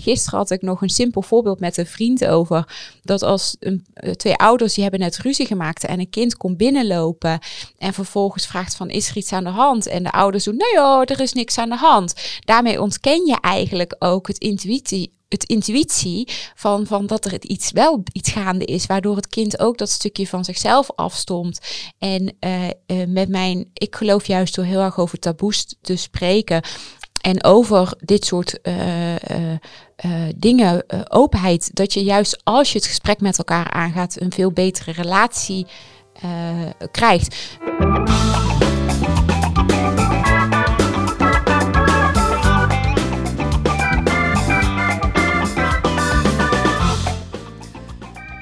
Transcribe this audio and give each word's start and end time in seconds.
gisteren 0.00 0.38
had 0.38 0.50
ik 0.50 0.62
nog 0.62 0.82
een 0.82 0.88
simpel 0.88 1.22
voorbeeld 1.22 1.60
met 1.60 1.76
een 1.76 1.86
vriend 1.86 2.26
over 2.26 2.76
dat 3.02 3.22
als 3.22 3.56
een, 3.60 3.86
twee 4.16 4.36
ouders 4.36 4.74
die 4.74 4.82
hebben 4.82 5.00
net 5.00 5.18
ruzie 5.18 5.46
gemaakt 5.46 5.84
en 5.84 6.00
een 6.00 6.10
kind 6.10 6.36
komt 6.36 6.56
binnenlopen 6.56 7.38
en 7.78 7.92
vervolgens 7.92 8.46
vraagt 8.46 8.76
van 8.76 8.90
is 8.90 9.10
er 9.10 9.16
iets 9.16 9.32
aan 9.32 9.44
de 9.44 9.50
hand 9.50 9.86
en 9.86 10.02
de 10.02 10.12
ouders 10.12 10.44
doen 10.44 10.56
nee 10.56 10.74
joh, 10.74 11.00
er 11.00 11.20
is 11.20 11.32
niks 11.32 11.58
aan 11.58 11.68
de 11.68 11.76
hand. 11.76 12.14
Daarmee 12.44 12.80
ontken 12.80 13.26
je 13.26 13.40
eigenlijk 13.40 13.96
ook 13.98 14.26
het 14.26 14.38
intuïtie 14.38 15.16
het 15.28 15.44
intuïtie 15.44 16.28
van, 16.54 16.86
van 16.86 17.06
dat 17.06 17.24
er 17.24 17.42
iets 17.42 17.72
wel 17.72 18.02
iets 18.12 18.30
gaande 18.30 18.64
is, 18.64 18.86
waardoor 18.86 19.16
het 19.16 19.28
kind 19.28 19.58
ook 19.58 19.78
dat 19.78 19.90
stukje 19.90 20.26
van 20.26 20.44
zichzelf 20.44 20.90
afstomt. 20.94 21.60
En 21.98 22.36
uh, 22.40 22.64
uh, 22.64 23.06
met 23.06 23.28
mijn, 23.28 23.70
ik 23.72 23.96
geloof 23.96 24.26
juist 24.26 24.54
door 24.54 24.64
heel 24.64 24.80
erg 24.80 24.98
over 24.98 25.18
taboes 25.18 25.74
te 25.80 25.96
spreken 25.96 26.62
en 27.20 27.44
over 27.44 27.94
dit 28.00 28.24
soort 28.24 28.58
uh, 28.62 29.14
dingen, 30.36 30.84
openheid, 31.10 31.74
dat 31.74 31.92
je 31.92 32.02
juist 32.02 32.40
als 32.44 32.72
je 32.72 32.78
het 32.78 32.86
gesprek 32.86 33.20
met 33.20 33.38
elkaar 33.38 33.70
aangaat, 33.70 34.20
een 34.20 34.32
veel 34.32 34.52
betere 34.52 34.92
relatie 34.92 35.66
krijgt. 36.90 37.58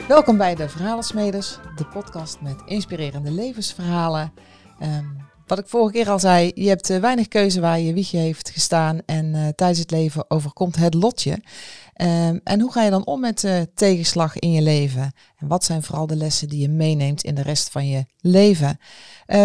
Welkom 0.08 0.36
bij 0.36 0.54
de 0.54 0.68
Verhalensmeders, 0.68 1.58
de 1.76 1.86
podcast 1.86 2.40
met 2.40 2.62
inspirerende 2.66 3.30
levensverhalen. 3.30 4.32
Um, 4.82 5.25
wat 5.46 5.58
ik 5.58 5.66
vorige 5.66 5.92
keer 5.92 6.10
al 6.10 6.18
zei, 6.18 6.52
je 6.54 6.68
hebt 6.68 6.90
uh, 6.90 6.98
weinig 6.98 7.28
keuze 7.28 7.60
waar 7.60 7.80
je 7.80 7.92
wiegje 7.92 8.18
heeft 8.18 8.50
gestaan 8.50 8.98
en 9.06 9.26
uh, 9.34 9.48
tijdens 9.54 9.78
het 9.78 9.90
leven 9.90 10.30
overkomt 10.30 10.76
het 10.76 10.94
lotje. 10.94 11.38
Um, 12.02 12.40
en 12.44 12.60
hoe 12.60 12.72
ga 12.72 12.82
je 12.82 12.90
dan 12.90 13.06
om 13.06 13.20
met 13.20 13.42
uh, 13.42 13.60
tegenslag 13.74 14.38
in 14.38 14.52
je 14.52 14.62
leven? 14.62 15.12
En 15.36 15.46
wat 15.46 15.64
zijn 15.64 15.82
vooral 15.82 16.06
de 16.06 16.16
lessen 16.16 16.48
die 16.48 16.60
je 16.60 16.68
meeneemt 16.68 17.24
in 17.24 17.34
de 17.34 17.42
rest 17.42 17.70
van 17.70 17.88
je 17.88 18.04
leven? 18.20 18.78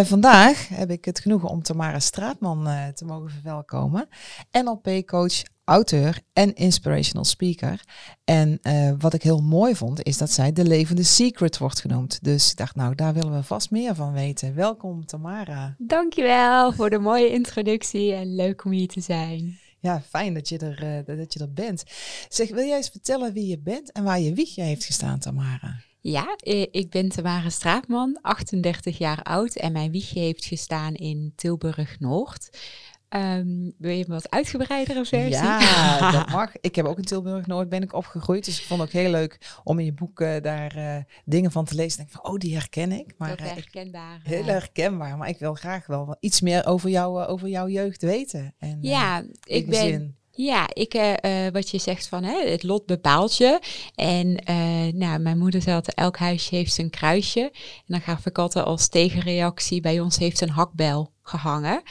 vandaag 0.03 0.67
heb 0.67 0.91
ik 0.91 1.05
het 1.05 1.19
genoegen 1.19 1.49
om 1.49 1.63
Tamara 1.63 1.99
Straatman 1.99 2.69
te 2.93 3.05
mogen 3.05 3.29
verwelkomen. 3.29 4.07
NLP-coach, 4.51 5.43
auteur 5.71 6.19
en 6.33 6.55
inspirational 6.55 7.25
speaker. 7.25 7.83
En 8.23 8.59
uh, 8.61 8.91
wat 8.97 9.13
ik 9.13 9.23
heel 9.23 9.41
mooi 9.41 9.75
vond, 9.75 10.03
is 10.03 10.17
dat 10.17 10.31
zij 10.31 10.51
de 10.51 10.65
levende 10.65 11.03
secret 11.03 11.57
wordt 11.57 11.81
genoemd. 11.81 12.23
Dus 12.23 12.51
ik 12.51 12.57
dacht, 12.57 12.75
nou, 12.75 12.95
daar 12.95 13.13
willen 13.13 13.33
we 13.33 13.43
vast 13.43 13.71
meer 13.71 13.95
van 13.95 14.13
weten. 14.13 14.55
Welkom, 14.55 15.05
Tamara. 15.05 15.75
Dankjewel 15.77 16.71
voor 16.73 16.89
de 16.89 16.99
mooie 16.99 17.29
introductie 17.29 18.13
en 18.13 18.35
leuk 18.35 18.65
om 18.65 18.71
hier 18.71 18.87
te 18.87 19.01
zijn. 19.01 19.59
Ja, 19.81 20.01
fijn 20.09 20.33
dat 20.33 20.49
je 20.49 20.57
er, 20.57 21.07
uh, 21.07 21.17
dat 21.17 21.33
je 21.33 21.39
er 21.39 21.53
bent. 21.53 21.83
Zeg, 22.29 22.49
wil 22.49 22.65
jij 22.65 22.77
eens 22.77 22.89
vertellen 22.89 23.33
wie 23.33 23.47
je 23.47 23.59
bent 23.59 23.91
en 23.91 24.03
waar 24.03 24.19
je 24.19 24.33
wiegje 24.33 24.61
heeft 24.61 24.85
gestaan, 24.85 25.19
Tamara? 25.19 25.79
Ja, 26.03 26.37
ik 26.71 26.89
ben 26.89 27.09
Tamara 27.09 27.49
Straatman, 27.49 28.19
38 28.21 28.97
jaar 28.97 29.23
oud 29.23 29.55
en 29.55 29.71
mijn 29.71 29.91
wiegje 29.91 30.19
heeft 30.19 30.45
gestaan 30.45 30.93
in 30.93 31.33
Tilburg-Noord. 31.35 32.49
Um, 33.15 33.73
wil 33.77 33.91
je 33.91 34.05
wat 34.07 34.29
uitgebreidere 34.29 35.05
versie? 35.05 35.29
Ja, 35.29 36.11
dat 36.17 36.29
mag. 36.29 36.51
Ik 36.61 36.75
heb 36.75 36.85
ook 36.85 36.97
in 36.97 37.03
Tilburg 37.03 37.47
Noord 37.47 37.69
ben 37.69 37.83
ik 37.83 37.93
opgegroeid. 37.93 38.45
Dus 38.45 38.59
ik 38.59 38.65
vond 38.65 38.79
het 38.81 38.89
ook 38.89 39.01
heel 39.01 39.11
leuk 39.11 39.59
om 39.63 39.79
in 39.79 39.85
je 39.85 39.93
boeken 39.93 40.43
daar 40.43 40.77
uh, 40.77 40.95
dingen 41.25 41.51
van 41.51 41.65
te 41.65 41.75
lezen. 41.75 41.97
Denk 41.97 42.09
van, 42.11 42.31
oh, 42.31 42.37
die 42.37 42.53
herken 42.53 42.91
ik. 42.91 43.13
Maar, 43.17 43.27
heel 43.27 43.47
uh, 43.47 43.53
herkenbaar. 43.53 44.19
Heel 44.23 44.45
herkenbaar. 44.45 45.17
Maar 45.17 45.29
ik 45.29 45.39
wil 45.39 45.53
graag 45.53 45.87
wel 45.87 46.15
iets 46.19 46.41
meer 46.41 46.65
over, 46.65 46.89
jou, 46.89 47.25
over 47.25 47.47
jouw 47.47 47.67
jeugd 47.67 48.01
weten. 48.01 48.53
En, 48.57 48.77
ja, 48.81 49.23
ik 49.43 49.69
ben... 49.69 49.87
Zin. 49.87 50.15
Ja, 50.33 50.67
ik, 50.73 50.93
uh, 50.93 51.47
wat 51.51 51.69
je 51.69 51.77
zegt 51.77 52.07
van 52.07 52.23
hè, 52.23 52.49
het 52.49 52.63
lot 52.63 52.85
bepaalt 52.85 53.37
je. 53.37 53.59
En 53.95 54.27
uh, 54.49 54.93
nou, 54.93 55.19
mijn 55.19 55.37
moeder 55.37 55.61
zei 55.61 55.75
altijd, 55.75 55.97
elk 55.97 56.17
huisje 56.17 56.55
heeft 56.55 56.73
zijn 56.73 56.89
kruisje. 56.89 57.41
En 57.51 57.83
dan 57.85 58.01
gaf 58.01 58.25
ik 58.25 58.37
altijd 58.37 58.65
als 58.65 58.87
tegenreactie, 58.87 59.81
bij 59.81 59.99
ons 59.99 60.17
heeft 60.17 60.41
een 60.41 60.49
hakbel 60.49 61.11
gehangen 61.21 61.83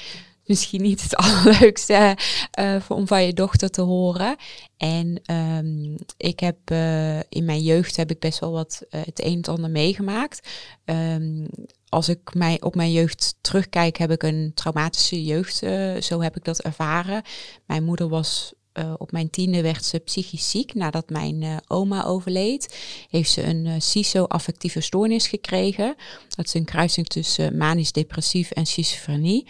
misschien 0.50 0.82
niet 0.82 1.02
het 1.02 1.16
allerleukste 1.24 2.16
uh, 2.60 2.76
om 2.88 3.06
van 3.06 3.24
je 3.24 3.32
dochter 3.32 3.70
te 3.70 3.80
horen. 3.80 4.36
En 4.76 5.20
um, 5.30 5.96
ik 6.16 6.40
heb 6.40 6.56
uh, 6.72 7.18
in 7.18 7.44
mijn 7.44 7.62
jeugd 7.62 7.96
heb 7.96 8.10
ik 8.10 8.18
best 8.18 8.38
wel 8.38 8.52
wat 8.52 8.82
uh, 8.90 9.00
het 9.04 9.24
een 9.24 9.42
en 9.42 9.52
ander 9.52 9.70
meegemaakt. 9.70 10.48
Um, 10.84 11.46
als 11.88 12.08
ik 12.08 12.34
mij 12.34 12.60
op 12.60 12.74
mijn 12.74 12.92
jeugd 12.92 13.34
terugkijk, 13.40 13.96
heb 13.96 14.10
ik 14.10 14.22
een 14.22 14.52
traumatische 14.54 15.24
jeugd. 15.24 15.56
zo 16.04 16.20
heb 16.20 16.36
ik 16.36 16.44
dat 16.44 16.60
ervaren. 16.60 17.22
Mijn 17.66 17.84
moeder 17.84 18.08
was 18.08 18.52
op 18.98 19.12
mijn 19.12 19.30
tiende 19.30 19.62
werd 19.62 19.84
ze 19.84 19.98
psychisch 19.98 20.50
ziek 20.50 20.74
nadat 20.74 21.10
mijn 21.10 21.60
oma 21.66 22.04
overleed. 22.04 22.78
Heeft 23.10 23.30
ze 23.30 23.42
een 23.42 23.64
uh, 23.66 23.72
CISO-affectieve 23.78 24.80
stoornis 24.80 25.26
gekregen. 25.26 25.94
Dat 26.28 26.46
is 26.46 26.54
een 26.54 26.64
kruising 26.64 27.06
tussen 27.06 27.56
manisch-depressief 27.56 28.50
en 28.50 28.66
schizofrenie. 28.66 29.46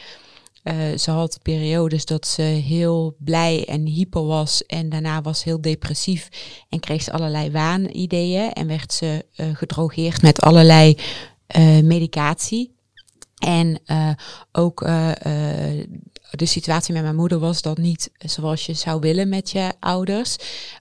Uh, 0.64 0.98
ze 0.98 1.10
had 1.10 1.38
periodes 1.42 2.04
dat 2.04 2.26
ze 2.26 2.42
heel 2.42 3.16
blij 3.18 3.64
en 3.68 3.86
hyper 3.86 4.26
was 4.26 4.66
en 4.66 4.88
daarna 4.88 5.22
was 5.22 5.44
heel 5.44 5.60
depressief 5.60 6.28
en 6.68 6.80
kreeg 6.80 7.02
ze 7.02 7.12
allerlei 7.12 7.50
waanideeën 7.50 8.52
en 8.52 8.66
werd 8.66 8.92
ze 8.92 9.26
uh, 9.36 9.46
gedrogeerd 9.56 10.22
met 10.22 10.40
allerlei 10.40 10.96
uh, 11.56 11.80
medicatie. 11.80 12.74
En 13.38 13.80
ook 14.52 14.80
de 16.30 16.46
situatie 16.46 16.94
met 16.94 17.02
mijn 17.02 17.16
moeder 17.16 17.38
was 17.38 17.62
dat 17.62 17.78
niet 17.78 18.10
zoals 18.18 18.66
je 18.66 18.74
zou 18.74 19.00
willen 19.00 19.28
met 19.28 19.50
je 19.50 19.72
ouders. 19.78 20.36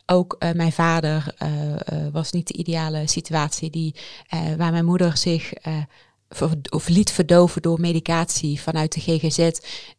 Ook 0.06 0.38
mijn 0.54 0.72
vader 0.72 1.36
was 2.12 2.32
niet 2.32 2.48
de 2.48 2.54
ideale 2.54 3.08
situatie 3.08 3.70
die, 3.70 3.96
waar 4.58 4.72
mijn 4.72 4.86
moeder 4.86 5.18
zich 5.18 5.54
of 6.70 6.88
liet 6.88 7.12
verdoven 7.12 7.62
door 7.62 7.80
medicatie 7.80 8.62
vanuit 8.62 8.94
de 8.94 9.00
GGZ, 9.00 9.38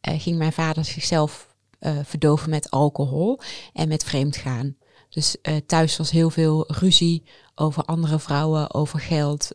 eh, 0.01 0.21
ging 0.21 0.39
mijn 0.39 0.53
vader 0.53 0.85
zichzelf 0.85 1.55
uh, 1.81 1.99
verdoven 2.05 2.51
met 2.51 2.71
alcohol 2.71 3.41
en 3.73 3.89
met 3.89 4.05
vreemdgaan. 4.05 4.77
Dus 5.09 5.37
uh, 5.43 5.57
thuis 5.67 5.97
was 5.97 6.11
heel 6.11 6.31
veel 6.31 6.65
ruzie 6.69 7.25
over 7.55 7.85
andere 7.85 8.19
vrouwen, 8.19 8.75
over 8.75 9.01
geld. 9.01 9.51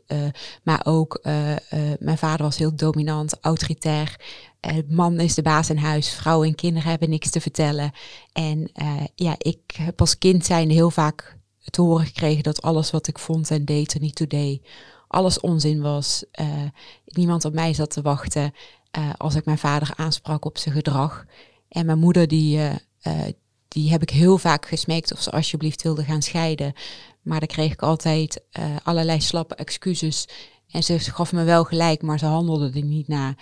maar 0.64 0.82
ook 0.84 1.20
mijn 2.00 2.18
vader 2.18 2.46
was 2.46 2.58
heel 2.58 2.76
dominant, 2.76 3.38
autoritair. 3.42 4.20
man 4.88 5.20
is 5.20 5.34
de 5.34 5.42
baas 5.42 5.70
in 5.70 5.78
huis, 5.78 6.10
vrouwen 6.10 6.48
en 6.48 6.56
kinderen 6.56 6.90
hebben 6.90 7.10
niks 7.10 7.30
te 7.30 7.42
vertellen. 7.42 7.92
En 8.34 8.72
ja, 9.16 9.36
ik 9.38 9.60
heb 9.78 10.00
als 10.00 10.18
kind 10.18 10.46
zijn 10.46 10.70
heel 10.70 10.92
vaak 10.92 11.38
te 11.70 11.82
horen 11.82 12.06
gekregen 12.06 12.44
dat 12.44 12.62
alles 12.62 12.92
wat 12.92 13.08
ik 13.08 13.20
vond 13.20 13.52
en 13.52 13.66
deed 13.66 13.94
er 13.94 14.00
niet 14.00 14.16
toe 14.16 14.28
deed 14.28 14.68
alles 15.16 15.40
onzin 15.40 15.82
was. 15.82 16.24
Uh, 16.42 16.48
niemand 17.06 17.46
op 17.46 17.54
mij 17.54 17.74
zat 17.74 17.90
te 17.90 18.02
wachten 18.02 18.54
uh, 18.98 19.10
als 19.18 19.36
ik 19.36 19.46
mijn 19.46 19.58
vader 19.58 19.94
aansprak 19.96 20.46
op 20.46 20.58
zijn 20.58 20.76
gedrag. 20.76 21.26
En 21.70 21.86
mijn 21.86 22.00
moeder, 22.00 22.28
die, 22.28 22.58
uh, 22.58 22.74
die 23.68 23.92
heb 23.92 24.02
ik 24.02 24.10
heel 24.10 24.38
vaak 24.38 24.66
gesmeekt 24.66 25.14
of 25.14 25.22
ze 25.22 25.32
alsjeblieft 25.32 25.82
wilde 25.82 26.04
gaan 26.04 26.22
scheiden. 26.22 26.74
Maar 27.22 27.40
dan 27.40 27.48
kreeg 27.48 27.72
ik 27.72 27.82
altijd 27.82 28.42
allerlei 28.84 29.22
slappe 29.22 29.56
excuses. 29.56 30.28
En 30.70 30.84
ze 30.84 31.00
gaf 31.00 31.32
me 31.32 31.44
wel 31.44 31.64
gelijk, 31.64 32.02
maar 32.02 32.20
ze 32.20 32.26
handelde 32.26 32.72
er 32.74 32.84
niet 32.84 33.08
naar. 33.08 33.38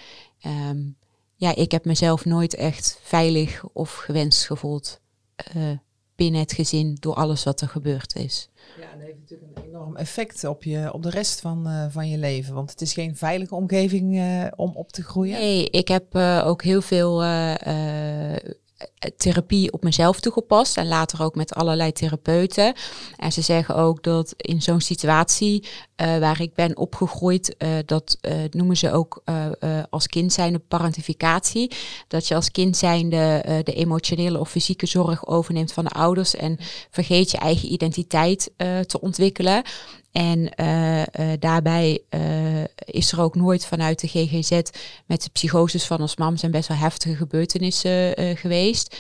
Um, 0.70 0.98
ja, 1.36 1.56
ik 1.56 1.72
heb 1.72 1.86
mezelf 1.86 2.26
nooit 2.26 2.56
echt 2.56 3.00
veilig 3.02 3.64
of 3.74 3.96
gewenst 3.96 4.46
gevoeld 4.46 5.00
binnen 6.16 6.42
het 6.42 6.54
gezin 6.54 6.98
door 7.00 7.14
alles 7.14 7.44
wat 7.44 7.62
er 7.62 7.68
gebeurd 7.68 8.16
is. 8.16 8.50
Ja, 8.80 8.92
dat 8.96 9.06
heeft 9.06 9.20
natuurlijk 9.20 9.58
een 9.58 9.64
enorm 9.64 9.96
effect 9.96 10.44
op, 10.44 10.64
je, 10.64 10.94
op 10.94 11.04
de 11.04 11.10
rest 11.10 11.42
van, 11.42 11.68
uh, 11.68 11.86
van 11.90 12.10
je 12.10 12.18
leven. 12.18 12.54
Want 12.54 12.70
het 12.70 12.82
is 12.82 12.94
geen 12.94 13.16
veilige 13.16 13.56
omgeving 13.56 14.16
uh, 14.16 14.48
om 14.56 14.76
op 14.76 14.92
te 14.92 15.04
groeien. 15.04 15.40
Nee, 15.40 15.70
ik 15.70 15.88
heb 15.88 16.16
uh, 16.16 16.44
ook 16.46 16.64
heel 16.64 16.82
veel 16.82 17.22
therapie 19.18 19.72
op 19.72 19.84
mezelf 19.84 20.20
toegepast 20.20 20.78
en 20.78 20.88
later 20.88 21.24
ook 21.24 21.36
met 21.36 21.54
allerlei 21.54 21.92
therapeuten. 21.92 22.74
En 23.18 23.32
ze 23.32 23.42
zeggen 23.42 23.76
ook 23.76 24.04
dat 24.04 24.34
in 24.38 24.62
zo'n 24.62 24.82
situatie 24.82 25.64
uh, 25.64 26.18
waar 26.18 26.42
ik 26.42 26.54
ben 26.54 26.78
opgegroeid, 26.78 27.56
uh, 27.58 27.70
dat 27.86 28.18
noemen 28.52 28.78
ze 28.78 28.92
ook 28.92 29.24
als 29.90 30.08
kind 30.08 30.34
zijnde 30.34 30.60
parentificatie. 30.60 31.72
Dat 32.08 32.28
je 32.28 32.36
als 32.36 32.52
kind 32.52 32.78
zijnde 32.78 33.42
de 33.64 33.74
emotionele 33.74 34.40
of 34.40 34.50
fysieke 34.50 34.86
zorg 34.86 35.28
overneemt 35.28 35.74
van 35.74 35.84
de 35.84 35.90
ouders 35.90 36.36
en 36.36 36.58
vergeet 36.90 37.32
je 37.32 37.38
eigen 37.38 37.72
identiteit 37.72 38.52
te 38.58 39.02
ontwikkelen. 39.02 39.64
En 40.14 40.52
uh, 40.60 41.00
uh, 41.00 41.06
daarbij 41.40 42.02
uh, 42.10 42.64
is 42.86 43.12
er 43.12 43.22
ook 43.22 43.36
nooit 43.36 43.66
vanuit 43.66 44.00
de 44.00 44.08
GGZ 44.08 44.62
met 45.06 45.24
de 45.24 45.30
psychoses 45.32 45.86
van 45.86 46.02
ons 46.02 46.16
mam 46.16 46.38
zijn 46.38 46.52
best 46.52 46.68
wel 46.68 46.78
heftige 46.78 47.16
gebeurtenissen 47.16 48.14
geweest. 48.38 48.98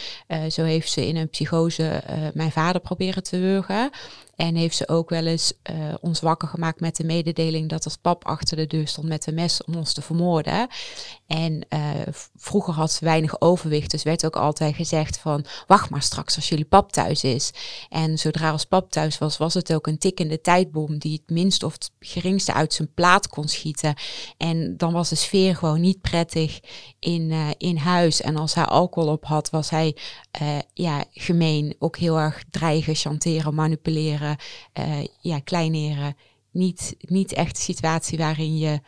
zo 0.49 0.63
heeft 0.63 0.91
ze 0.91 1.07
in 1.07 1.15
een 1.15 1.29
psychose 1.29 2.03
mijn 2.33 2.51
vader 2.51 2.81
proberen 2.81 3.23
te 3.23 3.39
wurgen. 3.39 3.89
En 4.35 4.55
heeft 4.55 4.75
ze 4.75 4.87
ook 4.87 5.09
wel 5.09 5.25
eens 5.25 5.53
ons 6.01 6.19
wakker 6.19 6.47
gemaakt 6.47 6.79
met 6.79 6.95
de 6.95 7.03
mededeling 7.03 7.69
dat 7.69 7.85
als 7.85 7.97
pap 7.97 8.25
achter 8.25 8.57
de 8.57 8.67
deur 8.67 8.87
stond 8.87 9.07
met 9.07 9.27
een 9.27 9.33
mes 9.33 9.63
om 9.63 9.75
ons 9.75 9.93
te 9.93 10.01
vermoorden. 10.01 10.67
En 11.33 11.65
uh, 11.69 11.79
vroeger 12.35 12.73
had 12.73 12.91
ze 12.91 13.05
weinig 13.05 13.41
overwicht, 13.41 13.91
dus 13.91 14.03
werd 14.03 14.25
ook 14.25 14.35
altijd 14.35 14.75
gezegd 14.75 15.17
van 15.17 15.45
wacht 15.67 15.89
maar 15.89 16.01
straks 16.01 16.35
als 16.35 16.49
jullie 16.49 16.65
pap 16.65 16.91
thuis 16.91 17.23
is. 17.23 17.51
En 17.89 18.17
zodra 18.17 18.49
als 18.49 18.65
pap 18.65 18.91
thuis 18.91 19.17
was, 19.17 19.37
was 19.37 19.53
het 19.53 19.73
ook 19.73 19.87
een 19.87 19.97
tikkende 19.97 20.41
tijdbom 20.41 20.97
die 20.97 21.13
het 21.13 21.35
minst 21.35 21.63
of 21.63 21.73
het 21.73 21.91
geringste 21.99 22.53
uit 22.53 22.73
zijn 22.73 22.93
plaat 22.93 23.27
kon 23.27 23.47
schieten. 23.47 23.93
En 24.37 24.77
dan 24.77 24.93
was 24.93 25.09
de 25.09 25.15
sfeer 25.15 25.55
gewoon 25.55 25.81
niet 25.81 26.01
prettig 26.01 26.59
in, 26.99 27.21
uh, 27.29 27.49
in 27.57 27.77
huis. 27.77 28.21
En 28.21 28.37
als 28.37 28.53
hij 28.53 28.65
alcohol 28.65 29.11
op 29.11 29.25
had, 29.25 29.49
was 29.49 29.69
hij 29.69 29.97
uh, 30.41 30.57
ja, 30.73 31.03
gemeen, 31.11 31.75
ook 31.79 31.97
heel 31.97 32.19
erg 32.19 32.43
dreigen, 32.49 32.95
chanteren, 32.95 33.55
manipuleren, 33.55 34.37
ja, 35.21 35.39
kleineren. 35.39 36.15
Niet, 36.51 36.95
niet 36.99 37.33
echt 37.33 37.57
een 37.57 37.63
situatie 37.63 38.17
waarin 38.17 38.57
je 38.57 38.79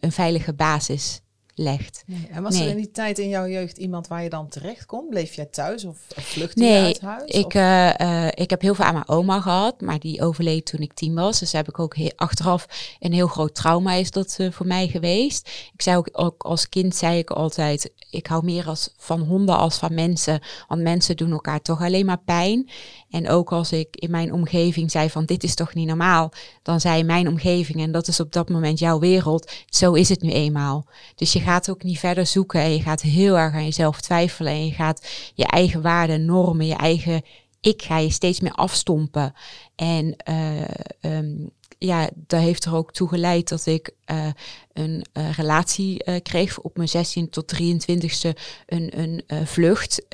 een 0.00 0.12
veilige 0.12 0.52
basis 0.52 1.22
legt. 1.54 2.02
Nee. 2.06 2.28
En 2.30 2.42
was 2.42 2.60
er 2.60 2.68
in 2.68 2.76
die 2.76 2.90
tijd 2.90 3.18
in 3.18 3.28
jouw 3.28 3.46
jeugd 3.46 3.78
iemand 3.78 4.08
waar 4.08 4.22
je 4.22 4.28
dan 4.28 4.48
terecht 4.48 4.86
kon? 4.86 5.08
Bleef 5.08 5.34
jij 5.34 5.44
thuis 5.44 5.84
of, 5.84 5.98
vluchtte 6.08 6.64
je 6.64 6.78
uit 6.78 7.00
huis? 7.00 7.30
Ik, 7.30 7.54
uh, 7.54 8.26
ik 8.28 8.50
heb 8.50 8.60
heel 8.60 8.74
veel 8.74 8.84
aan 8.84 8.92
mijn 8.92 9.08
oma 9.08 9.40
gehad, 9.40 9.80
maar 9.80 9.98
die 9.98 10.22
overleed 10.22 10.66
toen 10.66 10.80
ik 10.80 10.92
tien 10.92 11.14
was. 11.14 11.38
Dus 11.38 11.52
heb 11.52 11.68
ik 11.68 11.78
ook 11.78 11.96
heel, 11.96 12.12
achteraf 12.16 12.96
een 13.00 13.12
heel 13.12 13.26
groot 13.26 13.54
trauma 13.54 13.92
is 13.92 14.10
dat 14.10 14.36
uh, 14.40 14.52
voor 14.52 14.66
mij 14.66 14.88
geweest. 14.88 15.50
Ik 15.72 15.82
zei 15.82 15.96
ook, 15.96 16.08
ook, 16.12 16.42
als 16.42 16.68
kind 16.68 16.94
zei 16.94 17.18
ik 17.18 17.30
altijd, 17.30 17.92
ik 18.10 18.26
hou 18.26 18.44
meer 18.44 18.66
als, 18.66 18.94
van 18.96 19.20
honden 19.20 19.56
als 19.56 19.76
van 19.76 19.94
mensen. 19.94 20.40
Want 20.68 20.82
mensen 20.82 21.16
doen 21.16 21.30
elkaar 21.30 21.62
toch 21.62 21.82
alleen 21.82 22.06
maar 22.06 22.22
pijn. 22.24 22.70
En 23.10 23.28
ook 23.28 23.52
als 23.52 23.72
ik 23.72 23.96
in 23.96 24.10
mijn 24.10 24.32
omgeving 24.32 24.90
zei 24.90 25.10
van 25.10 25.24
dit 25.24 25.42
is 25.42 25.54
toch 25.54 25.74
niet 25.74 25.86
normaal, 25.86 26.32
dan 26.62 26.80
zei 26.80 27.04
mijn 27.04 27.28
omgeving, 27.28 27.80
en 27.80 27.92
dat 27.92 28.08
is 28.08 28.20
op 28.20 28.32
dat 28.32 28.48
moment 28.48 28.78
jouw 28.78 28.98
wereld, 28.98 29.52
zo 29.66 29.92
is 29.92 30.08
het 30.08 30.22
nu 30.22 30.30
eenmaal. 30.30 30.86
Dus 31.14 31.32
je 31.32 31.40
gaat 31.40 31.70
ook 31.70 31.82
niet 31.82 31.98
verder 31.98 32.26
zoeken 32.26 32.60
en 32.60 32.72
je 32.72 32.82
gaat 32.82 33.00
heel 33.00 33.38
erg 33.38 33.54
aan 33.54 33.64
jezelf 33.64 34.00
twijfelen 34.00 34.52
en 34.52 34.66
je 34.66 34.72
gaat 34.72 35.08
je 35.34 35.46
eigen 35.46 35.82
waarden, 35.82 36.24
normen, 36.24 36.66
je 36.66 36.76
eigen 36.76 37.22
ik 37.64 37.82
ga 37.82 37.98
je 37.98 38.10
steeds 38.10 38.40
meer 38.40 38.52
afstompen. 38.52 39.34
En 39.74 40.16
uh, 40.28 41.16
um, 41.16 41.50
ja, 41.84 42.08
dat 42.14 42.40
heeft 42.40 42.64
er 42.64 42.74
ook 42.74 42.92
toe 42.92 43.08
geleid 43.08 43.48
dat 43.48 43.66
ik 43.66 43.90
uh, 44.10 44.26
een 44.72 45.04
uh, 45.12 45.32
relatie 45.32 46.04
uh, 46.04 46.14
kreeg 46.22 46.58
op 46.58 46.76
mijn 46.76 46.88
16 46.88 47.30
tot 47.30 47.54
23ste, 47.54 48.28
een, 48.66 49.00
een 49.00 49.46
vlucht. 49.46 50.06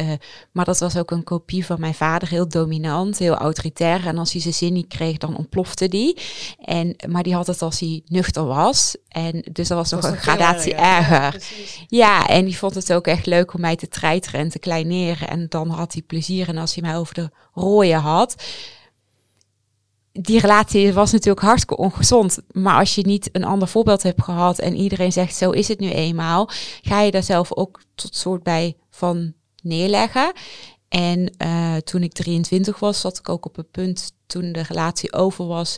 maar 0.53 0.65
dat 0.65 0.79
was 0.79 0.97
ook 0.97 1.11
een 1.11 1.25
kopie 1.25 1.67
van 1.67 1.81
mijn 1.81 1.95
vader, 1.95 2.29
heel 2.29 2.49
dominant, 2.49 3.19
heel 3.19 3.35
autoritair. 3.35 4.07
En 4.07 4.19
als 4.19 4.33
hij 4.33 4.41
zijn 4.41 4.55
zin 4.55 4.73
niet 4.73 4.89
kreeg, 4.89 5.17
dan 5.17 5.37
ontplofte 5.37 5.89
die. 5.89 6.19
En, 6.59 6.97
maar 7.09 7.23
die 7.23 7.35
had 7.35 7.47
het 7.47 7.63
als 7.63 7.81
hij 7.81 8.03
nuchter 8.07 8.45
was. 8.45 8.97
En 9.09 9.45
dus 9.53 9.69
dat 9.69 9.79
was 9.79 9.91
nog 9.91 10.13
een 10.13 10.21
gradatie 10.21 10.75
erger. 10.75 11.43
Ja, 11.89 12.27
en 12.27 12.45
die 12.45 12.57
vond 12.57 12.75
het 12.75 12.93
ook 12.93 13.07
echt 13.07 13.27
leuk 13.27 13.55
om 13.55 13.61
mij 13.61 13.77
te 13.77 13.89
treiteren 13.89 14.41
en 14.41 14.49
te 14.49 14.59
kleineren. 14.59 15.29
En 15.29 15.47
dan 15.49 15.69
had 15.69 15.93
hij 15.93 16.03
plezier. 16.03 16.49
En 16.49 16.59
als 16.59 16.75
hij 16.75 16.83
mij 16.83 16.97
over 16.97 17.15
de 17.15 17.31
rooien 17.55 18.01
had, 18.01 18.35
die 20.13 20.41
relatie 20.41 20.93
was 20.93 21.13
natuurlijk 21.13 21.47
hartstikke 21.47 21.83
ongezond. 21.83 22.39
Maar 22.53 22.79
als 22.79 22.95
je 22.95 23.07
niet 23.07 23.29
een 23.33 23.45
ander 23.45 23.69
voorbeeld 23.69 24.03
hebt 24.03 24.23
gehad 24.23 24.59
en 24.59 24.77
iedereen 24.77 25.13
zegt 25.13 25.37
zo 25.37 25.51
is 25.51 25.69
het 25.69 25.81
nu 25.81 25.91
eenmaal, 25.91 26.49
ga 26.83 27.01
je 27.01 27.11
daar 27.11 27.23
zelf 27.23 27.53
ook 27.53 27.81
tot 27.95 28.17
soort 28.17 28.43
bij 28.43 28.77
van 28.91 29.33
neerleggen. 29.63 30.33
En 30.89 31.35
uh, 31.43 31.77
toen 31.77 32.03
ik 32.03 32.13
23 32.13 32.79
was, 32.79 33.01
zat 33.01 33.19
ik 33.19 33.29
ook 33.29 33.47
op 33.47 33.57
het 33.57 33.71
punt 33.71 34.13
toen 34.27 34.53
de 34.53 34.63
relatie 34.63 35.13
over 35.13 35.47
was. 35.47 35.77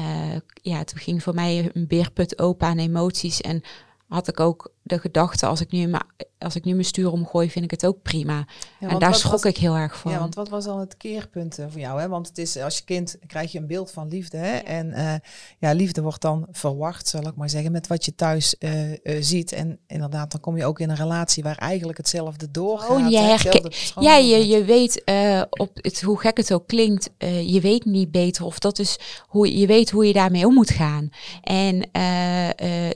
Uh, 0.00 0.36
ja, 0.54 0.84
toen 0.84 0.98
ging 0.98 1.22
voor 1.22 1.34
mij 1.34 1.70
een 1.72 1.86
beerput 1.86 2.38
open 2.38 2.66
aan 2.66 2.78
emoties. 2.78 3.40
En 3.40 3.62
had 4.08 4.28
ik 4.28 4.40
ook 4.40 4.71
de 4.82 4.98
gedachte, 4.98 5.46
als 5.46 5.60
ik 5.60 5.70
nu, 5.70 5.86
mijn, 5.86 6.02
als 6.38 6.56
ik 6.56 6.64
nu 6.64 6.72
mijn 6.72 6.84
stuur 6.84 7.12
omgooi, 7.12 7.50
vind 7.50 7.64
ik 7.64 7.70
het 7.70 7.86
ook 7.86 8.02
prima. 8.02 8.44
en 8.80 8.98
daar 8.98 9.14
schrok 9.14 9.44
ik 9.44 9.56
heel 9.56 9.74
erg 9.74 9.98
van. 9.98 10.12
Ja, 10.12 10.18
want 10.18 10.34
wat 10.34 10.48
was 10.48 10.64
dan 10.64 10.80
het 10.80 10.96
keerpunt 10.96 11.58
eh, 11.58 11.66
voor 11.70 11.80
jou? 11.80 12.00
Hè? 12.00 12.08
Want 12.08 12.28
het 12.28 12.38
is, 12.38 12.56
als 12.56 12.76
je 12.76 12.84
kind 12.84 13.16
krijg 13.26 13.52
je 13.52 13.58
een 13.58 13.66
beeld 13.66 13.90
van 13.90 14.08
liefde. 14.08 14.36
Hè? 14.36 14.56
En 14.56 14.86
uh, 14.86 15.14
ja, 15.58 15.72
liefde 15.72 16.02
wordt 16.02 16.20
dan 16.20 16.46
verwacht, 16.50 17.08
zal 17.08 17.26
ik 17.26 17.34
maar 17.34 17.50
zeggen, 17.50 17.72
met 17.72 17.86
wat 17.86 18.04
je 18.04 18.14
thuis 18.14 18.54
uh, 18.58 18.90
uh, 18.90 18.96
ziet. 19.20 19.52
En 19.52 19.78
inderdaad, 19.86 20.30
dan 20.30 20.40
kom 20.40 20.56
je 20.56 20.64
ook 20.64 20.80
in 20.80 20.90
een 20.90 20.96
relatie 20.96 21.42
waar 21.42 21.58
eigenlijk 21.58 21.98
hetzelfde 21.98 22.50
doorgaat. 22.50 22.90
Oh, 22.90 23.10
je 23.10 23.18
herken... 23.18 23.72
Ja, 24.00 24.16
je, 24.16 24.46
je 24.46 24.64
weet, 24.64 25.02
op 25.50 25.70
het, 25.74 26.00
hoe 26.00 26.20
gek 26.20 26.36
het 26.36 26.52
ook 26.52 26.66
klinkt, 26.66 27.10
je 27.44 27.60
weet 27.60 27.84
niet 27.84 28.10
beter 28.10 28.44
of 28.44 28.58
dat 28.58 28.78
is 28.78 28.98
hoe 29.26 29.58
je 29.58 29.66
weet 29.66 29.90
hoe 29.90 30.06
je 30.06 30.12
daarmee 30.12 30.46
om 30.46 30.54
moet 30.54 30.70
gaan. 30.70 31.10
En 31.42 31.88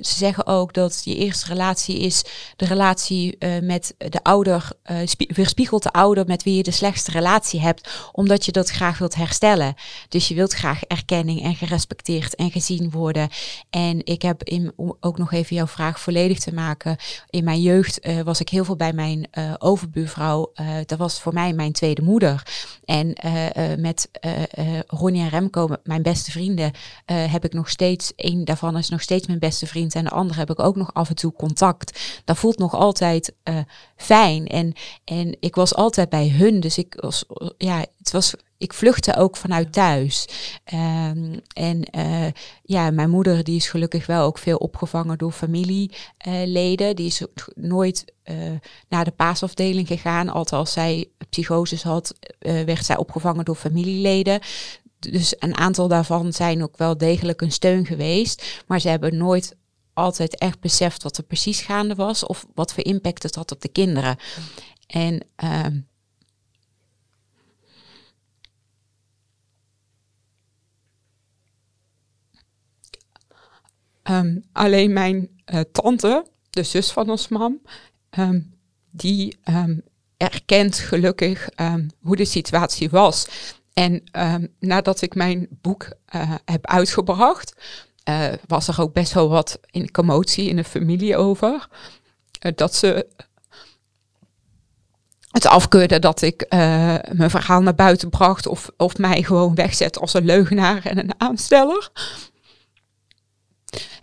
ze 0.01 0.15
zeggen 0.17 0.47
ook 0.47 0.75
dat 0.75 1.01
je 1.05 1.17
eerste 1.17 1.47
relatie 1.47 1.76
is 1.85 2.25
de 2.57 2.65
relatie 2.65 3.37
uh, 3.39 3.59
met 3.63 3.95
de 3.99 4.23
ouder, 4.23 4.71
uh, 4.87 4.99
weerspiegelt 5.17 5.83
de 5.83 5.93
ouder 5.93 6.27
met 6.27 6.43
wie 6.43 6.57
je 6.57 6.63
de 6.63 6.71
slechtste 6.71 7.11
relatie 7.11 7.61
hebt, 7.61 8.09
omdat 8.13 8.45
je 8.45 8.53
dat 8.53 8.71
graag 8.71 8.99
wilt 8.99 9.15
herstellen. 9.15 9.75
Dus 10.09 10.29
je 10.29 10.35
wilt 10.35 10.53
graag 10.53 10.83
erkenning 10.83 11.43
en 11.43 11.55
gerespecteerd 11.55 12.35
en 12.35 12.51
gezien 12.51 12.91
worden. 12.91 13.29
En 13.71 14.07
ik 14.07 14.23
heb 14.23 14.43
in, 14.43 14.73
om 14.77 14.97
ook 15.01 15.19
nog 15.19 15.33
even 15.33 15.57
jouw 15.57 15.67
vraag 15.67 16.01
volledig 16.01 16.39
te 16.39 16.55
maken. 16.55 16.97
In 17.31 17.45
mijn 17.45 17.63
jeugd 17.63 18.07
uh, 18.07 18.21
was 18.21 18.41
ik 18.41 18.49
heel 18.49 18.65
veel 18.65 18.77
bij 18.77 18.93
mijn 18.93 19.29
overbuurvrouw. 19.59 20.53
dat 20.87 20.99
was 20.99 21.21
voor 21.21 21.33
mij 21.33 21.53
mijn 21.53 21.73
tweede 21.73 22.03
moeder. 22.03 22.43
En 22.87 23.17
met 23.81 24.09
Ronnie 24.87 25.23
en 25.23 25.29
Remco, 25.29 25.69
mijn 25.85 26.03
beste 26.03 26.31
vrienden, 26.31 26.73
heb 27.07 27.45
ik 27.45 27.53
nog 27.53 27.71
steeds, 27.71 28.13
een 28.17 28.45
daarvan 28.45 28.77
is 28.77 28.89
nog 28.89 29.03
steeds 29.03 29.27
mijn 29.27 29.39
beste 29.39 29.67
vriend 29.67 29.95
en 29.95 30.05
de 30.05 30.11
andere 30.11 30.39
heb 30.39 30.51
ik 30.51 30.61
ook 30.61 30.77
nog 30.77 30.95
af 30.95 31.09
en 31.09 31.15
toe 31.15 31.33
contact 31.33 32.01
dat 32.25 32.39
voelt 32.39 32.59
nog 32.59 32.75
altijd 32.75 33.35
fijn. 33.97 34.47
En, 34.47 34.73
en 35.05 35.37
ik 35.41 35.55
was 35.55 35.75
altijd 35.75 36.09
bij 36.09 36.29
hun. 36.29 36.61
Dus 36.61 36.79
ik 36.79 36.95
was, 37.01 37.25
ja, 37.59 37.85
het 37.99 38.13
was, 38.13 38.35
ik 38.59 38.73
vluchtte 38.73 39.17
ook 39.17 39.37
vanuit 39.37 39.73
thuis. 39.73 40.29
Um, 40.75 41.41
en 41.53 41.83
uh, 41.97 42.27
ja, 42.63 42.91
mijn 42.91 43.11
moeder 43.11 43.45
die 43.45 43.57
is 43.57 43.69
gelukkig 43.69 44.07
wel 44.07 44.25
ook 44.25 44.39
veel 44.39 44.57
opgevangen 44.57 45.19
door 45.19 45.33
familieleden. 45.33 46.89
Uh, 46.89 46.95
die 46.95 47.07
is 47.07 47.23
nooit 47.55 48.13
uh, 48.25 48.37
naar 48.89 49.05
de 49.05 49.11
paasafdeling 49.11 49.87
gegaan. 49.87 50.29
Altijd 50.29 50.61
als 50.61 50.73
zij 50.73 51.09
psychoses 51.29 51.83
had, 51.83 52.15
werd 52.39 52.85
zij 52.85 52.97
opgevangen 52.97 53.45
door 53.45 53.57
familieleden 53.57 54.41
dus 54.99 55.35
een 55.39 55.57
aantal 55.57 55.89
daarvan 55.89 56.33
zijn 56.33 56.63
ook 56.63 56.77
wel 56.77 56.99
degelijk 56.99 57.41
een 57.41 57.53
steun 57.53 57.87
geweest. 57.87 58.63
Maar 58.67 58.81
ze 58.81 58.89
hebben 58.89 59.17
nooit 59.17 59.57
altijd 59.93 60.39
echt 60.39 60.61
beseft 60.61 61.03
wat 61.03 61.17
er 61.17 61.25
precies 61.25 61.61
gaande 61.61 61.95
was 61.95 62.27
of 62.27 62.47
wat 62.55 62.73
voor 62.73 62.85
impact 62.85 63.23
het 63.23 63.35
had 63.35 63.53
op 63.53 63.61
de 63.61 63.69
kinderen. 63.69 64.17
En 64.87 65.23
um, 74.11 74.45
alleen 74.53 74.93
mijn 74.93 75.29
uh, 75.55 75.61
tante, 75.73 76.27
de 76.51 76.63
zus 76.63 76.91
van 76.91 77.11
ons 77.11 77.29
mam, 77.29 77.61
um, 78.19 78.55
die 78.91 79.39
um, 79.49 79.83
erkent 80.17 80.79
gelukkig 80.79 81.49
hoe 82.01 82.17
de 82.17 82.25
situatie 82.25 82.91
was. 82.91 83.27
En 83.73 84.03
nadat 84.59 85.01
ik 85.01 85.15
mijn 85.15 85.49
boek 85.51 85.89
uh, 86.15 86.35
heb 86.45 86.67
uitgebracht, 86.67 87.55
uh, 88.09 88.29
was 88.47 88.69
er 88.69 88.81
ook 88.81 88.93
best 88.93 89.13
wel 89.13 89.29
wat 89.29 89.61
in 89.71 89.91
commotie 89.91 90.49
in 90.49 90.57
de 90.57 90.65
familie 90.65 91.17
over. 91.17 91.69
Dat 92.55 92.75
ze 92.75 93.07
het 95.31 95.47
afkeurde 95.47 95.99
dat 95.99 96.23
ik 96.23 96.47
mijn 97.13 97.31
verhaal 97.31 97.61
naar 97.61 97.75
buiten 97.75 98.11
bracht 98.11 98.47
of, 98.47 98.71
of 98.77 98.97
mij 98.97 99.23
gewoon 99.23 99.55
wegzet 99.55 99.99
als 99.99 100.15
een 100.15 100.25
leugenaar 100.25 100.87
en 100.87 100.99
een 100.99 101.21
aansteller. 101.21 101.91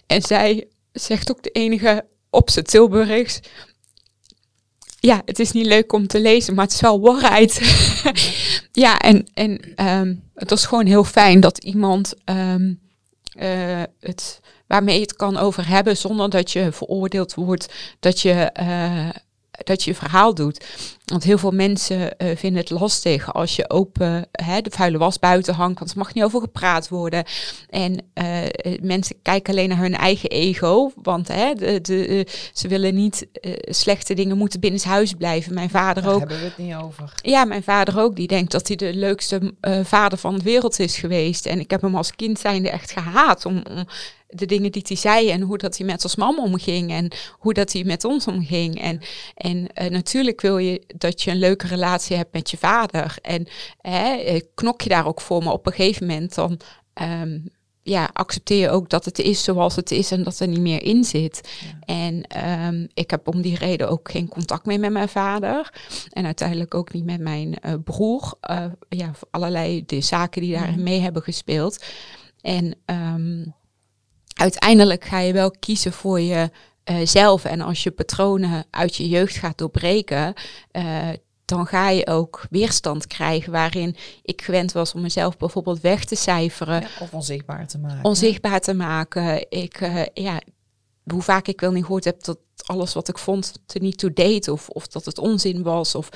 En 0.07 0.21
zij 0.21 0.67
zegt 0.91 1.31
ook 1.31 1.43
de 1.43 1.49
enige 1.49 2.05
op 2.29 2.49
zijn 2.49 2.65
Tilburgs. 2.65 3.39
Ja, 4.99 5.21
het 5.25 5.39
is 5.39 5.51
niet 5.51 5.65
leuk 5.65 5.93
om 5.93 6.07
te 6.07 6.19
lezen, 6.19 6.53
maar 6.53 6.65
het 6.65 6.73
is 6.73 6.81
wel 6.81 7.01
waarheid. 7.01 7.61
ja, 8.71 8.99
en, 8.99 9.27
en 9.33 9.85
um, 9.89 10.23
het 10.35 10.49
was 10.49 10.65
gewoon 10.65 10.85
heel 10.85 11.03
fijn 11.03 11.39
dat 11.39 11.57
iemand 11.57 12.13
um, 12.25 12.79
uh, 13.39 13.81
het, 13.99 14.39
waarmee 14.67 14.95
je 14.95 15.01
het 15.01 15.15
kan 15.15 15.37
over 15.37 15.67
hebben 15.67 15.97
zonder 15.97 16.29
dat 16.29 16.51
je 16.51 16.71
veroordeeld 16.71 17.33
wordt 17.33 17.73
dat 17.99 18.19
je, 18.19 18.49
uh, 18.59 19.09
dat 19.63 19.83
je 19.83 19.95
verhaal 19.95 20.33
doet. 20.33 20.65
Want 21.05 21.23
heel 21.23 21.37
veel 21.37 21.51
mensen 21.51 22.15
uh, 22.17 22.35
vinden 22.35 22.61
het 22.61 22.69
lastig 22.69 23.33
als 23.33 23.55
je 23.55 23.69
open 23.69 24.25
hè, 24.31 24.61
de 24.61 24.69
vuile 24.71 24.97
was 24.97 25.19
buiten 25.19 25.53
hangt, 25.53 25.79
want 25.79 25.91
er 25.91 25.97
mag 25.97 26.13
niet 26.13 26.23
over 26.23 26.41
gepraat 26.41 26.89
worden. 26.89 27.23
En 27.69 28.05
uh, 28.13 28.37
mensen 28.81 29.15
kijken 29.21 29.53
alleen 29.53 29.69
naar 29.69 29.77
hun 29.77 29.95
eigen 29.95 30.29
ego, 30.29 30.91
want 30.95 31.27
hè, 31.27 31.53
de, 31.53 31.81
de, 31.81 32.27
ze 32.53 32.67
willen 32.67 32.95
niet 32.95 33.27
uh, 33.41 33.53
slechte 33.59 34.13
dingen 34.13 34.37
moeten 34.37 34.59
binnen 34.59 34.81
huis 34.83 35.13
blijven. 35.13 35.53
Mijn 35.53 35.69
vader 35.69 36.03
Daar 36.03 36.13
ook. 36.13 36.19
hebben 36.19 36.37
we 36.37 36.43
het 36.43 36.57
niet 36.57 36.75
over. 36.75 37.13
Ja, 37.21 37.45
mijn 37.45 37.63
vader 37.63 37.99
ook. 37.99 38.15
Die 38.15 38.27
denkt 38.27 38.51
dat 38.51 38.67
hij 38.67 38.75
de 38.75 38.93
leukste 38.93 39.53
vader 39.83 40.17
van 40.17 40.37
de 40.37 40.43
wereld 40.43 40.79
is 40.79 40.97
geweest. 40.97 41.45
En 41.45 41.59
ik 41.59 41.71
heb 41.71 41.81
hem 41.81 41.95
als 41.95 42.15
kind 42.15 42.39
zijnde 42.39 42.69
echt 42.69 42.91
gehaat 42.91 43.45
om, 43.45 43.63
om 43.69 43.85
de 44.35 44.45
dingen 44.45 44.71
die 44.71 44.83
hij 44.87 44.97
zei 44.97 45.29
en 45.29 45.41
hoe 45.41 45.57
dat 45.57 45.77
hij 45.77 45.85
met 45.85 46.03
ons 46.03 46.15
mam 46.15 46.39
omging 46.39 46.91
en 46.91 47.11
hoe 47.31 47.53
dat 47.53 47.71
hij 47.73 47.83
met 47.83 48.03
ons 48.03 48.27
omging. 48.27 48.81
En, 48.81 49.01
en 49.35 49.57
uh, 49.57 49.89
natuurlijk 49.89 50.41
wil 50.41 50.57
je 50.57 50.83
dat 50.95 51.21
je 51.21 51.31
een 51.31 51.39
leuke 51.39 51.67
relatie 51.67 52.15
hebt 52.15 52.33
met 52.33 52.51
je 52.51 52.57
vader. 52.57 53.17
En 53.21 53.47
uh, 53.81 54.39
knok 54.53 54.81
je 54.81 54.89
daar 54.89 55.07
ook 55.07 55.21
voor, 55.21 55.43
maar 55.43 55.53
op 55.53 55.65
een 55.65 55.73
gegeven 55.73 56.07
moment 56.07 56.35
dan 56.35 56.59
um, 57.01 57.51
ja, 57.83 58.09
accepteer 58.13 58.59
je 58.59 58.69
ook 58.69 58.89
dat 58.89 59.05
het 59.05 59.19
is 59.19 59.43
zoals 59.43 59.75
het 59.75 59.91
is 59.91 60.11
en 60.11 60.23
dat 60.23 60.39
er 60.39 60.47
niet 60.47 60.59
meer 60.59 60.83
in 60.83 61.03
zit. 61.03 61.49
Ja. 61.59 61.95
En 61.95 62.43
um, 62.67 62.87
ik 62.93 63.09
heb 63.09 63.27
om 63.27 63.41
die 63.41 63.57
reden 63.57 63.89
ook 63.89 64.11
geen 64.11 64.27
contact 64.27 64.65
meer 64.65 64.79
met 64.79 64.91
mijn 64.91 65.09
vader. 65.09 65.73
En 66.09 66.25
uiteindelijk 66.25 66.75
ook 66.75 66.93
niet 66.93 67.05
met 67.05 67.19
mijn 67.19 67.55
uh, 67.65 67.73
broer. 67.83 68.33
Uh, 68.49 68.65
ja, 68.89 69.11
allerlei 69.31 69.85
de 69.85 70.01
zaken 70.01 70.41
die 70.41 70.53
daarin 70.53 70.83
mee 70.83 70.99
hebben 70.99 71.21
gespeeld. 71.21 71.85
En 72.41 72.75
um, 72.85 73.53
uiteindelijk 74.33 75.03
ga 75.03 75.19
je 75.19 75.33
wel 75.33 75.51
kiezen 75.51 75.93
voor 75.93 76.19
je 76.19 76.49
uh, 76.91 76.97
zelf. 77.03 77.45
En 77.45 77.61
als 77.61 77.83
je 77.83 77.91
patronen 77.91 78.65
uit 78.69 78.95
je 78.95 79.09
jeugd 79.09 79.35
gaat 79.35 79.57
doorbreken, 79.57 80.33
uh, 80.71 81.09
dan 81.45 81.65
ga 81.65 81.89
je 81.89 82.07
ook 82.07 82.45
weerstand 82.49 83.07
krijgen 83.07 83.51
waarin 83.51 83.95
ik 84.21 84.41
gewend 84.41 84.71
was 84.71 84.93
om 84.93 85.01
mezelf 85.01 85.37
bijvoorbeeld 85.37 85.81
weg 85.81 86.05
te 86.05 86.15
cijferen. 86.15 86.81
Ja, 86.81 86.87
of 86.99 87.13
onzichtbaar 87.13 87.67
te 87.67 87.77
maken. 87.77 88.03
Onzichtbaar 88.03 88.59
te 88.59 88.73
maken. 88.73 89.45
Ik, 89.49 89.81
uh, 89.81 90.05
ja, 90.13 90.41
hoe 91.03 91.21
vaak 91.21 91.47
ik 91.47 91.61
wel 91.61 91.71
niet 91.71 91.85
gehoord 91.85 92.03
heb 92.03 92.23
dat 92.23 92.37
alles 92.65 92.93
wat 92.93 93.07
ik 93.07 93.17
vond 93.17 93.53
er 93.67 93.81
niet 93.81 93.97
toe 93.97 94.13
deed 94.13 94.47
of, 94.47 94.69
of 94.69 94.87
dat 94.87 95.05
het 95.05 95.17
onzin 95.17 95.63
was 95.63 95.95
of 95.95 96.09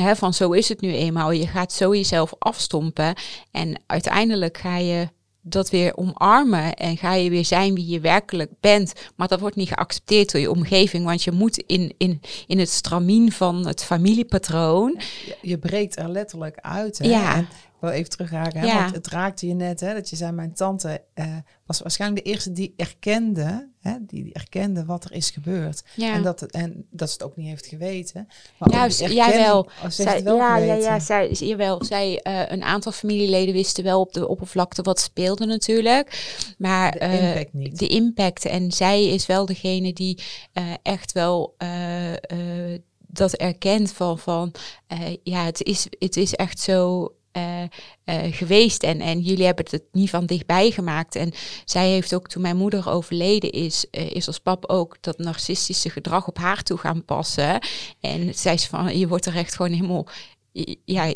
hè, 0.00 0.16
van 0.16 0.34
zo 0.34 0.50
is 0.50 0.68
het 0.68 0.80
nu 0.80 0.92
eenmaal. 0.92 1.30
Je 1.30 1.46
gaat 1.46 1.72
zo 1.72 1.94
jezelf 1.94 2.34
afstompen 2.38 3.14
en 3.50 3.82
uiteindelijk 3.86 4.58
ga 4.58 4.76
je 4.76 5.08
dat 5.42 5.70
weer 5.70 5.96
omarmen 5.96 6.74
en 6.74 6.96
ga 6.96 7.14
je 7.14 7.30
weer 7.30 7.44
zijn 7.44 7.74
wie 7.74 7.86
je 7.86 8.00
werkelijk 8.00 8.50
bent. 8.60 8.92
Maar 9.16 9.28
dat 9.28 9.40
wordt 9.40 9.56
niet 9.56 9.68
geaccepteerd 9.68 10.32
door 10.32 10.40
je 10.40 10.50
omgeving, 10.50 11.04
want 11.04 11.22
je 11.22 11.32
moet 11.32 11.56
in, 11.56 11.94
in, 11.98 12.20
in 12.46 12.58
het 12.58 12.70
stramien 12.70 13.32
van 13.32 13.66
het 13.66 13.84
familiepatroon. 13.84 15.00
Je, 15.26 15.36
je 15.40 15.58
breekt 15.58 15.98
er 15.98 16.08
letterlijk 16.08 16.58
uit. 16.60 16.98
Hè? 16.98 17.08
Ja. 17.08 17.34
En 17.34 17.40
ik 17.42 17.78
wil 17.80 17.90
even 17.90 18.10
terughaken, 18.10 18.60
hè? 18.60 18.66
Ja. 18.66 18.78
want 18.78 18.94
het 18.94 19.06
raakte 19.06 19.46
je 19.46 19.54
net, 19.54 19.80
hè, 19.80 19.94
dat 19.94 20.10
je 20.10 20.16
zei, 20.16 20.32
mijn 20.32 20.54
tante 20.54 21.02
uh, 21.14 21.36
was 21.66 21.80
waarschijnlijk 21.80 22.24
de 22.24 22.30
eerste 22.30 22.52
die 22.52 22.74
erkende, 22.76 23.70
hè, 23.82 23.96
die, 24.00 24.24
die 24.24 24.32
erkende 24.32 24.84
wat 24.84 25.04
er 25.04 25.12
is 25.12 25.30
gebeurd. 25.30 25.82
Ja. 25.94 26.14
En, 26.14 26.22
dat 26.22 26.40
het, 26.40 26.50
en 26.50 26.86
dat 26.90 27.08
ze 27.08 27.14
het 27.14 27.22
ook 27.22 27.36
niet 27.36 27.48
heeft 27.48 27.66
geweten. 27.66 28.28
Maar 28.58 28.70
ja, 28.70 28.86
jij 29.06 29.36
wel. 29.36 29.70
Zij, 29.88 30.22
wel 30.22 30.36
ja, 30.36 30.54
geweten. 30.54 30.76
ja, 30.76 30.94
ja, 30.94 30.98
zij, 30.98 31.30
jawel, 31.30 31.84
zij, 31.84 32.20
uh, 32.22 32.42
een 32.48 32.62
aantal 32.62 32.92
familieleden 32.92 33.54
wisten 33.54 33.84
wel 33.84 34.00
op 34.00 34.12
de 34.12 34.28
oppervlakte 34.28 34.82
wat 34.82 35.00
speelde 35.00 35.46
natuurlijk. 35.46 36.34
Maar 36.58 36.92
de 36.92 36.98
impact 36.98 37.54
uh, 37.54 37.60
niet. 37.60 37.78
De 37.78 37.86
impact. 37.86 38.44
En 38.44 38.72
zij 38.72 39.04
is 39.04 39.26
wel 39.26 39.46
degene 39.46 39.92
die 39.92 40.18
uh, 40.54 40.64
echt 40.82 41.12
wel 41.12 41.54
dat 43.06 43.32
erkent 43.32 43.92
van, 43.92 44.18
van 44.18 44.52
ja, 45.22 45.44
het 45.44 45.62
is, 45.62 45.86
het 45.98 46.16
is 46.16 46.34
echt 46.34 46.60
zo 46.60 47.08
geweest. 48.30 48.82
En, 48.82 49.00
en 49.00 49.20
jullie 49.20 49.44
hebben 49.44 49.64
het 49.70 49.82
niet 49.92 50.10
van 50.10 50.26
dichtbij 50.26 50.70
gemaakt. 50.70 51.16
En 51.16 51.32
zij 51.64 51.88
heeft 51.88 52.14
ook, 52.14 52.28
toen 52.28 52.42
mijn 52.42 52.56
moeder 52.56 52.88
overleden 52.88 53.50
is, 53.50 53.86
uh, 53.90 54.10
is 54.10 54.26
als 54.26 54.38
pap 54.38 54.66
ook 54.66 54.96
dat 55.00 55.18
narcistische 55.18 55.90
gedrag 55.90 56.28
op 56.28 56.38
haar 56.38 56.62
toe 56.62 56.78
gaan 56.78 57.04
passen. 57.04 57.60
En 58.00 58.34
zij 58.34 58.54
is 58.54 58.66
van, 58.66 58.98
je 58.98 59.08
wordt 59.08 59.26
er 59.26 59.36
echt 59.36 59.54
gewoon 59.54 59.72
helemaal 59.72 60.06
ja, 60.84 61.12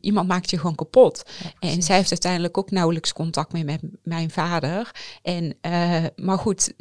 iemand 0.00 0.28
maakt 0.28 0.50
je 0.50 0.58
gewoon 0.58 0.74
kapot. 0.74 1.22
Ja, 1.60 1.68
en 1.68 1.82
zij 1.82 1.96
heeft 1.96 2.10
uiteindelijk 2.10 2.58
ook 2.58 2.70
nauwelijks 2.70 3.12
contact 3.12 3.52
meer 3.52 3.64
met 3.64 3.80
mijn 4.02 4.30
vader. 4.30 4.90
En, 5.22 5.54
uh, 5.62 6.04
maar 6.16 6.38
goed, 6.38 6.72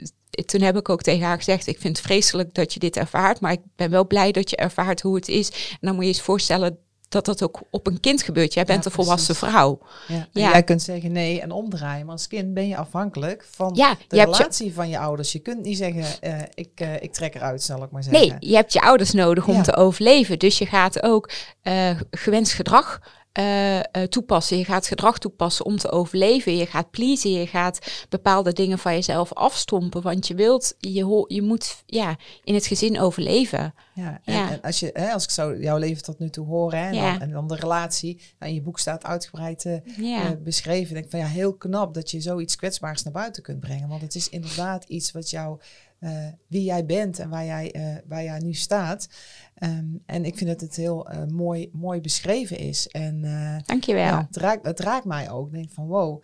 toen 0.46 0.62
heb 0.62 0.77
ik 0.77 0.89
ook 0.89 1.01
tegen 1.01 1.25
haar 1.25 1.38
gezegd: 1.38 1.67
Ik 1.67 1.79
vind 1.79 1.98
het 1.98 2.05
vreselijk 2.05 2.53
dat 2.53 2.74
je 2.74 2.79
dit 2.79 2.98
ervaart, 2.98 3.39
maar 3.39 3.51
ik 3.51 3.62
ben 3.75 3.89
wel 3.89 4.08
blij 4.08 4.31
dat 4.31 4.50
je 4.50 4.55
ervaart 4.55 5.01
hoe 5.01 5.15
het 5.15 5.27
is. 5.27 5.50
En 5.50 5.77
dan 5.81 5.96
moet 5.96 6.03
je 6.03 6.10
eens 6.10 6.22
voorstellen 6.22 6.77
dat 7.09 7.25
dat 7.25 7.43
ook 7.43 7.61
op 7.69 7.87
een 7.87 7.99
kind 7.99 8.21
gebeurt. 8.21 8.53
Jij 8.53 8.65
bent 8.65 8.83
ja, 8.83 8.89
een 8.89 8.95
volwassen 8.95 9.35
vrouw. 9.35 9.79
Ja. 10.07 10.27
ja. 10.31 10.51
Jij 10.51 10.63
kunt 10.63 10.81
zeggen 10.81 11.11
nee 11.11 11.41
en 11.41 11.51
omdraaien, 11.51 12.05
maar 12.05 12.15
als 12.15 12.27
kind 12.27 12.53
ben 12.53 12.67
je 12.67 12.77
afhankelijk 12.77 13.45
van 13.51 13.71
ja, 13.75 13.97
de 14.07 14.23
relatie 14.23 14.65
je... 14.65 14.73
van 14.73 14.89
je 14.89 14.99
ouders. 14.99 15.31
Je 15.31 15.39
kunt 15.39 15.61
niet 15.63 15.77
zeggen, 15.77 16.05
uh, 16.23 16.41
ik, 16.53 16.69
uh, 16.81 17.01
ik 17.01 17.13
trek 17.13 17.35
eruit, 17.35 17.63
zal 17.63 17.83
ik 17.83 17.91
maar 17.91 18.03
zeggen. 18.03 18.27
Nee, 18.27 18.49
je 18.49 18.55
hebt 18.55 18.73
je 18.73 18.81
ouders 18.81 19.11
nodig 19.11 19.47
om 19.47 19.63
te 19.63 19.75
overleven. 19.75 20.39
Dus 20.39 20.57
je 20.57 20.65
gaat 20.65 21.03
ook 21.03 21.29
uh, 21.63 21.89
gewenst 22.11 22.53
gedrag 22.53 22.99
uh, 23.39 23.75
uh, 23.75 23.81
toepassen. 24.09 24.57
Je 24.57 24.65
gaat 24.65 24.88
gedrag 24.88 25.17
toepassen 25.17 25.65
om 25.65 25.77
te 25.77 25.91
overleven. 25.91 26.55
Je 26.55 26.65
gaat 26.65 26.91
pleasen. 26.91 27.31
Je 27.31 27.48
gaat 27.48 28.05
bepaalde 28.09 28.53
dingen 28.53 28.79
van 28.79 28.93
jezelf 28.93 29.33
afstompen. 29.33 30.01
Want 30.01 30.27
je 30.27 30.36
wilt, 30.36 30.75
je, 30.77 31.25
je 31.27 31.41
moet 31.41 31.83
ja, 31.86 32.17
in 32.43 32.53
het 32.53 32.65
gezin 32.65 33.00
overleven. 33.00 33.74
Ja, 33.93 34.21
en, 34.24 34.33
ja. 34.33 34.51
en 34.51 34.62
als, 34.62 34.79
je, 34.79 34.89
hè, 34.93 35.12
als 35.12 35.24
ik 35.24 35.29
zo 35.29 35.57
jouw 35.57 35.77
leven 35.77 36.03
tot 36.03 36.19
nu 36.19 36.29
toe 36.29 36.45
hoor 36.45 36.74
hè, 36.74 36.88
en, 36.88 36.93
ja. 36.93 37.12
dan, 37.12 37.21
en 37.21 37.31
dan 37.31 37.48
de 37.48 37.55
relatie. 37.55 38.21
Nou, 38.39 38.51
in 38.51 38.57
je 38.57 38.63
boek 38.63 38.79
staat 38.79 39.05
uitgebreid 39.05 39.65
uh, 39.65 39.77
ja. 39.98 40.36
beschreven. 40.36 40.93
Denk 40.93 41.09
van 41.09 41.19
ja, 41.19 41.25
heel 41.25 41.53
knap 41.53 41.93
dat 41.93 42.12
je 42.12 42.21
zoiets 42.21 42.55
kwetsbaars 42.55 43.03
naar 43.03 43.13
buiten 43.13 43.43
kunt 43.43 43.59
brengen. 43.59 43.88
Want 43.88 44.01
het 44.01 44.15
is 44.15 44.29
inderdaad 44.29 44.83
iets 44.83 45.12
wat 45.12 45.29
jou 45.29 45.59
uh, 46.00 46.27
wie 46.48 46.63
jij 46.63 46.86
bent 46.86 47.19
en 47.19 47.29
waar 47.29 47.45
jij, 47.45 47.75
uh, 47.75 47.95
waar 48.07 48.24
jij 48.24 48.39
nu 48.39 48.53
staat. 48.53 49.07
Um, 49.63 50.03
en 50.05 50.25
ik 50.25 50.37
vind 50.37 50.49
dat 50.49 50.61
het 50.61 50.75
heel 50.75 51.11
uh, 51.11 51.25
mooi, 51.25 51.69
mooi 51.73 52.01
beschreven 52.01 52.57
is. 52.57 52.87
En, 52.87 53.21
Dankjewel. 53.65 54.05
Ja, 54.05 54.25
het, 54.27 54.37
raakt, 54.37 54.65
het 54.65 54.79
raakt 54.79 55.05
mij 55.05 55.31
ook. 55.31 55.47
Ik 55.47 55.53
denk 55.53 55.71
van 55.71 55.87
wow, 55.87 56.23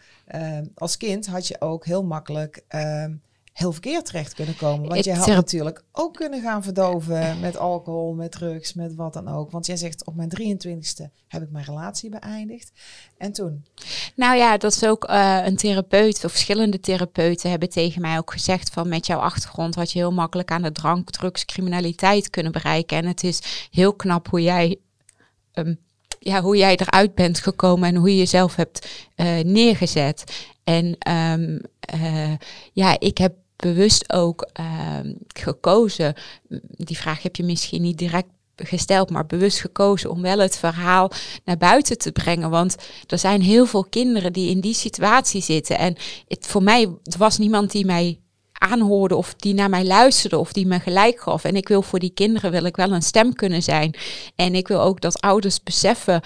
als 0.76 0.98
kind 0.98 1.28
had 1.28 1.48
je 1.48 1.62
ook 1.62 1.86
heel 1.86 2.04
makkelijk 2.04 2.64
ehm, 2.68 3.14
heel 3.56 3.72
verkeerd 3.72 4.06
terecht 4.06 4.34
kunnen 4.34 4.56
komen. 4.56 4.90
Want 4.90 5.06
je 5.06 5.14
had 5.14 5.28
natuurlijk 5.28 5.84
ook 5.92 6.14
kunnen 6.14 6.42
gaan 6.42 6.64
verdoven 6.64 7.40
met 7.40 7.58
alcohol, 7.58 8.14
met 8.14 8.32
drugs, 8.32 8.74
met 8.74 8.96
wat 8.96 9.14
dan 9.14 9.28
ook. 9.28 9.52
Want 9.52 9.66
jij 9.66 9.78
zegt 9.78 10.06
op 10.06 10.16
mijn 10.16 10.30
23ste 10.42 11.04
heb 11.28 11.42
ik 11.42 11.52
mijn 11.52 11.66
relatie 11.66 12.10
beëindigd. 12.10 12.72
En 13.18 13.32
toen? 13.32 13.66
Nou 14.16 14.38
ja, 14.38 14.58
dat 14.58 14.72
is 14.72 14.86
ook 14.86 15.10
uh, 15.10 15.42
een 15.46 15.56
therapeut 15.56 16.26
of 16.26 16.32
verschillende 16.32 16.80
therapeuten 16.80 17.50
hebben 17.50 17.70
tegen 17.70 18.02
mij 18.02 18.18
ook 18.18 18.32
gezegd 18.32 18.70
van 18.70 18.90
met 18.90 19.06
jouw 19.06 19.20
achtergrond 19.20 19.76
had 19.76 19.92
je 19.92 20.00
heel 20.00 20.14
makkelijk 20.14 20.52
aan 20.52 20.62
de 20.62 20.72
drank, 20.72 21.10
drugs, 21.10 21.46
criminaliteit 21.46 22.30
kunnen 22.30 22.52
bereiken. 22.52 22.98
En 22.98 23.06
het 23.06 23.24
is 23.24 23.68
heel 23.72 23.94
knap 23.94 24.30
hoe 24.30 24.42
jij 24.42 24.78
um, 25.54 25.80
ja, 26.20 26.42
hoe 26.42 26.58
jij 26.58 26.76
eruit 26.76 27.16
bent 27.16 27.40
gekomen 27.40 27.90
en 27.90 27.96
hoe 27.96 28.10
je 28.10 28.18
jezelf 28.18 28.56
hebt 28.56 29.08
uh, 29.16 29.40
neergezet. 29.40 30.48
En 30.64 30.98
um, 31.12 31.62
uh, 31.94 32.34
ja, 32.74 33.00
ik 33.00 33.18
heb 33.18 33.34
bewust 33.56 34.14
ook 34.14 34.50
uh, 34.60 35.00
gekozen. 35.28 36.14
Die 36.70 36.98
vraag 36.98 37.22
heb 37.22 37.36
je 37.36 37.44
misschien 37.44 37.82
niet 37.82 37.98
direct 37.98 38.28
gesteld, 38.56 39.10
maar 39.10 39.26
bewust 39.26 39.60
gekozen 39.60 40.10
om 40.10 40.22
wel 40.22 40.40
het 40.40 40.58
verhaal 40.58 41.12
naar 41.46 41.58
buiten 41.58 41.98
te 41.98 42.12
brengen. 42.12 42.50
Want 42.50 42.76
er 43.08 43.20
zijn 43.20 43.42
heel 43.42 43.66
veel 43.66 43.86
kinderen 43.86 44.34
die 44.34 44.50
in 44.50 44.60
die 44.60 44.74
situatie 44.74 45.42
zitten. 45.42 45.78
En 45.78 45.96
voor 46.28 46.64
mij 46.64 46.90
het 47.04 47.18
was 47.18 47.38
niemand 47.38 47.72
die 47.72 47.86
mij 47.86 48.20
aanhoorde 48.52 49.16
of 49.16 49.34
die 49.36 49.54
naar 49.54 49.70
mij 49.70 49.86
luisterde 49.86 50.38
of 50.38 50.54
die 50.54 50.68
me 50.68 50.80
gelijk 50.80 51.20
gaf. 51.20 51.44
En 51.44 51.56
ik 51.56 51.68
wil 51.68 51.82
voor 51.82 52.00
die 52.00 52.14
kinderen 52.14 52.52
wil 52.52 52.64
ik 52.64 52.76
wel 52.76 52.92
een 52.92 53.02
stem 53.02 53.34
kunnen 53.34 53.64
zijn. 53.64 53.96
En 54.36 54.56
ik 54.56 54.68
wil 54.68 54.82
ook 54.82 55.02
dat 55.02 55.22
ouders 55.22 55.64
beseffen 55.64 56.22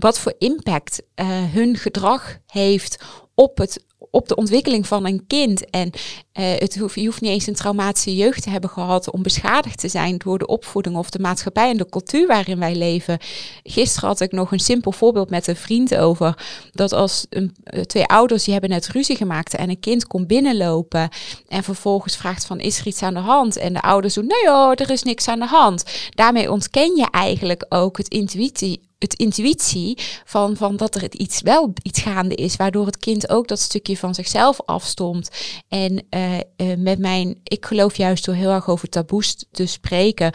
wat 0.00 0.18
voor 0.18 0.34
impact 0.38 1.02
uh, 1.16 1.26
hun 1.28 1.76
gedrag 1.76 2.38
heeft 2.46 3.04
op 3.34 3.58
het 3.58 3.84
op 4.10 4.28
de 4.28 4.36
ontwikkeling 4.36 4.86
van 4.86 5.06
een 5.06 5.26
kind. 5.26 5.70
En 5.70 5.90
uh, 5.90 6.54
het 6.58 6.78
hoef, 6.78 6.94
je 6.94 7.04
hoeft 7.04 7.20
niet 7.20 7.30
eens 7.30 7.46
een 7.46 7.54
traumatische 7.54 8.16
jeugd 8.16 8.42
te 8.42 8.50
hebben 8.50 8.70
gehad 8.70 9.10
om 9.10 9.22
beschadigd 9.22 9.78
te 9.78 9.88
zijn 9.88 10.18
door 10.18 10.38
de 10.38 10.46
opvoeding 10.46 10.96
of 10.96 11.10
de 11.10 11.18
maatschappij 11.18 11.70
en 11.70 11.76
de 11.76 11.88
cultuur 11.88 12.26
waarin 12.26 12.58
wij 12.58 12.74
leven. 12.74 13.18
Gisteren 13.62 14.08
had 14.08 14.20
ik 14.20 14.32
nog 14.32 14.52
een 14.52 14.60
simpel 14.60 14.92
voorbeeld 14.92 15.30
met 15.30 15.46
een 15.46 15.56
vriend 15.56 15.96
over 15.96 16.38
dat 16.72 16.92
als 16.92 17.26
een, 17.30 17.56
twee 17.86 18.06
ouders 18.06 18.44
die 18.44 18.52
hebben 18.52 18.70
net 18.70 18.88
ruzie 18.88 19.16
gemaakt 19.16 19.54
en 19.54 19.70
een 19.70 19.80
kind 19.80 20.06
komt 20.06 20.26
binnenlopen 20.26 21.08
en 21.48 21.62
vervolgens 21.62 22.16
vraagt 22.16 22.46
van 22.46 22.60
is 22.60 22.78
er 22.78 22.86
iets 22.86 23.02
aan 23.02 23.14
de 23.14 23.20
hand? 23.20 23.56
En 23.56 23.72
de 23.72 23.82
ouders 23.82 24.14
doen 24.14 24.26
nee 24.26 24.54
hoor, 24.54 24.74
er 24.74 24.90
is 24.90 25.02
niks 25.02 25.28
aan 25.28 25.38
de 25.38 25.46
hand. 25.46 25.84
Daarmee 26.10 26.50
ontken 26.50 26.96
je 26.96 27.06
eigenlijk 27.10 27.66
ook 27.68 27.96
het 27.96 28.08
intuïtie 28.08 28.87
het 28.98 29.14
intuïtie 29.14 29.98
van, 30.24 30.56
van 30.56 30.76
dat 30.76 30.94
er 30.94 31.12
iets 31.12 31.40
wel 31.40 31.72
iets 31.82 32.00
gaande 32.00 32.34
is, 32.34 32.56
waardoor 32.56 32.86
het 32.86 32.98
kind 32.98 33.28
ook 33.30 33.48
dat 33.48 33.60
stukje 33.60 33.96
van 33.96 34.14
zichzelf 34.14 34.60
afstomt. 34.64 35.30
En 35.68 36.06
uh, 36.10 36.34
uh, 36.34 36.40
met 36.76 36.98
mijn, 36.98 37.40
ik 37.42 37.66
geloof 37.66 37.96
juist 37.96 38.24
door 38.24 38.34
heel 38.34 38.50
erg 38.50 38.68
over 38.68 38.88
taboes 38.88 39.44
te 39.50 39.66
spreken, 39.66 40.32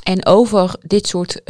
en 0.00 0.26
over 0.26 0.76
dit 0.80 1.06
soort 1.06 1.40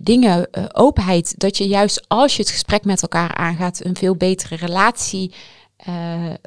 dingen, 0.00 0.48
openheid, 0.74 1.38
dat 1.38 1.56
je 1.56 1.66
juist 1.66 2.04
als 2.08 2.36
je 2.36 2.42
het 2.42 2.50
gesprek 2.50 2.84
met 2.84 3.02
elkaar 3.02 3.34
aangaat, 3.34 3.84
een 3.84 3.96
veel 3.96 4.16
betere 4.16 4.56
relatie 4.56 5.34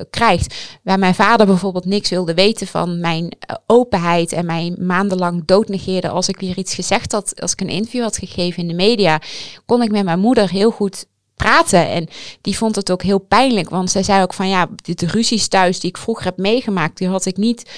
krijgt. 0.09 0.79
Waar 0.83 0.99
mijn 0.99 1.15
vader 1.15 1.45
bijvoorbeeld 1.45 1.85
niks 1.85 2.09
wilde 2.09 2.33
weten 2.33 2.67
van 2.67 2.99
mijn 2.99 3.37
openheid 3.65 4.31
en 4.31 4.45
mij 4.45 4.75
maandenlang 4.79 5.45
doodnegeerde 5.45 6.09
als 6.09 6.27
ik 6.27 6.39
weer 6.39 6.57
iets 6.57 6.73
gezegd 6.73 7.11
had, 7.11 7.41
als 7.41 7.51
ik 7.51 7.61
een 7.61 7.69
interview 7.69 8.03
had 8.03 8.17
gegeven 8.17 8.61
in 8.61 8.67
de 8.67 8.73
media, 8.73 9.21
kon 9.65 9.81
ik 9.81 9.91
met 9.91 10.03
mijn 10.03 10.19
moeder 10.19 10.49
heel 10.49 10.71
goed 10.71 11.05
praten. 11.35 11.89
En 11.89 12.07
die 12.41 12.57
vond 12.57 12.75
het 12.75 12.91
ook 12.91 13.03
heel 13.03 13.19
pijnlijk, 13.19 13.69
want 13.69 13.91
zij 13.91 14.03
zei 14.03 14.21
ook 14.21 14.33
van 14.33 14.49
ja, 14.49 14.67
de 14.75 15.07
ruzies 15.07 15.47
thuis 15.47 15.79
die 15.79 15.89
ik 15.89 15.97
vroeger 15.97 16.25
heb 16.25 16.37
meegemaakt, 16.37 16.97
die 16.97 17.07
had 17.07 17.25
ik 17.25 17.37
niet 17.37 17.71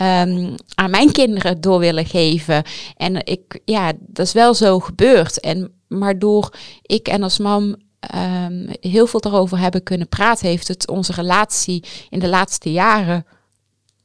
um, 0.00 0.54
aan 0.74 0.90
mijn 0.90 1.12
kinderen 1.12 1.60
door 1.60 1.78
willen 1.78 2.06
geven. 2.06 2.62
En 2.96 3.26
ik, 3.26 3.60
ja, 3.64 3.92
dat 3.98 4.26
is 4.26 4.32
wel 4.32 4.54
zo 4.54 4.78
gebeurd. 4.78 5.40
En 5.40 5.72
maar 5.88 6.18
door 6.18 6.54
ik 6.82 7.08
en 7.08 7.22
als 7.22 7.38
mam 7.38 7.76
um, 8.14 8.68
heel 8.80 9.06
veel 9.06 9.20
erover 9.24 9.58
hebben 9.58 9.82
kunnen 9.82 10.08
praten, 10.08 10.48
heeft 10.48 10.68
het 10.68 10.88
onze 10.88 11.12
relatie 11.12 11.84
in 12.10 12.18
de 12.18 12.28
laatste 12.28 12.72
jaren 12.72 13.26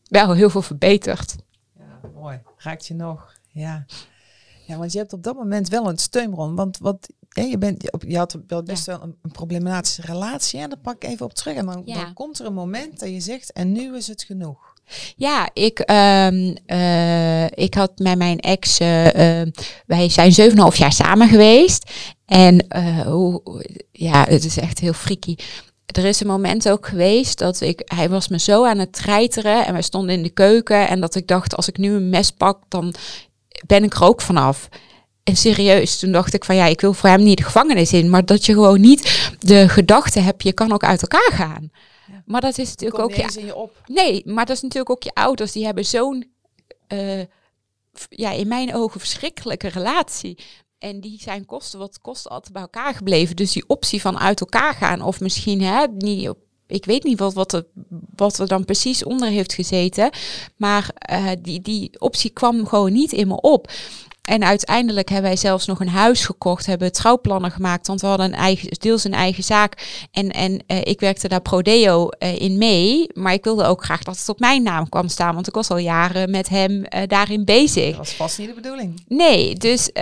wel 0.07 0.33
heel 0.33 0.49
veel 0.49 0.61
verbeterd. 0.61 1.35
Ja, 1.77 2.09
mooi. 2.15 2.41
Raakt 2.57 2.87
je 2.87 2.93
nog? 2.93 3.33
Ja. 3.47 3.85
Ja, 4.65 4.77
want 4.77 4.91
je 4.91 4.97
hebt 4.97 5.13
op 5.13 5.23
dat 5.23 5.35
moment 5.35 5.69
wel 5.69 5.89
een 5.89 5.97
steunbron. 5.97 6.55
Want 6.55 6.77
wat 6.77 7.09
je, 7.29 7.57
bent, 7.57 7.83
je 8.07 8.17
had 8.17 8.37
wel 8.47 8.63
best 8.63 8.85
wel 8.85 9.03
een, 9.03 9.15
een, 9.21 9.31
problematische 9.31 10.01
relatie. 10.01 10.59
En 10.59 10.69
daar 10.69 10.79
pak 10.79 10.95
ik 10.95 11.09
even 11.09 11.25
op 11.25 11.33
terug. 11.33 11.55
En 11.55 11.65
dan, 11.65 11.85
dan, 11.85 12.13
komt 12.13 12.39
er 12.39 12.45
een 12.45 12.53
moment 12.53 12.99
dat 12.99 13.09
je 13.09 13.19
zegt, 13.19 13.51
en 13.51 13.71
nu 13.71 13.95
is 13.95 14.07
het 14.07 14.23
genoeg. 14.23 14.66
Ja, 15.15 15.49
ik, 15.53 15.79
um, 15.79 16.55
uh, 16.67 17.45
ik 17.45 17.73
had 17.73 17.91
met 17.95 18.17
mijn 18.17 18.39
ex, 18.39 18.79
uh, 18.79 18.87
wij 19.85 20.09
zijn 20.09 20.31
7,5 20.71 20.77
jaar 20.77 20.93
samen 20.93 21.27
geweest. 21.27 21.91
En 22.25 22.65
hoe, 23.05 23.41
ja, 23.91 24.25
het 24.29 24.45
is 24.45 24.57
echt 24.57 24.79
heel 24.79 24.93
freaky. 24.93 25.35
Er 25.85 26.05
is 26.05 26.19
een 26.19 26.27
moment 26.27 26.69
ook 26.69 26.87
geweest 26.87 27.37
dat 27.37 27.61
ik, 27.61 27.81
hij 27.85 28.09
was 28.09 28.27
me 28.27 28.39
zo 28.39 28.65
aan 28.65 28.77
het 28.77 28.93
treiteren 28.93 29.65
en 29.65 29.73
we 29.73 29.81
stonden 29.81 30.15
in 30.15 30.23
de 30.23 30.29
keuken 30.29 30.87
en 30.87 30.99
dat 30.99 31.15
ik 31.15 31.27
dacht, 31.27 31.55
als 31.55 31.67
ik 31.67 31.77
nu 31.77 31.93
een 31.93 32.09
mes 32.09 32.31
pak, 32.31 32.59
dan 32.67 32.93
ben 33.65 33.83
ik 33.83 33.93
er 33.93 34.03
ook 34.03 34.21
vanaf. 34.21 34.69
En 35.23 35.35
serieus, 35.35 35.99
toen 35.99 36.11
dacht 36.11 36.33
ik 36.33 36.45
van 36.45 36.55
ja, 36.55 36.65
ik 36.65 36.81
wil 36.81 36.93
voor 36.93 37.09
hem 37.09 37.23
niet 37.23 37.37
de 37.37 37.43
gevangenis 37.43 37.93
in, 37.93 38.09
maar 38.09 38.25
dat 38.25 38.45
je 38.45 38.53
gewoon 38.53 38.81
niet 38.81 39.31
de 39.39 39.69
gedachte 39.69 40.19
hebt, 40.19 40.43
je 40.43 40.53
kan 40.53 40.71
ook 40.71 40.83
uit 40.83 41.01
elkaar 41.01 41.31
gaan. 41.33 41.71
Maar 42.25 42.41
dat 42.41 42.57
is 42.57 42.69
natuurlijk 42.69 42.99
ook 42.99 43.13
je, 43.13 43.45
je 43.45 43.55
op. 43.55 43.81
Nee, 43.85 44.21
maar 44.25 44.45
dat 44.45 44.55
is 44.55 44.61
natuurlijk 44.61 44.91
ook 44.91 45.03
je 45.03 45.13
ouders, 45.13 45.51
die 45.51 45.65
hebben 45.65 45.85
zo'n, 45.85 46.31
uh, 46.93 47.21
ja, 48.09 48.31
in 48.31 48.47
mijn 48.47 48.75
ogen 48.75 48.99
verschrikkelijke 48.99 49.67
relatie. 49.67 50.37
En 50.77 51.01
die 51.01 51.21
zijn 51.21 51.45
kosten 51.45 51.79
wat 51.79 52.01
kosten 52.01 52.31
altijd 52.31 52.53
bij 52.53 52.61
elkaar 52.61 52.93
gebleven. 52.93 53.35
Dus 53.35 53.51
die 53.51 53.63
optie 53.67 54.01
van 54.01 54.19
uit 54.19 54.39
elkaar 54.39 54.73
gaan, 54.73 55.01
of 55.01 55.19
misschien 55.19 55.61
hè, 55.61 55.85
niet 55.87 56.33
ik 56.67 56.85
weet 56.85 57.03
niet 57.03 57.19
wat, 57.19 57.33
wat, 57.33 57.53
er, 57.53 57.65
wat 58.15 58.39
er 58.39 58.47
dan 58.47 58.65
precies 58.65 59.03
onder 59.03 59.29
heeft 59.29 59.53
gezeten. 59.53 60.09
Maar 60.55 60.89
uh, 61.11 61.31
die, 61.39 61.61
die 61.61 61.99
optie 61.99 62.29
kwam 62.29 62.67
gewoon 62.67 62.93
niet 62.93 63.11
in 63.11 63.27
me 63.27 63.41
op. 63.41 63.71
En 64.27 64.43
uiteindelijk 64.43 65.09
hebben 65.09 65.29
wij 65.29 65.39
zelfs 65.39 65.65
nog 65.65 65.79
een 65.79 65.89
huis 65.89 66.25
gekocht, 66.25 66.65
hebben 66.65 66.91
trouwplannen 66.91 67.51
gemaakt, 67.51 67.87
want 67.87 68.01
we 68.01 68.07
hadden 68.07 68.25
een 68.25 68.39
eigen, 68.39 68.69
deels 68.79 69.03
een 69.03 69.13
eigen 69.13 69.43
zaak. 69.43 70.01
En, 70.11 70.31
en 70.31 70.51
uh, 70.67 70.77
ik 70.83 70.99
werkte 70.99 71.27
daar 71.27 71.41
Prodeo 71.41 72.09
uh, 72.19 72.41
in 72.41 72.57
mee, 72.57 73.09
maar 73.13 73.33
ik 73.33 73.43
wilde 73.43 73.63
ook 73.63 73.83
graag 73.83 74.03
dat 74.03 74.17
het 74.17 74.29
op 74.29 74.39
mijn 74.39 74.63
naam 74.63 74.89
kwam 74.89 75.07
staan, 75.07 75.33
want 75.33 75.47
ik 75.47 75.53
was 75.53 75.69
al 75.69 75.77
jaren 75.77 76.29
met 76.29 76.49
hem 76.49 76.71
uh, 76.71 77.01
daarin 77.07 77.45
bezig. 77.45 77.87
Dat 77.87 77.97
was 77.97 78.13
vast 78.13 78.37
niet 78.37 78.47
de 78.47 78.53
bedoeling. 78.53 79.03
Nee, 79.07 79.55
dus 79.55 79.93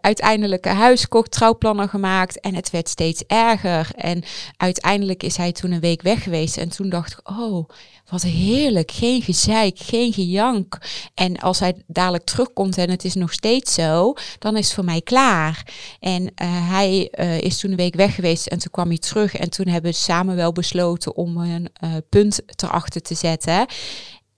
uiteindelijk 0.00 0.66
een 0.66 0.76
huis 0.76 1.00
gekocht, 1.00 1.30
trouwplannen 1.30 1.88
gemaakt 1.88 2.40
en 2.40 2.54
het 2.54 2.70
werd 2.70 2.88
steeds 2.88 3.22
erger. 3.26 3.88
En 3.94 4.22
uiteindelijk 4.56 5.22
is 5.22 5.36
hij 5.36 5.52
toen 5.52 5.72
een 5.72 5.80
week 5.80 6.02
weg 6.02 6.22
geweest 6.22 6.56
en 6.56 6.68
toen 6.68 6.88
dacht 6.88 7.12
ik, 7.12 7.30
oh 7.30 7.68
wat 8.08 8.22
heerlijk, 8.22 8.90
geen 8.90 9.22
gezeik, 9.22 9.78
geen 9.78 10.12
gejank. 10.12 10.78
En 11.14 11.36
als 11.36 11.58
hij 11.58 11.82
dadelijk 11.86 12.24
terugkomt 12.24 12.78
en 12.78 12.90
het 12.90 13.04
is 13.04 13.14
nog 13.14 13.32
steeds 13.32 13.74
zo, 13.74 14.14
dan 14.38 14.56
is 14.56 14.64
het 14.64 14.74
voor 14.74 14.84
mij 14.84 15.00
klaar. 15.00 15.66
En 16.00 16.22
uh, 16.22 16.28
hij 16.70 17.12
uh, 17.18 17.40
is 17.40 17.58
toen 17.58 17.70
een 17.70 17.76
week 17.76 17.94
weg 17.94 18.14
geweest 18.14 18.46
en 18.46 18.58
toen 18.58 18.70
kwam 18.70 18.88
hij 18.88 18.98
terug. 18.98 19.36
En 19.36 19.50
toen 19.50 19.68
hebben 19.68 19.90
we 19.90 19.96
samen 19.96 20.36
wel 20.36 20.52
besloten 20.52 21.16
om 21.16 21.36
een 21.36 21.68
uh, 21.84 21.90
punt 22.08 22.40
erachter 22.62 23.02
te 23.02 23.14
zetten. 23.14 23.66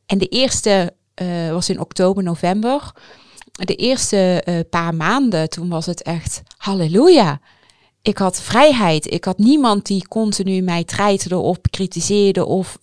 En 0.07 0.19
de 0.19 0.29
eerste 0.29 0.95
was 1.51 1.69
in 1.69 1.81
oktober, 1.81 2.23
november. 2.23 2.93
De 3.53 3.75
eerste 3.75 4.45
paar 4.71 4.95
maanden, 4.95 5.49
toen 5.49 5.69
was 5.69 5.87
het 5.87 6.03
echt 6.03 6.43
halleluja 6.57 7.41
ik 8.03 8.19
had 8.19 8.43
vrijheid. 8.43 9.13
Ik 9.13 9.25
had 9.25 9.39
niemand 9.39 9.87
die 9.87 10.09
continu 10.09 10.61
mij 10.61 10.85
treiterde 10.85 11.37
of 11.37 11.61
kritiseerde 11.71 12.47
of 12.47 12.79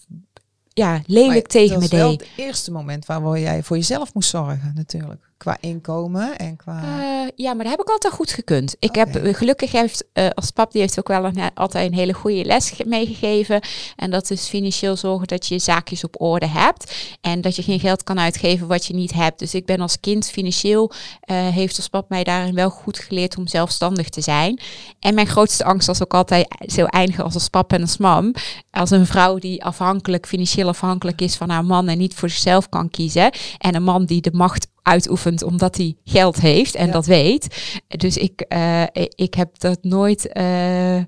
ja, 0.78 1.02
lelijk 1.06 1.48
tegen 1.48 1.80
me 1.80 1.88
deed. 1.88 1.92
Dat 1.92 2.02
was 2.02 2.12
het 2.12 2.28
eerste 2.36 2.72
moment 2.72 3.06
waar 3.06 3.40
jij 3.40 3.63
voor 3.63 3.78
jezelf 3.78 4.13
moest 4.13 4.30
zorgen 4.30 4.72
natuurlijk. 4.76 5.27
Qua 5.38 5.58
inkomen 5.60 6.38
en 6.38 6.56
qua... 6.56 6.82
Uh, 6.84 7.28
ja, 7.36 7.54
maar 7.54 7.63
dat 7.63 7.71
heb 7.71 7.82
ik 7.82 7.89
altijd 7.89 8.13
goed 8.13 8.32
gekund. 8.32 8.76
Ik 8.80 8.95
heb 8.95 9.15
eh, 9.15 9.34
gelukkig 9.34 9.71
heeft 9.71 10.06
uh, 10.13 10.28
als 10.30 10.52
pap 10.52 10.71
die 10.71 10.82
heeft 10.82 11.00
ook 11.00 11.08
wel 11.08 11.26
een, 11.26 11.54
altijd 11.54 11.91
een 11.91 11.97
hele 11.97 12.13
goede 12.13 12.45
les 12.45 12.73
meegegeven. 12.86 13.62
En 13.95 14.12
dat 14.12 14.32
is 14.32 14.47
financieel 14.47 14.95
zorgen 14.95 15.28
dat 15.28 15.47
je 15.47 15.54
je 15.54 15.60
zaakjes 15.60 16.04
op 16.04 16.21
orde 16.21 16.47
hebt. 16.47 16.95
En 17.21 17.41
dat 17.41 17.56
je 17.56 17.62
geen 17.63 17.80
geld 17.80 18.04
kan 18.04 18.19
uitgeven 18.19 18.67
wat 18.67 18.86
je 18.86 18.93
niet 18.93 19.13
hebt. 19.13 19.39
Dus 19.39 19.54
ik 19.54 19.65
ben 19.65 19.82
als 19.82 20.00
kind 20.00 20.30
financieel, 20.30 20.91
heeft 21.28 21.78
als 21.78 21.88
pap 21.88 22.10
mij 22.10 22.23
daarin 22.23 22.56
wel 22.56 22.69
goed 22.69 23.00
geleerd 23.00 23.38
om 23.38 23.47
zelfstandig 23.47 24.10
te 24.10 24.21
zijn. 24.21 24.60
En 25.00 25.13
mijn 25.13 25.28
grootste 25.28 25.63
angst 25.63 25.88
was 25.88 26.04
ook 26.04 26.13
altijd 26.13 26.47
zo 26.60 26.86
eindigen 26.86 27.23
als 27.23 27.34
als 27.34 27.50
pap 27.50 27.73
en 27.73 27.82
als 27.82 27.97
mam. 27.97 28.34
Als 28.71 28.91
een 28.91 29.06
vrouw 29.06 29.38
die 29.38 29.63
afhankelijk, 29.63 30.28
financieel 30.28 30.67
afhankelijk 30.67 31.21
is 31.21 31.36
van 31.36 31.50
haar 31.50 31.65
man 31.65 31.88
en 31.88 31.97
niet 31.97 32.13
voor 32.13 32.30
zichzelf 32.30 32.69
kan 32.69 32.89
kiezen. 32.89 33.32
En 33.58 33.76
een 33.76 33.84
man 33.84 34.06
die 34.06 34.21
de 34.21 34.32
macht 34.34 34.67
uitoefent 34.88 35.43
omdat 35.43 35.78
hij 35.78 35.95
geld 36.04 36.39
heeft 36.39 36.76
en 36.76 36.91
dat 36.91 37.06
weet. 37.06 37.47
Dus 37.88 38.17
ik, 38.17 38.45
uh, 38.54 38.84
ik 39.10 39.34
heb 39.34 39.60
dat 39.60 39.78
nooit. 39.82 40.30
Uh, 40.34 41.04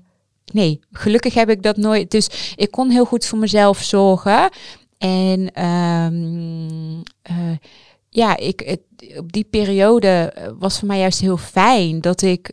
nee, 0.52 0.80
gelukkig 0.92 1.34
heb 1.34 1.50
ik 1.50 1.62
dat 1.62 1.76
nooit. 1.76 2.10
Dus 2.10 2.54
ik 2.56 2.70
kon 2.70 2.90
heel 2.90 3.04
goed 3.04 3.26
voor 3.26 3.38
mezelf 3.38 3.82
zorgen. 3.82 4.50
En 4.98 5.64
um, 5.64 7.02
uh, 7.30 7.56
ja, 8.08 8.36
ik, 8.36 8.60
het, 8.60 8.80
op 9.18 9.32
die 9.32 9.44
periode 9.44 10.32
was 10.58 10.78
voor 10.78 10.88
mij 10.88 10.98
juist 10.98 11.20
heel 11.20 11.36
fijn 11.36 12.00
dat 12.00 12.22
ik 12.22 12.52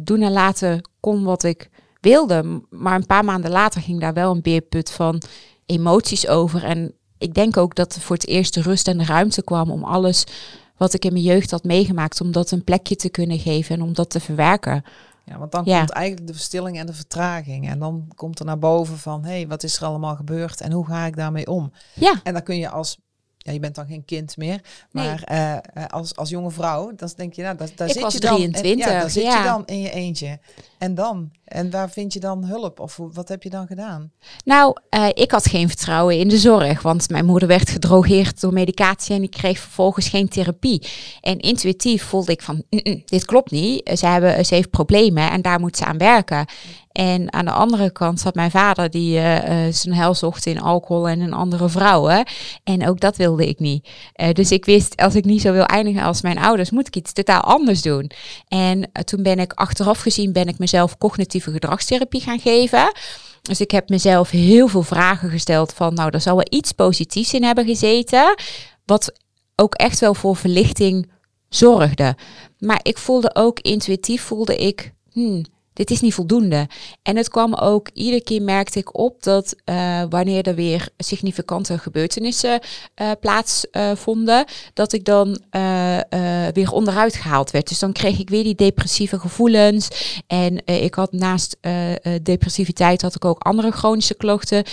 doen 0.00 0.22
en 0.22 0.32
laten 0.32 0.90
kon 1.00 1.24
wat 1.24 1.42
ik 1.42 1.68
wilde. 2.00 2.62
Maar 2.70 2.94
een 2.94 3.06
paar 3.06 3.24
maanden 3.24 3.50
later 3.50 3.80
ging 3.80 4.00
daar 4.00 4.12
wel 4.12 4.30
een 4.30 4.42
beerput 4.42 4.90
van 4.90 5.22
emoties 5.66 6.28
over. 6.28 6.64
En 6.64 6.94
ik 7.18 7.34
denk 7.34 7.56
ook 7.56 7.74
dat 7.74 7.94
er 7.94 8.00
voor 8.00 8.16
het 8.16 8.26
eerst 8.26 8.54
de 8.54 8.62
rust 8.62 8.88
en 8.88 8.98
de 8.98 9.04
ruimte 9.04 9.42
kwam 9.42 9.70
om 9.70 9.84
alles 9.84 10.24
wat 10.76 10.94
ik 10.94 11.04
in 11.04 11.12
mijn 11.12 11.24
jeugd 11.24 11.50
had 11.50 11.64
meegemaakt, 11.64 12.20
om 12.20 12.32
dat 12.32 12.50
een 12.50 12.64
plekje 12.64 12.96
te 12.96 13.08
kunnen 13.08 13.38
geven 13.38 13.74
en 13.74 13.82
om 13.82 13.92
dat 13.92 14.10
te 14.10 14.20
verwerken. 14.20 14.84
Ja, 15.24 15.38
want 15.38 15.52
dan 15.52 15.64
komt 15.64 15.90
eigenlijk 15.90 16.26
de 16.26 16.32
verstilling 16.32 16.78
en 16.78 16.86
de 16.86 16.92
vertraging. 16.92 17.68
En 17.68 17.78
dan 17.78 18.08
komt 18.14 18.38
er 18.38 18.44
naar 18.44 18.58
boven 18.58 18.98
van, 18.98 19.24
hé, 19.24 19.30
hey, 19.30 19.48
wat 19.48 19.62
is 19.62 19.76
er 19.76 19.84
allemaal 19.84 20.16
gebeurd 20.16 20.60
en 20.60 20.72
hoe 20.72 20.86
ga 20.86 21.06
ik 21.06 21.16
daarmee 21.16 21.46
om? 21.46 21.72
Ja. 21.94 22.20
En 22.22 22.32
dan 22.32 22.42
kun 22.42 22.58
je 22.58 22.68
als 22.68 22.98
ja, 23.46 23.52
je 23.52 23.60
bent 23.60 23.74
dan 23.74 23.86
geen 23.86 24.04
kind 24.04 24.36
meer, 24.36 24.60
maar 24.90 25.28
uh, 25.32 25.84
als, 25.86 26.16
als 26.16 26.28
jonge 26.28 26.50
vrouw, 26.50 26.92
dan 26.96 27.10
denk 27.16 27.32
je, 27.32 27.42
nou, 27.42 27.56
daar, 27.56 27.68
daar 27.76 27.90
zit 27.90 28.12
je 28.12 28.20
dan. 28.20 28.36
23, 28.36 28.86
ja, 28.86 29.00
daar 29.00 29.10
zit 29.10 29.22
je 29.22 29.42
dan 29.42 29.66
in 29.66 29.80
je 29.80 29.90
eentje. 29.90 30.38
En 30.78 30.94
dan? 30.94 31.30
En 31.46 31.70
waar 31.70 31.90
vind 31.90 32.12
je 32.12 32.20
dan 32.20 32.44
hulp? 32.44 32.80
Of 32.80 32.96
wat 33.12 33.28
heb 33.28 33.42
je 33.42 33.50
dan 33.50 33.66
gedaan? 33.66 34.10
Nou, 34.44 34.76
uh, 34.90 35.08
ik 35.12 35.30
had 35.30 35.48
geen 35.48 35.68
vertrouwen 35.68 36.18
in 36.18 36.28
de 36.28 36.38
zorg, 36.38 36.82
want 36.82 37.08
mijn 37.08 37.24
moeder 37.24 37.48
werd 37.48 37.70
gedrogeerd 37.70 38.40
door 38.40 38.52
medicatie 38.52 39.14
en 39.14 39.22
ik 39.22 39.30
kreeg 39.30 39.58
vervolgens 39.58 40.08
geen 40.08 40.28
therapie. 40.28 40.82
En 41.20 41.38
intuïtief 41.38 42.02
voelde 42.02 42.32
ik 42.32 42.42
van, 42.42 42.62
mm 42.70 42.80
-mm, 42.82 43.02
dit 43.04 43.24
klopt 43.24 43.50
niet. 43.50 43.90
Ze, 43.98 44.06
hebben, 44.06 44.44
ze 44.44 44.54
heeft 44.54 44.70
problemen 44.70 45.30
en 45.30 45.42
daar 45.42 45.60
moet 45.60 45.76
ze 45.76 45.84
aan 45.84 45.98
werken. 45.98 46.46
En 46.92 47.32
aan 47.32 47.44
de 47.44 47.50
andere 47.50 47.90
kant 47.90 48.20
zat 48.20 48.34
mijn 48.34 48.50
vader 48.50 48.90
die 48.90 49.18
uh, 49.18 49.36
zijn 49.70 49.94
hel 49.94 50.14
zocht 50.14 50.46
in 50.46 50.60
alcohol 50.60 51.08
en 51.08 51.20
in 51.20 51.32
andere 51.32 51.68
vrouwen. 51.68 52.26
En 52.64 52.88
ook 52.88 53.00
dat 53.00 53.16
wilde 53.16 53.48
ik 53.48 53.58
niet. 53.58 53.88
Dus 54.32 54.50
ik 54.50 54.64
wist, 54.64 54.96
als 54.96 55.14
ik 55.14 55.24
niet 55.24 55.40
zo 55.40 55.52
wil 55.52 55.64
eindigen 55.64 56.02
als 56.02 56.22
mijn 56.22 56.38
ouders, 56.38 56.70
moet 56.70 56.86
ik 56.86 56.96
iets 56.96 57.12
totaal 57.12 57.40
anders 57.40 57.82
doen. 57.82 58.10
En 58.48 58.90
toen 59.04 59.22
ben 59.22 59.38
ik 59.38 59.52
achteraf 59.52 60.00
gezien, 60.00 60.32
ben 60.32 60.48
ik 60.48 60.58
mezelf 60.58 60.98
gedragstherapie 61.40 62.20
gaan 62.20 62.40
geven. 62.40 62.92
Dus 63.42 63.60
ik 63.60 63.70
heb 63.70 63.88
mezelf 63.88 64.30
heel 64.30 64.68
veel 64.68 64.82
vragen 64.82 65.30
gesteld 65.30 65.72
van, 65.72 65.94
nou, 65.94 66.10
er 66.10 66.20
zal 66.20 66.36
wel 66.36 66.46
iets 66.48 66.72
positiefs 66.72 67.34
in 67.34 67.44
hebben 67.44 67.64
gezeten. 67.64 68.34
Wat 68.84 69.12
ook 69.56 69.74
echt 69.74 70.00
wel 70.00 70.14
voor 70.14 70.36
verlichting 70.36 71.10
zorgde. 71.48 72.16
Maar 72.58 72.80
ik 72.82 72.98
voelde 72.98 73.34
ook 73.34 73.60
intuïtief, 73.60 74.22
voelde 74.22 74.56
ik, 74.56 74.92
hmm, 75.12 75.44
dit 75.76 75.90
is 75.90 76.00
niet 76.00 76.14
voldoende. 76.14 76.68
En 77.02 77.16
het 77.16 77.28
kwam 77.28 77.54
ook, 77.54 77.88
iedere 77.92 78.22
keer 78.22 78.42
merkte 78.42 78.78
ik 78.78 78.98
op 78.98 79.22
dat 79.22 79.54
uh, 79.64 80.02
wanneer 80.08 80.46
er 80.46 80.54
weer 80.54 80.88
significante 80.96 81.78
gebeurtenissen 81.78 82.60
uh, 83.02 83.10
plaatsvonden, 83.20 84.44
dat 84.74 84.92
ik 84.92 85.04
dan 85.04 85.40
weer 86.52 86.72
onderuit 86.72 87.14
gehaald 87.14 87.50
werd. 87.50 87.68
Dus 87.68 87.78
dan 87.78 87.92
kreeg 87.92 88.18
ik 88.18 88.28
weer 88.28 88.42
die 88.42 88.54
depressieve 88.54 89.18
gevoelens. 89.18 89.88
En 90.26 90.66
ik 90.66 90.94
had 90.94 91.12
naast 91.12 91.56
depressiviteit 92.22 93.02
had 93.02 93.14
ik 93.14 93.24
ook 93.24 93.42
andere 93.42 93.70
chronische 93.70 94.14
klachten. 94.14 94.64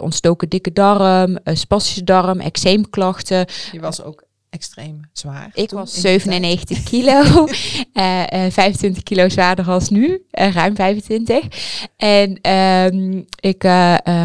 ontstoken 0.00 0.48
dikke 0.48 0.72
darm, 0.72 1.38
spastische 1.44 2.04
darm, 2.04 2.40
eczeemklachten. 2.40 3.46
Je 3.72 3.80
was 3.80 4.02
ook 4.02 4.26
extreem 4.50 5.00
zwaar. 5.12 5.50
Ik 5.54 5.70
was 5.70 6.00
97 6.00 6.82
kilo, 6.82 7.46
uh, 7.94 8.22
uh, 8.32 8.50
25 8.50 9.02
kilo 9.02 9.28
zwaarder 9.28 9.68
als 9.68 9.88
nu, 9.88 10.22
uh, 10.32 10.52
ruim 10.52 10.76
25. 10.76 11.44
En 11.96 12.52
um, 12.52 13.26
ik 13.40 13.62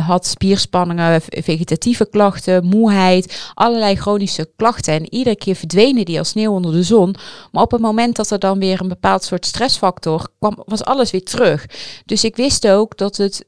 had 0.06 0.26
spierspanningen, 0.26 1.22
vegetatieve 1.22 2.10
klachten, 2.10 2.66
moeheid, 2.66 3.52
allerlei 3.54 3.96
chronische 3.96 4.50
klachten. 4.56 4.94
En 4.94 5.14
iedere 5.14 5.36
keer 5.36 5.56
verdwenen 5.56 6.06
die 6.06 6.18
als 6.18 6.30
sneeuw 6.30 6.52
onder 6.54 6.72
de 6.72 6.84
zon. 6.84 7.16
Maar 7.52 7.64
op 7.64 7.72
het 7.72 7.82
moment 7.82 8.16
dat 8.16 8.32
er 8.32 8.40
dan 8.40 8.60
weer 8.60 8.82
een 8.82 8.88
bepaald 8.88 9.24
soort 9.24 9.46
stressfactor 9.46 10.28
kwam, 10.40 10.64
was 10.66 10.84
alles 10.84 11.12
weer 11.12 11.24
terug. 11.24 11.66
Dus 12.06 12.24
ik 12.24 12.36
wist 12.36 12.68
ook 12.68 12.98
dat 12.98 13.18
het, 13.18 13.46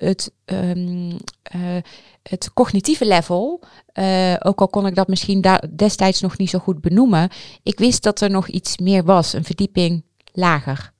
het 0.00 0.32
um, 0.44 1.18
het 2.22 2.50
cognitieve 2.54 3.06
level, 3.06 3.60
uh, 4.00 4.34
ook 4.38 4.60
al 4.60 4.68
kon 4.68 4.86
ik 4.86 4.94
dat 4.94 5.08
misschien 5.08 5.44
destijds 5.76 6.20
nog 6.20 6.38
niet 6.38 6.50
zo 6.50 6.58
goed 6.58 6.80
benoemen, 6.80 7.30
ik 7.62 7.78
wist 7.78 8.02
dat 8.02 8.20
er 8.20 8.30
nog 8.30 8.48
iets 8.48 8.78
meer 8.78 9.04
was, 9.04 9.32
een 9.32 9.44
verdieping 9.44 10.04
lager. 10.32 10.92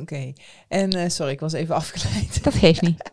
Oké, 0.00 0.32
en 0.68 0.96
uh, 0.96 1.08
sorry, 1.08 1.32
ik 1.32 1.40
was 1.40 1.52
even 1.52 1.74
afgeleid. 1.84 2.44
Dat 2.44 2.54
geeft 2.54 2.80
niet. 2.80 3.12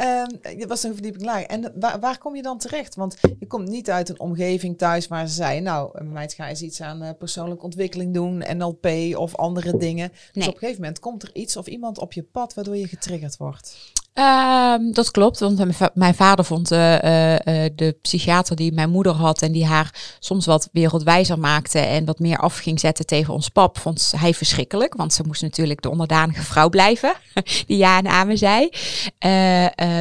um, 0.00 0.38
je 0.60 0.66
was 0.66 0.82
een 0.82 0.92
verdieping 0.92 1.24
lager. 1.24 1.46
En 1.46 1.72
waar, 1.80 2.00
waar, 2.00 2.18
kom 2.18 2.36
je 2.36 2.42
dan 2.42 2.58
terecht? 2.58 2.94
Want 2.94 3.16
je 3.38 3.46
komt 3.46 3.68
niet 3.68 3.90
uit 3.90 4.08
een 4.08 4.20
omgeving 4.20 4.78
thuis 4.78 5.08
waar 5.08 5.28
ze 5.28 5.34
zeiden, 5.34 5.62
nou, 5.62 6.04
meid, 6.04 6.32
ga 6.32 6.48
eens 6.48 6.62
iets 6.62 6.80
aan 6.80 7.02
uh, 7.02 7.10
persoonlijke 7.18 7.64
ontwikkeling 7.64 8.14
doen, 8.14 8.44
NLP 8.56 8.86
of 9.16 9.36
andere 9.36 9.76
dingen. 9.76 10.12
Dus 10.32 10.46
op 10.46 10.52
een 10.52 10.58
gegeven 10.58 10.80
moment 10.80 10.98
komt 10.98 11.22
er 11.22 11.34
iets 11.34 11.56
of 11.56 11.66
iemand 11.66 11.98
op 11.98 12.12
je 12.12 12.22
pad 12.22 12.54
waardoor 12.54 12.76
je 12.76 12.88
getriggerd 12.88 13.36
wordt. 13.36 13.92
Um, 14.20 14.92
dat 14.92 15.10
klopt, 15.10 15.40
want 15.40 15.78
mijn 15.94 16.14
vader 16.14 16.44
vond 16.44 16.72
uh, 16.72 16.92
uh, 16.92 17.38
de 17.74 17.96
psychiater 18.02 18.56
die 18.56 18.72
mijn 18.72 18.90
moeder 18.90 19.12
had 19.12 19.42
en 19.42 19.52
die 19.52 19.66
haar 19.66 20.16
soms 20.18 20.46
wat 20.46 20.68
wereldwijzer 20.72 21.38
maakte 21.38 21.78
en 21.78 22.04
wat 22.04 22.18
meer 22.18 22.38
af 22.38 22.58
ging 22.58 22.80
zetten 22.80 23.06
tegen 23.06 23.34
ons 23.34 23.48
pap, 23.48 23.78
vond 23.78 24.12
hij 24.16 24.34
verschrikkelijk. 24.34 24.94
Want 24.94 25.12
ze 25.12 25.22
moest 25.26 25.42
natuurlijk 25.42 25.82
de 25.82 25.90
onderdanige 25.90 26.42
vrouw 26.42 26.68
blijven, 26.68 27.12
die 27.66 27.76
ja 27.76 27.98
en 27.98 28.06
amen 28.06 28.38
zei. 28.38 28.70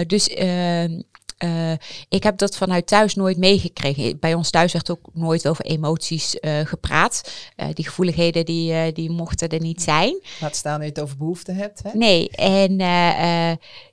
Dus 0.08 0.28
ehm, 0.28 1.00
uh, 1.44 1.72
ik 2.10 2.24
heb 2.24 2.38
dat 2.38 2.58
vanuit 2.58 2.88
thuis 2.88 3.16
nooit 3.16 3.38
meegekregen. 3.38 4.20
Bij 4.20 4.34
ons 4.34 4.50
thuis 4.50 4.74
werd 4.74 4.92
ook 4.92 5.10
nooit 5.14 5.48
over 5.48 5.66
emoties 5.66 6.38
uh, 6.42 6.60
gepraat. 6.60 7.32
Uh, 7.58 7.68
die 7.74 7.86
gevoeligheden 7.86 8.46
die, 8.46 8.92
die 8.92 9.10
mochten 9.10 9.50
er 9.50 9.60
niet 9.60 9.82
zijn. 9.82 10.22
Laat 10.40 10.56
staan 10.56 10.74
dat 10.74 10.84
je 10.84 10.90
het 10.90 11.02
over 11.02 11.18
behoefte 11.18 11.52
hebt. 11.52 11.84
Hè? 11.84 11.90
Nee, 11.94 12.30
en 12.30 12.76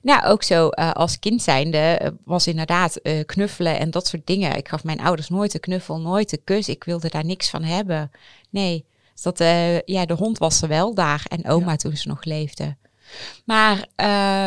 nou, 0.01 0.25
ook 0.25 0.43
zo 0.43 0.69
als 0.69 1.19
kind 1.19 1.41
zijnde 1.41 2.13
was 2.25 2.47
inderdaad 2.47 3.01
knuffelen 3.25 3.79
en 3.79 3.91
dat 3.91 4.07
soort 4.07 4.27
dingen. 4.27 4.55
Ik 4.55 4.67
gaf 4.67 4.83
mijn 4.83 5.01
ouders 5.01 5.29
nooit 5.29 5.53
een 5.53 5.59
knuffel, 5.59 5.99
nooit 5.99 6.31
een 6.31 6.43
kus. 6.43 6.69
Ik 6.69 6.83
wilde 6.83 7.09
daar 7.09 7.25
niks 7.25 7.49
van 7.49 7.63
hebben. 7.63 8.11
Nee, 8.49 8.85
dus 9.13 9.21
dat, 9.21 9.37
ja, 9.85 10.05
de 10.05 10.13
hond 10.13 10.37
was 10.37 10.61
er 10.61 10.67
wel 10.67 10.93
daar 10.93 11.25
en 11.27 11.49
oma 11.49 11.71
ja. 11.71 11.75
toen 11.75 11.97
ze 11.97 12.07
nog 12.07 12.23
leefde. 12.23 12.75
Maar... 13.45 13.87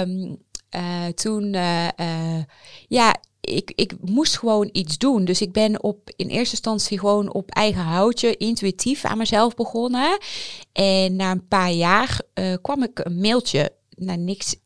Um, 0.07 0.49
uh, 0.77 1.07
toen, 1.07 1.55
uh, 1.55 1.89
uh, 2.01 2.43
ja, 2.89 3.17
ik, 3.41 3.73
ik 3.75 3.95
moest 4.01 4.39
gewoon 4.39 4.69
iets 4.73 4.99
doen. 4.99 5.25
Dus 5.25 5.41
ik 5.41 5.53
ben 5.53 5.83
op, 5.83 6.11
in 6.17 6.29
eerste 6.29 6.55
instantie 6.55 6.99
gewoon 6.99 7.33
op 7.33 7.51
eigen 7.51 7.83
houtje, 7.83 8.37
intuïtief 8.37 9.05
aan 9.05 9.19
mezelf 9.19 9.55
begonnen. 9.55 10.19
En 10.73 11.17
na 11.17 11.31
een 11.31 11.49
paar 11.49 11.73
jaar 11.73 12.21
kwam 12.63 12.83
ik 12.83 12.99
een 12.99 13.21
mailtje, 13.21 13.73
naar 13.97 14.19
niks... 14.19 14.57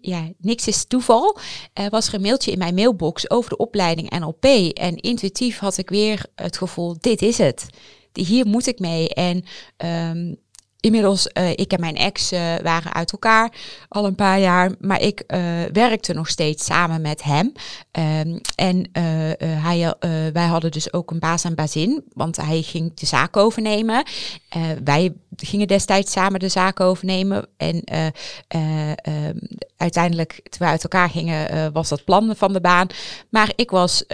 ja, 0.00 0.30
niks 0.38 0.66
is 0.66 0.84
toeval. 0.84 1.38
was 1.90 2.08
er 2.08 2.14
een 2.14 2.20
mailtje 2.20 2.50
in 2.50 2.58
mijn 2.58 2.74
mailbox 2.74 3.30
over 3.30 3.50
de 3.50 3.56
opleiding 3.56 4.10
NLP. 4.10 4.44
En 4.74 4.96
intuïtief 4.96 5.58
had 5.58 5.78
ik 5.78 5.88
weer 5.88 6.26
het 6.34 6.56
gevoel: 6.56 6.96
dit 7.00 7.22
is 7.22 7.38
het. 7.38 7.66
Hier 8.12 8.46
moet 8.46 8.66
ik 8.66 8.78
mee. 8.78 9.08
En 9.08 9.44
um, 9.76 10.36
inmiddels, 10.82 11.28
uh, 11.38 11.50
ik 11.50 11.72
en 11.72 11.80
mijn 11.80 11.96
ex 11.96 12.32
uh, 12.32 12.40
waren 12.62 12.92
uit 12.92 13.12
elkaar 13.12 13.52
al 13.88 14.06
een 14.06 14.14
paar 14.14 14.40
jaar, 14.40 14.70
maar 14.80 15.00
ik 15.00 15.24
uh, 15.26 15.38
werkte 15.72 16.12
nog 16.12 16.28
steeds 16.28 16.64
samen 16.64 17.00
met 17.00 17.22
hem. 17.22 17.52
Um, 18.26 18.40
en 18.54 18.88
hij, 19.38 19.94
wij 20.32 20.46
hadden 20.46 20.70
dus 20.70 20.92
ook 20.92 21.10
een 21.10 21.18
baas 21.18 21.44
en 21.44 21.54
bazin, 21.54 22.04
want 22.14 22.36
hij 22.36 22.62
ging 22.62 22.94
de 22.94 23.06
zaak 23.06 23.36
overnemen. 23.36 24.04
wij 24.84 25.12
gingen 25.36 25.66
destijds 25.66 26.12
samen 26.12 26.40
de 26.40 26.48
zaak 26.48 26.80
overnemen. 26.80 27.46
En 27.56 27.84
ehm, 28.48 29.36
uiteindelijk, 29.76 30.32
toen 30.32 30.58
we 30.58 30.64
uit 30.64 30.82
elkaar 30.82 31.10
gingen, 31.10 31.72
was 31.72 31.88
dat 31.88 32.04
plan 32.04 32.32
van 32.36 32.52
de 32.52 32.60
baan. 32.60 32.86
Maar 33.28 33.52
ik 33.56 33.70
was 33.70 34.04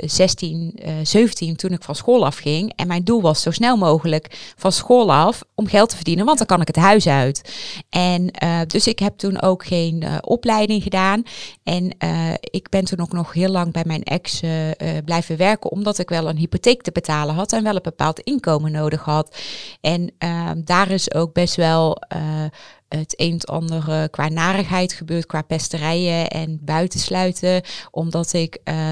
16, 0.00 0.80
17 1.02 1.56
toen 1.56 1.72
ik 1.72 1.82
van 1.82 1.94
school 1.94 2.26
afging. 2.26 2.72
En 2.76 2.86
mijn 2.86 3.04
doel 3.04 3.20
was 3.20 3.42
zo 3.42 3.50
snel 3.50 3.76
mogelijk 3.76 4.52
van 4.56 4.72
school 4.72 5.12
af 5.12 5.42
om 5.54 5.66
geld 5.66 5.88
te 5.88 5.96
verdienen, 5.98 6.24
want 6.24 6.38
dan 6.38 6.46
kan 6.46 6.60
ik 6.60 6.66
het 6.66 6.76
huis 6.76 7.06
uit. 7.06 7.54
En 7.90 8.30
uh, 8.42 8.60
dus 8.66 8.86
ik 8.86 8.98
heb 8.98 9.16
toen 9.16 9.40
ook 9.42 9.66
geen 9.66 10.02
uh, 10.04 10.16
opleiding 10.20 10.82
gedaan. 10.82 11.22
En 11.62 11.94
uh, 12.04 12.32
ik 12.40 12.68
ben 12.68 12.84
toen 12.84 13.00
ook 13.00 13.12
nog 13.12 13.32
heel 13.32 13.50
lang 13.50 13.72
bij 13.72 13.84
mijn 13.86 14.02
ex 14.02 14.40
blijven 15.04 15.36
werken, 15.36 15.70
omdat 15.70 15.98
ik 15.98 16.08
wel 16.08 16.28
een 16.28 16.36
hypotheek 16.36 16.82
te 16.82 16.92
betalen 16.92 17.34
had 17.34 17.52
en 17.52 17.62
wel 17.62 17.74
een 17.74 17.82
bepaald 17.82 18.20
inkomen 18.20 18.72
nodig 18.72 19.02
had. 19.02 19.38
En 19.80 20.12
daar 20.64 20.90
is 20.90 21.14
ook 21.14 21.32
best 21.32 21.54
wel 21.54 22.02
het 22.88 23.14
een 23.16 23.32
en 23.32 23.40
ander 23.40 24.10
qua 24.10 24.28
narigheid 24.28 24.92
gebeurt, 24.92 25.26
qua 25.26 25.42
pesterijen 25.42 26.28
en 26.28 26.58
buitensluiten. 26.62 27.62
Omdat 27.90 28.32
ik, 28.32 28.58
uh, 28.64 28.88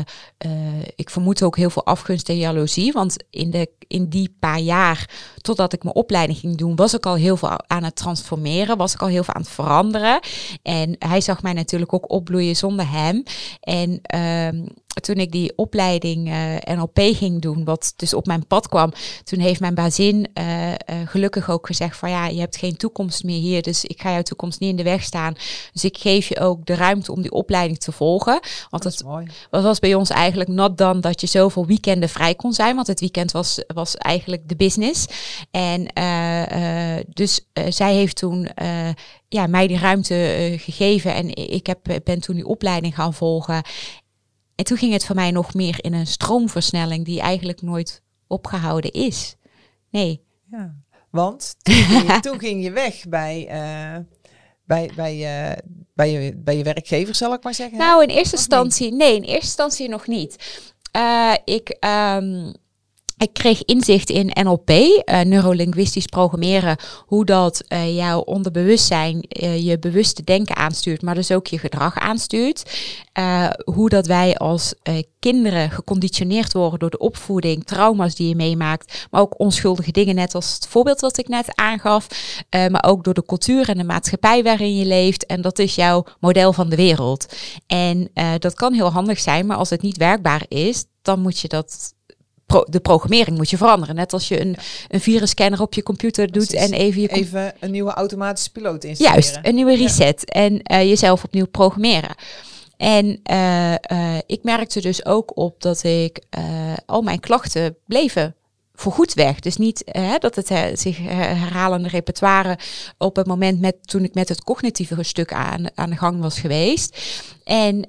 uh, 0.46 0.52
ik 0.94 1.10
vermoed 1.10 1.42
ook 1.42 1.56
heel 1.56 1.70
veel 1.70 1.86
afgunst 1.86 2.28
en 2.28 2.36
jaloezie. 2.36 2.92
Want 2.92 3.24
in, 3.30 3.50
de, 3.50 3.70
in 3.86 4.08
die 4.08 4.36
paar 4.40 4.60
jaar, 4.60 5.10
totdat 5.40 5.72
ik 5.72 5.82
mijn 5.82 5.94
opleiding 5.94 6.38
ging 6.38 6.56
doen, 6.56 6.76
was 6.76 6.94
ik 6.94 7.06
al 7.06 7.14
heel 7.14 7.36
veel 7.36 7.68
aan 7.68 7.84
het 7.84 7.96
transformeren. 7.96 8.76
Was 8.76 8.94
ik 8.94 9.02
al 9.02 9.08
heel 9.08 9.24
veel 9.24 9.34
aan 9.34 9.40
het 9.40 9.50
veranderen. 9.50 10.20
En 10.62 10.96
hij 10.98 11.20
zag 11.20 11.42
mij 11.42 11.52
natuurlijk 11.52 11.92
ook 11.92 12.10
opbloeien 12.10 12.56
zonder 12.56 12.90
hem. 12.90 13.22
En 13.60 14.00
uh, 14.14 14.66
toen 15.00 15.16
ik 15.16 15.32
die 15.32 15.52
opleiding 15.56 16.28
uh, 16.28 16.76
NLP 16.76 16.98
ging 16.98 17.40
doen, 17.40 17.64
wat 17.64 17.92
dus 17.96 18.14
op 18.14 18.26
mijn 18.26 18.46
pad 18.46 18.68
kwam, 18.68 18.92
toen 19.24 19.38
heeft 19.38 19.60
mijn 19.60 19.74
bazin 19.74 20.28
uh, 20.34 20.68
uh, 20.68 20.76
gelukkig 21.04 21.50
ook 21.50 21.66
gezegd 21.66 21.96
van 21.96 22.10
ja, 22.10 22.26
je 22.26 22.40
hebt 22.40 22.56
geen 22.56 22.76
toekomst 22.76 23.24
meer 23.24 23.40
hier, 23.40 23.62
dus 23.62 23.84
ik 23.84 24.00
ga 24.00 24.12
jouw 24.12 24.22
toekomst 24.22 24.60
niet 24.60 24.70
in 24.70 24.76
de 24.76 24.82
weg 24.82 25.02
staan. 25.02 25.34
Dus 25.72 25.84
ik 25.84 25.98
geef 25.98 26.28
je 26.28 26.40
ook 26.40 26.66
de 26.66 26.74
ruimte 26.74 27.12
om 27.12 27.22
die 27.22 27.30
opleiding 27.30 27.78
te 27.78 27.92
volgen. 27.92 28.40
Want 28.70 28.82
dat, 28.82 29.04
dat 29.50 29.62
was 29.62 29.78
bij 29.78 29.94
ons 29.94 30.10
eigenlijk 30.10 30.50
not 30.50 30.78
dan 30.78 31.00
dat 31.00 31.20
je 31.20 31.26
zoveel 31.26 31.66
weekenden 31.66 32.08
vrij 32.08 32.34
kon 32.34 32.52
zijn, 32.52 32.74
want 32.74 32.86
het 32.86 33.00
weekend 33.00 33.32
was, 33.32 33.64
was 33.66 33.96
eigenlijk 33.96 34.48
de 34.48 34.56
business. 34.56 35.06
En 35.50 35.86
dus 37.08 37.40
zij 37.68 37.94
heeft 37.94 38.16
toen 38.16 38.48
ja, 39.28 39.46
mij 39.46 39.66
die 39.66 39.78
ruimte 39.78 40.54
gegeven 40.58 41.14
en 41.14 41.34
ik 41.34 41.66
heb, 41.66 41.78
ben 42.04 42.20
toen 42.20 42.34
die 42.34 42.46
opleiding 42.46 42.94
gaan 42.94 43.14
volgen. 43.14 43.62
En 44.56 44.64
toen 44.64 44.76
ging 44.76 44.92
het 44.92 45.04
voor 45.04 45.14
mij 45.14 45.30
nog 45.30 45.54
meer 45.54 45.84
in 45.84 45.92
een 45.92 46.06
stroomversnelling 46.06 47.04
die 47.04 47.20
eigenlijk 47.20 47.62
nooit 47.62 48.02
opgehouden 48.26 48.90
is. 48.90 49.36
Nee. 49.90 50.24
Ja, 50.50 50.74
want 51.10 51.54
toen 51.62 51.74
ging 51.74 52.12
je, 52.12 52.20
toen 52.30 52.38
ging 52.38 52.62
je 52.62 52.70
weg 52.70 53.08
bij, 53.08 53.48
uh, 53.50 54.04
bij, 54.64 54.90
bij, 54.94 55.14
uh, 55.50 55.56
bij, 55.94 56.10
je, 56.10 56.36
bij 56.36 56.56
je 56.56 56.64
werkgever, 56.64 57.14
zal 57.14 57.32
ik 57.32 57.42
maar 57.42 57.54
zeggen. 57.54 57.78
Nou, 57.78 58.02
in 58.02 58.08
eerste 58.08 58.36
instantie, 58.36 58.92
nee, 58.92 59.16
in 59.16 59.22
eerste 59.22 59.40
instantie 59.40 59.88
nog 59.88 60.06
niet. 60.06 60.64
Uh, 60.96 61.34
ik, 61.44 61.76
um, 61.80 62.54
ik 63.16 63.32
kreeg 63.32 63.64
inzicht 63.64 64.10
in 64.10 64.30
NLP, 64.42 64.70
uh, 64.70 65.00
eh, 65.04 65.26
neurolinguistisch 65.26 66.06
programmeren, 66.06 66.76
hoe 67.06 67.24
dat 67.24 67.64
uh, 67.68 67.96
jouw 67.96 68.20
onderbewustzijn 68.20 69.26
uh, 69.42 69.66
je 69.66 69.78
bewuste 69.78 70.24
denken 70.24 70.56
aanstuurt, 70.56 71.02
maar 71.02 71.14
dus 71.14 71.32
ook 71.32 71.46
je 71.46 71.58
gedrag 71.58 71.98
aanstuurt. 71.98 72.62
hoe 73.64 73.88
dat 73.88 74.06
wij 74.06 74.36
als 74.36 74.74
kinderen 75.18 75.70
geconditioneerd 75.70 76.52
worden 76.52 76.78
door 76.78 76.90
de 76.90 76.98
opvoeding, 76.98 77.64
trauma's 77.64 78.14
die 78.14 78.28
je 78.28 78.34
meemaakt, 78.34 79.06
maar 79.10 79.20
ook 79.20 79.40
onschuldige 79.40 79.92
dingen, 79.92 80.14
net 80.14 80.34
als 80.34 80.54
het 80.54 80.66
voorbeeld 80.66 81.00
wat 81.00 81.18
ik 81.18 81.28
net 81.28 81.46
aangaf, 81.54 82.06
maar 82.50 82.84
ook 82.86 83.04
door 83.04 83.14
de 83.14 83.24
cultuur 83.24 83.68
en 83.68 83.78
de 83.78 83.84
maatschappij 83.84 84.42
waarin 84.42 84.76
je 84.76 84.86
leeft. 84.86 85.26
En 85.26 85.40
dat 85.40 85.58
is 85.58 85.74
jouw 85.74 86.04
model 86.20 86.52
van 86.52 86.68
de 86.68 86.76
wereld. 86.76 87.34
En 87.66 88.10
dat 88.38 88.54
kan 88.54 88.72
heel 88.72 88.92
handig 88.92 89.20
zijn, 89.20 89.46
maar 89.46 89.56
als 89.56 89.70
het 89.70 89.82
niet 89.82 89.96
werkbaar 89.96 90.44
is, 90.48 90.84
dan 91.02 91.20
moet 91.20 91.38
je 91.38 91.48
dat 91.48 91.94
de 92.46 92.80
programmering 92.80 93.36
moet 93.36 93.50
je 93.50 93.56
veranderen. 93.56 93.94
Net 93.94 94.12
als 94.12 94.28
je 94.28 94.40
een, 94.40 94.56
een 94.88 95.00
virusscanner 95.00 95.60
op 95.60 95.74
je 95.74 95.82
computer 95.82 96.32
doet 96.32 96.52
en 96.52 96.72
even 96.72 97.00
je... 97.00 97.08
Even 97.08 97.54
een 97.60 97.70
nieuwe 97.70 97.90
automatische 97.90 98.52
piloot 98.52 98.84
installeren. 98.84 99.22
Juist, 99.22 99.38
een 99.42 99.54
nieuwe 99.54 99.76
reset 99.76 100.24
en 100.30 100.52
uh, 100.72 100.82
jezelf 100.82 101.24
opnieuw 101.24 101.46
programmeren. 101.46 102.14
En 102.76 103.20
uh, 103.30 103.70
uh, 103.70 104.18
ik 104.26 104.42
merkte 104.42 104.80
dus 104.80 105.04
ook 105.04 105.36
op 105.36 105.62
dat 105.62 105.82
ik 105.82 106.22
al 106.86 107.02
mijn 107.02 107.20
klachten 107.20 107.76
bleven 107.86 108.34
voorgoed 108.76 109.14
weg. 109.14 109.40
Dus 109.40 109.56
niet 109.56 109.82
hè, 109.84 110.18
dat 110.18 110.34
het 110.34 110.80
zich 110.80 110.98
herhalende 110.98 111.88
repertoire 111.88 112.58
op 112.98 113.16
het 113.16 113.26
moment 113.26 113.60
met, 113.60 113.76
toen 113.80 114.04
ik 114.04 114.14
met 114.14 114.28
het 114.28 114.44
cognitieve 114.44 115.02
stuk 115.02 115.32
aan, 115.32 115.66
aan 115.74 115.90
de 115.90 115.96
gang 115.96 116.20
was 116.20 116.38
geweest. 116.38 116.98
En 117.44 117.88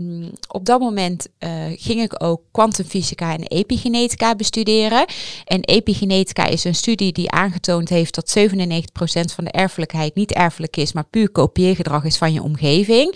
um, 0.00 0.30
op 0.48 0.64
dat 0.64 0.80
moment 0.80 1.28
uh, 1.38 1.50
ging 1.76 2.02
ik 2.02 2.22
ook 2.22 2.42
kwantumfysica 2.50 3.32
en 3.32 3.42
epigenetica 3.42 4.34
bestuderen. 4.34 5.04
En 5.44 5.60
epigenetica 5.60 6.46
is 6.46 6.64
een 6.64 6.74
studie 6.74 7.12
die 7.12 7.30
aangetoond 7.30 7.88
heeft 7.88 8.14
dat 8.14 8.38
97% 8.38 8.42
van 9.34 9.44
de 9.44 9.50
erfelijkheid 9.50 10.14
niet 10.14 10.32
erfelijk 10.32 10.76
is, 10.76 10.92
maar 10.92 11.04
puur 11.04 11.30
kopieergedrag 11.30 12.04
is 12.04 12.16
van 12.16 12.32
je 12.32 12.42
omgeving. 12.42 13.14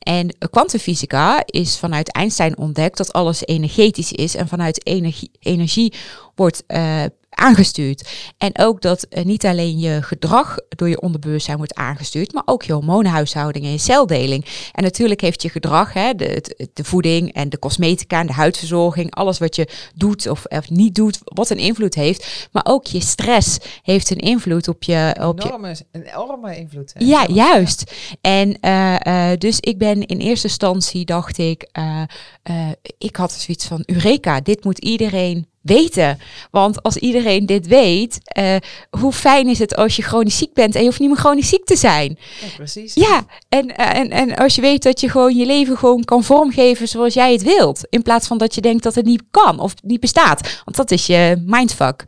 En 0.00 0.36
kwantumfysica 0.50 1.42
is 1.46 1.76
vanuit 1.76 2.12
Einstein 2.12 2.58
ontdekt 2.58 2.96
dat 2.96 3.12
alles 3.12 3.46
energetisch 3.46 4.12
is 4.12 4.34
en 4.34 4.48
vanuit 4.48 4.86
energie, 4.86 5.30
energie 5.38 5.94
wordt 6.34 6.64
uh, 6.68 7.04
aangestuurd. 7.40 8.08
En 8.38 8.58
ook 8.58 8.82
dat 8.82 9.06
uh, 9.10 9.24
niet 9.24 9.46
alleen 9.46 9.78
je 9.78 10.02
gedrag 10.02 10.56
door 10.68 10.88
je 10.88 11.00
onderbewustzijn 11.00 11.56
wordt 11.56 11.74
aangestuurd, 11.74 12.32
maar 12.32 12.42
ook 12.46 12.62
je 12.62 12.72
hormoonhuishouding 12.72 13.64
en 13.64 13.70
je 13.70 13.78
celdeling. 13.78 14.44
En 14.72 14.82
natuurlijk 14.82 15.20
heeft 15.20 15.42
je 15.42 15.48
gedrag, 15.48 15.92
hè, 15.92 16.14
de, 16.14 16.68
de 16.72 16.84
voeding 16.84 17.32
en 17.32 17.48
de 17.48 17.58
cosmetica 17.58 18.20
en 18.20 18.26
de 18.26 18.32
huidverzorging, 18.32 19.14
alles 19.14 19.38
wat 19.38 19.56
je 19.56 19.68
doet 19.94 20.28
of, 20.28 20.44
of 20.44 20.70
niet 20.70 20.94
doet, 20.94 21.18
wat 21.24 21.50
een 21.50 21.58
invloed 21.58 21.94
heeft. 21.94 22.48
Maar 22.52 22.64
ook 22.66 22.86
je 22.86 23.00
stress 23.00 23.58
heeft 23.82 24.10
een 24.10 24.16
invloed 24.16 24.68
op 24.68 24.82
je. 24.82 25.16
Op 25.20 25.44
enorme, 25.44 25.68
je... 25.68 25.84
Een 25.92 26.02
enorme 26.02 26.56
invloed. 26.56 26.92
Hè? 26.94 27.04
Ja, 27.04 27.26
juist. 27.26 27.92
En 28.20 28.58
uh, 28.60 28.96
uh, 29.06 29.30
dus 29.38 29.60
ik 29.60 29.78
ben 29.78 30.06
in 30.06 30.18
eerste 30.18 30.46
instantie, 30.46 31.04
dacht 31.04 31.38
ik, 31.38 31.68
ik 32.98 33.16
had 33.16 33.32
zoiets 33.32 33.66
van 33.66 33.82
Eureka, 33.86 34.40
dit 34.40 34.64
moet 34.64 34.78
iedereen 34.78 35.49
weten. 35.62 36.18
Want 36.50 36.82
als 36.82 36.96
iedereen 36.96 37.46
dit 37.46 37.66
weet, 37.66 38.18
uh, 38.38 38.56
hoe 38.90 39.12
fijn 39.12 39.48
is 39.48 39.58
het 39.58 39.76
als 39.76 39.96
je 39.96 40.02
chronisch 40.02 40.36
ziek 40.36 40.54
bent 40.54 40.74
en 40.74 40.80
je 40.80 40.86
hoeft 40.86 41.00
niet 41.00 41.08
meer 41.08 41.18
chronisch 41.18 41.48
ziek 41.48 41.64
te 41.64 41.76
zijn. 41.76 42.18
Ja, 42.40 42.46
precies. 42.56 42.94
Ja, 42.94 43.24
en, 43.48 43.70
uh, 43.70 43.96
en, 43.96 44.10
en 44.10 44.36
als 44.36 44.54
je 44.54 44.60
weet 44.60 44.82
dat 44.82 45.00
je 45.00 45.08
gewoon 45.08 45.36
je 45.36 45.46
leven 45.46 45.76
gewoon 45.76 46.04
kan 46.04 46.24
vormgeven 46.24 46.88
zoals 46.88 47.14
jij 47.14 47.32
het 47.32 47.42
wilt. 47.42 47.86
In 47.90 48.02
plaats 48.02 48.26
van 48.26 48.38
dat 48.38 48.54
je 48.54 48.60
denkt 48.60 48.82
dat 48.82 48.94
het 48.94 49.04
niet 49.04 49.22
kan 49.30 49.58
of 49.58 49.74
niet 49.82 50.00
bestaat. 50.00 50.62
Want 50.64 50.76
dat 50.76 50.90
is 50.90 51.06
je 51.06 51.42
mindfuck. 51.46 52.04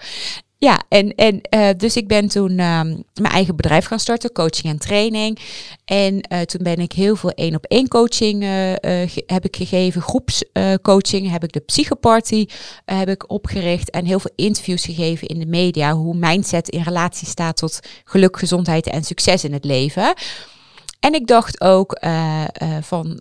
Ja, 0.64 0.82
en, 0.88 1.14
en 1.14 1.40
uh, 1.54 1.68
dus 1.76 1.96
ik 1.96 2.08
ben 2.08 2.28
toen 2.28 2.50
uh, 2.50 2.80
mijn 3.14 3.32
eigen 3.32 3.56
bedrijf 3.56 3.84
gaan 3.84 3.98
starten, 3.98 4.32
coaching 4.32 4.72
en 4.72 4.78
training. 4.78 5.38
En 5.84 6.14
uh, 6.32 6.40
toen 6.40 6.62
ben 6.62 6.76
ik 6.76 6.92
heel 6.92 7.16
veel 7.16 7.30
één 7.30 7.54
op 7.54 7.64
één 7.64 7.88
coaching 7.88 8.44
ge 8.82 9.22
heb 9.26 9.44
ik 9.44 9.56
gegeven, 9.56 10.02
groepscoaching 10.02 11.30
heb 11.30 11.44
ik 11.44 11.52
de 11.52 11.60
psychoparty 11.60 12.46
heb 12.84 13.08
ik 13.08 13.30
opgericht 13.30 13.90
en 13.90 14.04
heel 14.04 14.20
veel 14.20 14.32
interviews 14.36 14.84
gegeven 14.84 15.28
in 15.28 15.38
de 15.38 15.46
media 15.46 15.92
hoe 15.92 16.16
mindset 16.16 16.68
in 16.68 16.82
relatie 16.82 17.28
staat 17.28 17.56
tot 17.56 17.80
geluk, 18.04 18.38
gezondheid 18.38 18.86
en 18.86 19.04
succes 19.04 19.44
in 19.44 19.52
het 19.52 19.64
leven. 19.64 20.14
En 21.00 21.14
ik 21.14 21.26
dacht 21.26 21.60
ook 21.60 21.98
van 22.80 23.20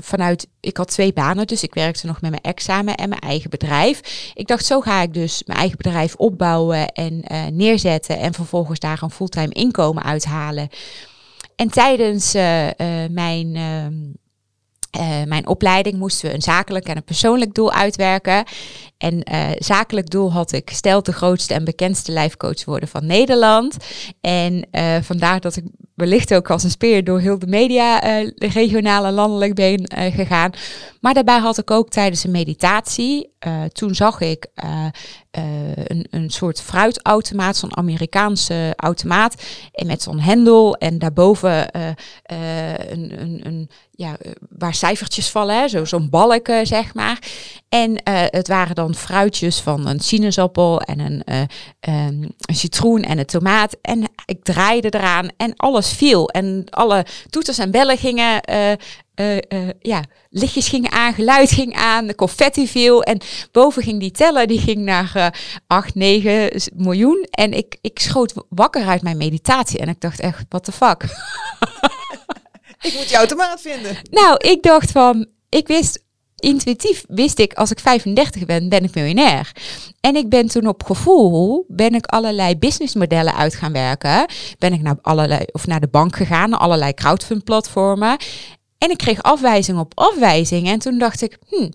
vanuit, 0.00 0.46
ik 0.60 0.76
had 0.76 0.88
twee 0.88 1.12
banen, 1.12 1.46
dus 1.46 1.62
ik 1.62 1.74
werkte 1.74 2.06
nog 2.06 2.20
met 2.20 2.30
mijn 2.30 2.42
examen 2.42 2.94
en 2.94 3.08
mijn 3.08 3.20
eigen 3.20 3.50
bedrijf. 3.50 4.30
Ik 4.34 4.46
dacht, 4.46 4.64
zo 4.64 4.80
ga 4.80 5.02
ik 5.02 5.14
dus 5.14 5.42
mijn 5.46 5.58
eigen 5.58 5.76
bedrijf 5.76 6.14
opbouwen 6.14 6.92
en 6.92 7.24
uh, 7.32 7.46
neerzetten 7.46 8.18
en 8.18 8.34
vervolgens 8.34 8.78
daar 8.78 9.02
een 9.02 9.10
fulltime 9.10 9.52
inkomen 9.52 10.02
uithalen. 10.02 10.68
En 11.56 11.68
tijdens 11.68 12.34
uh, 12.34 12.68
mijn 13.10 13.56
uh, 15.00 15.22
mijn 15.24 15.46
opleiding 15.46 15.98
moesten 15.98 16.28
we 16.28 16.34
een 16.34 16.42
zakelijk 16.42 16.86
en 16.86 16.96
een 16.96 17.04
persoonlijk 17.04 17.54
doel 17.54 17.72
uitwerken. 17.72 18.44
En 18.98 19.32
uh, 19.32 19.48
zakelijk 19.58 20.10
doel 20.10 20.32
had 20.32 20.52
ik 20.52 20.70
gesteld 20.70 21.06
de 21.06 21.12
grootste 21.12 21.54
en 21.54 21.64
bekendste 21.64 22.12
lijfcoach 22.12 22.64
worden 22.64 22.88
van 22.88 23.06
Nederland. 23.06 23.76
En 24.20 24.66
uh, 24.72 24.96
vandaar 25.02 25.40
dat 25.40 25.56
ik 25.56 25.64
wellicht 25.94 26.34
ook 26.34 26.50
als 26.50 26.62
een 26.62 26.70
speer 26.70 27.04
door 27.04 27.20
heel 27.20 27.38
de 27.38 27.46
media, 27.46 27.98
regionale 28.36 29.10
landelijk 29.10 29.54
ben 29.54 29.90
gegaan. 30.12 30.50
Maar 31.00 31.14
daarbij 31.14 31.38
had 31.38 31.58
ik 31.58 31.70
ook 31.70 31.88
tijdens 31.88 32.24
een 32.24 32.30
meditatie, 32.30 33.34
toen 33.72 33.94
zag 33.94 34.20
ik 34.20 34.46
een, 35.30 36.06
een 36.10 36.30
soort 36.30 36.60
fruitautomaat, 36.60 37.56
zo'n 37.56 37.76
Amerikaanse 37.76 38.72
automaat. 38.76 39.42
En 39.72 39.86
met 39.86 40.02
zo'n 40.02 40.20
hendel 40.20 40.76
en 40.76 40.98
daarboven 40.98 41.78
een, 42.92 43.20
een, 43.20 43.40
een 43.42 43.70
ja, 43.90 44.16
waar 44.48 44.74
cijfertjes 44.74 45.30
vallen, 45.30 45.68
zo, 45.68 45.84
zo'n 45.84 46.10
balk, 46.10 46.48
zeg 46.62 46.94
maar. 46.94 47.18
En 47.68 48.00
het 48.30 48.48
waren 48.48 48.74
dan 48.74 48.94
fruitjes 48.94 49.60
van 49.60 49.86
een 49.86 50.00
sinaasappel 50.00 50.80
en 50.80 50.98
een, 50.98 51.22
um, 51.80 52.30
een 52.40 52.54
citroen 52.54 53.02
en 53.02 53.18
een 53.18 53.26
tomaat. 53.26 53.76
En 53.82 54.02
ik 54.24 54.44
draaide 54.44 54.88
eraan 54.90 55.28
en 55.36 55.56
alles 55.56 55.92
viel. 55.92 56.28
En 56.28 56.64
alle 56.70 57.06
toeters 57.30 57.58
en 57.58 57.70
bellen 57.70 57.98
gingen, 57.98 58.40
uh, 59.20 59.68
ja, 59.80 60.04
lichtjes 60.30 60.68
gingen 60.68 60.90
aan, 60.90 61.14
geluid 61.14 61.50
ging 61.50 61.74
aan, 61.74 62.06
de 62.06 62.14
confetti 62.14 62.68
viel. 62.68 63.02
En 63.02 63.20
boven 63.52 63.82
ging 63.82 64.00
die 64.00 64.10
teller, 64.10 64.46
die 64.46 64.60
ging 64.60 64.78
naar 64.78 65.34
8, 65.66 65.94
9 65.94 66.50
miljoen. 66.74 67.26
En 67.30 67.52
ik, 67.52 67.76
ik 67.80 67.98
schoot 67.98 68.32
wakker 68.48 68.86
uit 68.86 69.02
mijn 69.02 69.16
meditatie 69.16 69.78
en 69.78 69.88
ik 69.88 70.00
dacht 70.00 70.20
echt, 70.20 70.44
what 70.48 70.64
the 70.64 70.72
fuck. 70.72 71.04
Ik 72.80 72.94
moet 72.94 73.08
je 73.08 73.16
automaat 73.16 73.60
vinden. 73.60 73.96
Nou, 74.10 74.36
ik 74.36 74.62
dacht 74.62 74.90
van, 74.90 75.26
ik 75.48 75.66
wist 75.66 76.04
intuïtief 76.36 77.04
wist 77.08 77.38
ik, 77.38 77.52
als 77.54 77.70
ik 77.70 77.80
35 77.80 78.44
ben, 78.44 78.68
ben 78.68 78.84
ik 78.84 78.94
miljonair. 78.94 79.52
En 80.00 80.16
ik 80.16 80.28
ben 80.28 80.46
toen 80.46 80.66
op 80.66 80.84
gevoel, 80.84 81.64
ben 81.68 81.94
ik 81.94 82.06
allerlei 82.06 82.58
businessmodellen 82.58 83.34
uit 83.34 83.54
gaan 83.54 83.72
werken. 83.72 84.26
Ben 84.58 84.72
ik 84.72 84.82
naar, 84.82 84.98
allerlei, 85.02 85.44
of 85.52 85.66
naar 85.66 85.80
de 85.80 85.88
bank 85.88 86.16
gegaan, 86.16 86.50
naar 86.50 86.58
allerlei 86.58 86.94
crowdfund 86.94 87.44
platformen. 87.44 88.16
En 88.78 88.90
ik 88.90 88.96
kreeg 88.96 89.22
afwijzing 89.22 89.78
op 89.78 89.92
afwijzing. 89.94 90.68
En 90.68 90.78
toen 90.78 90.98
dacht 90.98 91.22
ik, 91.22 91.38
hmm, 91.48 91.72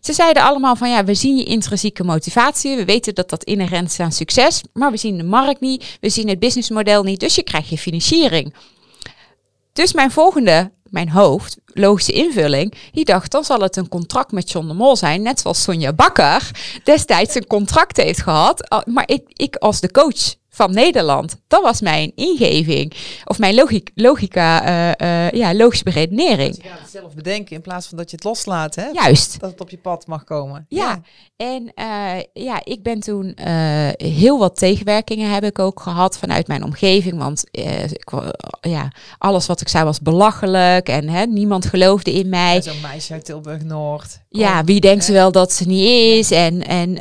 ze 0.00 0.12
zeiden 0.12 0.42
allemaal 0.42 0.76
van 0.76 0.90
ja, 0.90 1.04
we 1.04 1.14
zien 1.14 1.36
je 1.36 1.44
intrinsieke 1.44 2.04
motivatie. 2.04 2.76
We 2.76 2.84
weten 2.84 3.14
dat 3.14 3.30
dat 3.30 3.44
inherent 3.44 3.90
is 3.90 4.00
aan 4.00 4.12
succes. 4.12 4.62
Maar 4.72 4.90
we 4.90 4.96
zien 4.96 5.16
de 5.16 5.24
markt 5.24 5.60
niet. 5.60 5.98
We 6.00 6.08
zien 6.08 6.28
het 6.28 6.38
businessmodel 6.38 7.02
niet. 7.02 7.20
Dus 7.20 7.34
je 7.34 7.42
krijgt 7.42 7.68
je 7.68 7.78
financiering. 7.78 8.54
Dus 9.72 9.92
mijn 9.92 10.10
volgende, 10.10 10.70
mijn 10.90 11.08
hoofd, 11.08 11.58
logische 11.74 12.12
invulling, 12.12 12.74
die 12.92 13.04
dacht 13.04 13.30
dan 13.30 13.44
zal 13.44 13.60
het 13.60 13.76
een 13.76 13.88
contract 13.88 14.32
met 14.32 14.50
John 14.50 14.66
de 14.66 14.74
Mol 14.74 14.96
zijn, 14.96 15.22
net 15.22 15.40
zoals 15.40 15.62
Sonja 15.62 15.92
Bakker 15.92 16.50
destijds 16.84 17.34
een 17.34 17.46
contract 17.46 17.96
heeft 17.96 18.22
gehad. 18.22 18.84
Maar 18.84 19.08
ik, 19.08 19.22
ik 19.26 19.56
als 19.56 19.80
de 19.80 19.90
coach 19.90 20.40
van 20.54 20.72
Nederland. 20.72 21.36
Dat 21.48 21.62
was 21.62 21.80
mijn 21.80 22.12
ingeving. 22.14 22.94
Of 23.24 23.38
mijn 23.38 23.54
logica, 23.54 23.92
logica 23.94 24.68
uh, 24.68 25.08
uh, 25.08 25.30
ja, 25.30 25.54
logische 25.54 25.84
beredenering. 25.84 26.62
het 26.62 26.90
zelf 26.90 27.14
bedenken 27.14 27.56
in 27.56 27.62
plaats 27.62 27.86
van 27.86 27.98
dat 27.98 28.10
je 28.10 28.16
het 28.16 28.24
loslaat. 28.24 28.74
Hè? 28.74 28.86
Juist. 28.86 29.40
Dat 29.40 29.50
het 29.50 29.60
op 29.60 29.70
je 29.70 29.76
pad 29.76 30.06
mag 30.06 30.24
komen. 30.24 30.66
Ja, 30.68 30.88
ja. 30.88 31.00
en 31.36 31.72
uh, 31.74 32.44
ja, 32.44 32.60
ik 32.64 32.82
ben 32.82 33.00
toen 33.00 33.36
heel 33.96 34.38
wat 34.38 34.56
tegenwerkingen 34.56 35.30
heb 35.30 35.44
ik 35.44 35.58
ook 35.58 35.80
gehad 35.80 36.18
vanuit 36.18 36.46
mijn 36.46 36.64
omgeving. 36.64 37.18
Want 37.18 37.44
ik, 37.50 38.12
ja, 38.60 38.92
alles 39.18 39.46
wat 39.46 39.60
ik 39.60 39.68
zei 39.68 39.84
was 39.84 40.00
belachelijk 40.00 40.88
en 40.88 41.08
hè, 41.08 41.26
niemand 41.26 41.61
geloofde 41.66 42.12
in 42.12 42.28
mij. 42.28 42.62
Zo'n 42.62 42.80
meisje 42.80 43.12
uit 43.12 43.24
Tilburg-Noord. 43.24 44.20
Ja, 44.28 44.64
wie 44.64 44.80
denkt 44.80 45.04
ze 45.04 45.12
wel 45.12 45.32
dat 45.32 45.52
ze 45.52 45.66
niet 45.66 45.88
is? 45.88 46.30
En, 46.30 46.66
en 46.66 46.92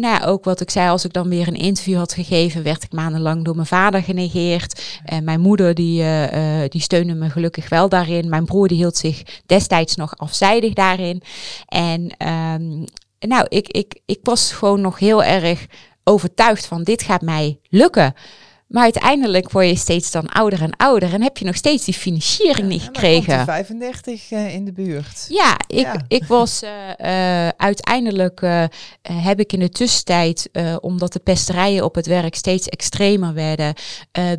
nou 0.00 0.18
ja, 0.18 0.24
ook 0.24 0.44
wat 0.44 0.60
ik 0.60 0.70
zei, 0.70 0.88
als 0.88 1.04
ik 1.04 1.12
dan 1.12 1.28
weer 1.28 1.48
een 1.48 1.54
interview 1.54 1.96
had 1.96 2.12
gegeven, 2.12 2.62
werd 2.62 2.82
ik 2.82 2.92
maandenlang 2.92 3.44
door 3.44 3.54
mijn 3.54 3.66
vader 3.66 4.02
genegeerd. 4.02 4.82
En 5.04 5.24
mijn 5.24 5.40
moeder 5.40 5.74
die, 5.74 6.02
uh, 6.02 6.60
die 6.68 6.80
steunde 6.80 7.14
me 7.14 7.30
gelukkig 7.30 7.68
wel 7.68 7.88
daarin. 7.88 8.28
Mijn 8.28 8.44
broer 8.44 8.68
die 8.68 8.76
hield 8.76 8.96
zich 8.96 9.22
destijds 9.46 9.96
nog 9.96 10.16
afzijdig 10.16 10.72
daarin. 10.72 11.22
En 11.66 12.00
um, 12.28 12.84
nou, 13.18 13.46
ik, 13.48 13.68
ik, 13.68 14.00
ik 14.06 14.18
was 14.22 14.52
gewoon 14.52 14.80
nog 14.80 14.98
heel 14.98 15.24
erg 15.24 15.66
overtuigd 16.04 16.66
van 16.66 16.82
dit 16.82 17.02
gaat 17.02 17.22
mij 17.22 17.60
lukken. 17.68 18.14
Maar 18.70 18.82
uiteindelijk 18.82 19.50
word 19.50 19.66
je 19.66 19.76
steeds 19.76 20.10
dan 20.10 20.28
ouder 20.28 20.62
en 20.62 20.76
ouder 20.76 21.12
en 21.12 21.22
heb 21.22 21.38
je 21.38 21.44
nog 21.44 21.56
steeds 21.56 21.84
die 21.84 21.94
financiering 21.94 22.68
niet 22.68 22.82
gekregen. 22.82 23.32
Ja, 23.32 23.44
35 23.44 24.30
uh, 24.30 24.54
in 24.54 24.64
de 24.64 24.72
buurt. 24.72 25.26
Ja, 25.28 25.56
ik, 25.66 25.88
ik 26.08 26.24
was 26.24 26.62
uh, 26.62 26.70
uh, 26.70 27.48
uiteindelijk 27.48 28.40
heb 29.02 29.40
ik 29.40 29.52
in 29.52 29.58
de 29.58 29.68
tussentijd, 29.68 30.50
omdat 30.80 31.12
de 31.12 31.18
pesterijen 31.18 31.84
op 31.84 31.94
het 31.94 32.06
werk 32.06 32.34
steeds 32.34 32.68
extremer 32.68 33.34
werden, 33.34 33.74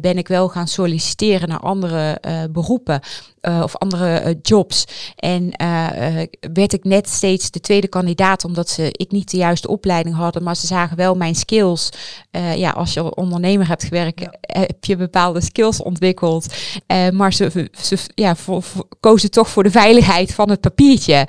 ben 0.02 0.18
ik 0.18 0.28
wel 0.28 0.48
gaan 0.48 0.68
solliciteren 0.68 1.50
naar 1.50 1.60
andere 1.60 2.22
beroepen. 2.52 3.00
of 3.42 3.78
andere 3.78 4.40
jobs. 4.42 4.86
En 5.16 5.50
werd 6.54 6.74
ik 6.74 6.84
net 6.84 7.10
steeds 7.10 7.52
de 7.52 7.60
tweede 7.60 7.88
kandidaat, 7.88 8.46
omdat 8.46 8.70
ze 8.70 8.88
ik 8.92 9.12
niet 9.12 9.32
de 9.32 9.38
juiste 9.38 9.68
opleiding 9.68 10.16
hadden, 10.16 10.44
maar 10.44 10.56
ze 10.56 10.68
zagen 10.68 10.98
wel 10.98 11.16
mijn 11.16 11.36
skills. 11.36 11.90
ja, 12.56 12.72
als 12.72 12.94
je 12.94 13.16
ondernemer 13.16 13.68
hebt 13.68 13.84
gewerkt, 13.84 14.21
heb 14.42 14.86
je 14.86 14.96
bepaalde 14.96 15.42
skills 15.42 15.82
ontwikkeld. 15.82 16.54
Uh, 16.88 17.10
maar 17.10 17.34
ze, 17.34 17.70
ja, 18.16 18.36
kozen 19.00 19.32
toch 19.32 19.50
voor 19.50 19.64
de 19.64 19.72
veiligheid 19.72 20.34
van 20.34 20.50
het 20.50 20.62
papiertje. 20.62 21.28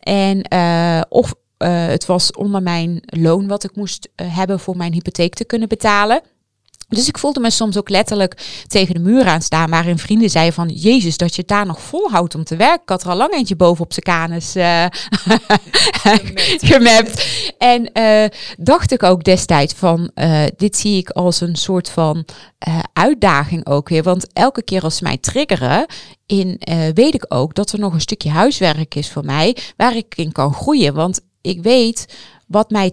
En 0.00 0.46
uh, 0.52 1.00
of 1.08 1.34
uh, 1.58 1.86
het 1.86 2.06
was 2.06 2.32
onder 2.32 2.62
mijn 2.62 3.02
loon 3.04 3.46
wat 3.46 3.64
ik 3.64 3.76
moest 3.76 4.08
hebben 4.22 4.60
voor 4.60 4.76
mijn 4.76 4.92
hypotheek 4.92 5.34
te 5.34 5.44
kunnen 5.44 5.68
betalen. 5.68 6.22
Dus 6.94 7.08
ik 7.08 7.18
voelde 7.18 7.40
me 7.40 7.50
soms 7.50 7.78
ook 7.78 7.88
letterlijk 7.88 8.62
tegen 8.66 8.94
de 8.94 9.00
muur 9.00 9.26
aan 9.26 9.42
staan, 9.42 9.70
waarin 9.70 9.98
vrienden 9.98 10.30
zeiden 10.30 10.54
van, 10.54 10.68
Jezus, 10.68 11.16
dat 11.16 11.34
je 11.34 11.40
het 11.40 11.50
daar 11.50 11.66
nog 11.66 11.80
volhoudt 11.80 12.34
om 12.34 12.44
te 12.44 12.56
werken. 12.56 12.82
Ik 12.82 12.88
had 12.88 13.02
er 13.02 13.08
al 13.08 13.16
lang 13.16 13.32
eentje 13.32 13.56
boven 13.56 13.84
op 13.84 13.92
zijn 13.92 14.04
kanus 14.04 14.56
uh, 14.56 14.86
gemapt. 16.70 17.22
En 17.58 17.90
uh, 17.92 18.24
dacht 18.58 18.92
ik 18.92 19.02
ook 19.02 19.24
destijds 19.24 19.74
van, 19.74 20.10
uh, 20.14 20.42
dit 20.56 20.76
zie 20.76 20.96
ik 20.96 21.10
als 21.10 21.40
een 21.40 21.56
soort 21.56 21.88
van 21.90 22.24
uitdaging 22.92 23.66
ook 23.66 23.88
weer. 23.88 24.02
Want 24.02 24.32
elke 24.32 24.62
keer 24.62 24.82
als 24.82 24.96
ze 24.96 25.02
mij 25.02 25.18
triggeren, 25.18 25.86
in, 26.26 26.60
weet 26.94 27.14
ik 27.14 27.24
ook 27.28 27.54
dat 27.54 27.72
er 27.72 27.78
nog 27.78 27.92
een 27.92 28.00
stukje 28.00 28.30
huiswerk 28.30 28.94
is 28.94 29.10
voor 29.10 29.24
mij, 29.24 29.56
waar 29.76 29.96
ik 29.96 30.14
in 30.16 30.32
kan 30.32 30.54
groeien. 30.54 30.94
Want 30.94 31.20
ik 31.40 31.62
weet 31.62 32.14
wat 32.46 32.70
mij 32.70 32.92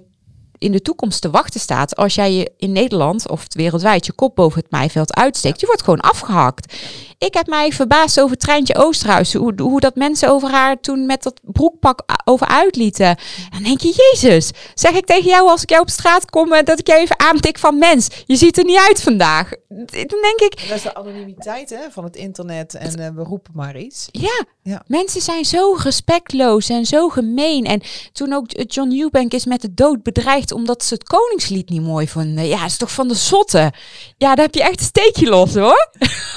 in 0.61 0.71
de 0.71 0.81
toekomst 0.81 1.21
te 1.21 1.29
wachten 1.29 1.59
staat 1.59 1.95
als 1.95 2.15
jij 2.15 2.33
je 2.33 2.51
in 2.57 2.71
Nederland 2.71 3.29
of 3.29 3.45
wereldwijd 3.49 4.05
je 4.05 4.13
kop 4.13 4.35
boven 4.35 4.61
het 4.61 4.71
maaiveld 4.71 5.15
uitsteekt. 5.15 5.59
Je 5.59 5.65
wordt 5.65 5.83
gewoon 5.83 5.99
afgehakt. 5.99 6.75
Ik 7.17 7.33
heb 7.33 7.47
mij 7.47 7.71
verbaasd 7.71 8.19
over 8.21 8.37
Treintje 8.37 8.75
Oosterhuis. 8.75 9.33
Hoe, 9.33 9.53
hoe 9.61 9.79
dat 9.79 9.95
mensen 9.95 10.29
over 10.29 10.49
haar 10.49 10.79
toen 10.79 11.05
met 11.05 11.23
dat 11.23 11.39
broekpak 11.43 12.03
over 12.23 12.47
uitlieten. 12.47 13.17
Dan 13.49 13.63
denk 13.63 13.81
je, 13.81 14.11
Jezus, 14.11 14.51
zeg 14.73 14.91
ik 14.91 15.05
tegen 15.05 15.29
jou 15.29 15.49
als 15.49 15.61
ik 15.61 15.69
jou 15.69 15.81
op 15.81 15.89
straat 15.89 16.29
kom 16.29 16.53
eh, 16.53 16.63
dat 16.63 16.79
ik 16.79 16.87
jou 16.87 16.99
even 16.99 17.19
aantik 17.19 17.57
van 17.57 17.77
mens. 17.77 18.07
Je 18.25 18.35
ziet 18.35 18.57
er 18.57 18.63
niet 18.63 18.83
uit 18.87 19.01
vandaag. 19.01 19.49
Dan 19.67 20.21
denk 20.21 20.39
ik... 20.39 20.65
Dat 20.67 20.77
is 20.77 20.81
de 20.81 20.95
anonimiteit 20.95 21.69
hè, 21.69 21.91
van 21.91 22.03
het 22.03 22.15
internet 22.15 22.73
en 22.73 22.99
uh, 22.99 23.07
we 23.07 23.23
roepen 23.23 23.51
maar 23.55 23.77
iets. 23.77 24.07
Ja, 24.11 24.45
ja, 24.63 24.83
mensen 24.87 25.21
zijn 25.21 25.45
zo 25.45 25.73
respectloos 25.73 26.69
en 26.69 26.85
zo 26.85 27.09
gemeen. 27.09 27.65
En 27.65 27.81
toen 28.11 28.33
ook 28.33 28.45
John 28.67 28.99
Eubank 28.99 29.33
is 29.33 29.45
met 29.45 29.61
de 29.61 29.73
dood 29.73 30.03
bedreigd 30.03 30.50
omdat 30.51 30.83
ze 30.83 30.93
het 30.93 31.03
koningslied 31.03 31.69
niet 31.69 31.81
mooi 31.81 32.07
vonden. 32.07 32.47
Ja, 32.47 32.65
is 32.65 32.77
toch 32.77 32.91
van 32.91 33.07
de 33.07 33.15
zotte. 33.15 33.73
Ja, 34.17 34.35
daar 34.35 34.45
heb 34.45 34.55
je 34.55 34.63
echt 34.63 34.79
een 34.79 34.85
steekje 34.85 35.29
los 35.29 35.53
hoor. 35.53 35.89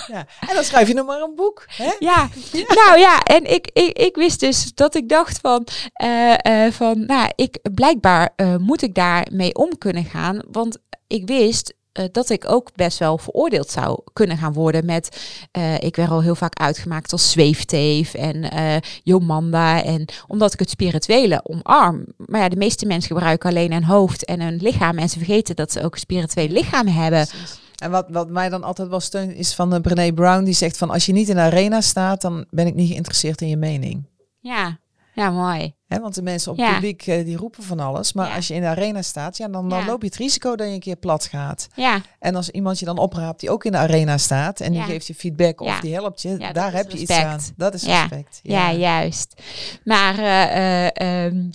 Ja, 0.07 0.27
en 0.49 0.55
dan 0.55 0.65
schrijf 0.65 0.89
je 0.89 0.95
nog 0.95 1.07
maar 1.07 1.21
een 1.21 1.35
boek. 1.35 1.65
Hè? 1.67 1.91
Ja. 1.99 2.29
nou 2.53 2.99
ja, 2.99 3.23
en 3.23 3.53
ik, 3.53 3.71
ik, 3.73 3.99
ik 3.99 4.15
wist 4.15 4.41
dus 4.41 4.75
dat 4.75 4.95
ik 4.95 5.09
dacht 5.09 5.39
van, 5.43 5.67
uh, 6.05 6.67
van 6.71 7.07
nou, 7.07 7.31
ik, 7.35 7.59
blijkbaar 7.75 8.33
uh, 8.37 8.57
moet 8.57 8.83
ik 8.83 8.95
daarmee 8.95 9.55
om 9.55 9.79
kunnen 9.79 10.05
gaan. 10.05 10.43
Want 10.51 10.79
ik 11.07 11.27
wist 11.27 11.75
uh, 11.99 12.05
dat 12.13 12.31
ik 12.31 12.51
ook 12.51 12.71
best 12.75 12.99
wel 12.99 13.19
veroordeeld 13.19 13.71
zou 13.71 14.01
kunnen 14.13 14.37
gaan 14.37 14.53
worden 14.53 14.87
met, 14.87 15.37
uh, 15.53 15.75
ik 15.75 15.97
werd 15.97 16.11
al 16.11 16.23
heel 16.23 16.35
vaak 16.35 16.59
uitgemaakt 16.59 17.13
als 17.13 17.31
zweefteef 17.31 18.15
en 18.15 18.55
uh, 18.55 18.77
Jomanda 19.03 19.83
en 19.83 20.05
omdat 20.27 20.53
ik 20.53 20.59
het 20.59 20.71
spirituele 20.71 21.41
omarm. 21.45 22.05
Maar 22.17 22.41
ja, 22.41 22.49
de 22.49 22.57
meeste 22.57 22.87
mensen 22.87 23.09
gebruiken 23.09 23.51
alleen 23.51 23.73
hun 23.73 23.85
hoofd 23.85 24.25
en 24.25 24.41
hun 24.41 24.57
lichaam 24.57 24.99
en 24.99 25.09
ze 25.09 25.19
vergeten 25.19 25.57
dat 25.57 25.73
ze 25.73 25.83
ook 25.83 25.93
een 25.93 26.01
spiritueel 26.01 26.49
lichaam 26.49 26.87
hebben. 26.87 27.27
Precies. 27.27 27.63
En 27.75 27.91
wat, 27.91 28.07
wat 28.09 28.31
mij 28.31 28.49
dan 28.49 28.65
altijd 28.65 28.89
wel 28.89 29.01
steunt 29.01 29.35
is 29.35 29.55
van 29.55 29.81
Brené 29.81 30.13
Brown, 30.13 30.45
die 30.45 30.55
zegt 30.55 30.77
van 30.77 30.91
als 30.91 31.07
je 31.07 31.13
niet 31.13 31.29
in 31.29 31.35
de 31.35 31.41
arena 31.41 31.81
staat, 31.81 32.21
dan 32.21 32.45
ben 32.51 32.67
ik 32.67 32.75
niet 32.75 32.89
geïnteresseerd 32.89 33.41
in 33.41 33.49
je 33.49 33.57
mening. 33.57 34.07
Ja, 34.41 34.79
ja, 35.15 35.31
mooi. 35.31 35.75
He, 35.95 36.01
want 36.01 36.15
de 36.15 36.23
mensen 36.23 36.53
op 36.53 36.59
het 36.59 36.73
publiek 36.73 37.07
uh, 37.07 37.25
die 37.25 37.37
roepen 37.37 37.63
van 37.63 37.81
alles. 37.81 38.13
Maar 38.13 38.35
als 38.35 38.49
je 38.49 38.55
in 38.55 38.61
de 38.61 38.67
arena 38.67 39.03
staat, 39.03 39.37
ja, 39.37 39.49
dan, 39.49 39.69
dan 39.69 39.85
loop 39.85 40.01
je 40.01 40.07
het 40.07 40.17
risico 40.17 40.57
dat 40.57 40.67
je 40.67 40.73
een 40.73 40.81
keer 40.81 40.97
plat 40.97 41.25
gaat. 41.25 41.69
Ja. 41.75 42.01
En 42.19 42.35
als 42.35 42.51
iemand 42.51 42.79
je 42.79 42.85
dan 42.85 42.99
opraapt 42.99 43.41
die 43.41 43.51
ook 43.51 43.65
in 43.65 43.73
de 43.73 43.79
arena 43.79 44.19
staat 44.19 44.61
en 44.61 44.73
die 44.73 44.83
geeft 44.83 45.07
je 45.07 45.15
feedback 45.15 45.61
of 45.61 45.81
die 45.81 45.93
helpt 45.93 46.23
je, 46.23 46.51
daar 46.53 46.73
heb 46.73 46.91
je 46.91 46.99
iets 46.99 47.11
aan. 47.11 47.41
Dat 47.57 47.75
is 47.75 47.85
respect. 47.85 48.41
Ja, 48.43 48.73
juist. 48.73 49.43
Maar 49.85 50.19
uh, 50.19 50.87
uh, 50.97 51.25
um, 51.25 51.51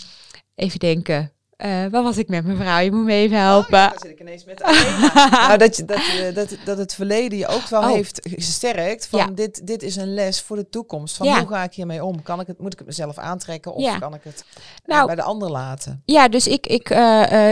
even 0.55 0.79
denken. 0.79 1.31
Uh, 1.65 1.85
waar 1.91 2.03
was 2.03 2.17
ik 2.17 2.27
met 2.27 2.45
mevrouw? 2.45 2.79
Je 2.79 2.91
moet 2.91 3.03
me 3.03 3.13
even 3.13 3.37
helpen. 3.37 3.73
Oh, 3.73 3.91
ja, 3.91 3.93
zit 4.01 4.11
ik 4.11 4.19
ineens 4.19 4.45
met 4.45 4.59
nou, 5.31 5.57
dat, 5.57 5.75
je, 5.75 5.85
dat, 5.85 5.99
dat, 6.33 6.57
dat 6.65 6.77
het 6.77 6.93
verleden 6.93 7.37
je 7.37 7.47
ook 7.47 7.67
wel 7.67 7.81
oh. 7.81 7.87
heeft 7.87 8.19
gesterkt. 8.23 9.07
Van 9.07 9.19
ja. 9.19 9.25
dit, 9.25 9.67
dit 9.67 9.83
is 9.83 9.95
een 9.95 10.13
les 10.13 10.41
voor 10.41 10.55
de 10.55 10.69
toekomst. 10.69 11.17
Van 11.17 11.27
ja. 11.27 11.39
hoe 11.39 11.47
ga 11.47 11.63
ik 11.63 11.73
hiermee 11.73 12.03
om? 12.03 12.21
Kan 12.21 12.39
ik 12.39 12.47
het, 12.47 12.59
moet 12.59 12.73
ik 12.73 12.79
het 12.79 12.87
mezelf 12.87 13.17
aantrekken 13.17 13.73
of 13.73 13.99
kan 13.99 14.13
ik 14.13 14.21
het 14.23 14.45
uh, 14.57 14.63
nou, 14.85 15.05
bij 15.05 15.15
de 15.15 15.21
ander 15.21 15.51
laten? 15.51 16.01
Ja, 16.05 16.27
dus 16.27 16.47
ik, 16.47 16.67
ik, 16.67 16.87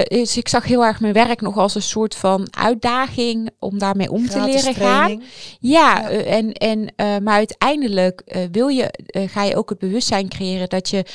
dus 0.10 0.38
ik 0.38 0.48
zag 0.48 0.64
heel 0.64 0.86
erg 0.86 1.00
mijn 1.00 1.14
werk 1.14 1.42
nog 1.42 1.58
als 1.58 1.76
een 1.76 1.82
soort 1.82 2.16
van 2.16 2.48
uitdaging 2.58 3.50
om 3.60 3.80
daarmee 3.80 4.12
om 4.12 4.30
Gratis 4.30 4.62
te 4.62 4.68
leren 4.68 4.74
training. 4.74 5.22
gaan. 5.22 5.30
Ja, 5.60 6.10
en, 6.10 6.54
en, 6.54 6.94
maar 7.24 7.36
uiteindelijk 7.36 8.48
wil 8.52 8.68
je, 8.68 8.94
ga 9.30 9.44
je 9.44 9.56
ook 9.56 9.70
het 9.70 9.80
bewustzijn 9.80 10.30
creëren 10.30 10.70
dat 10.70 10.90
je 10.90 11.06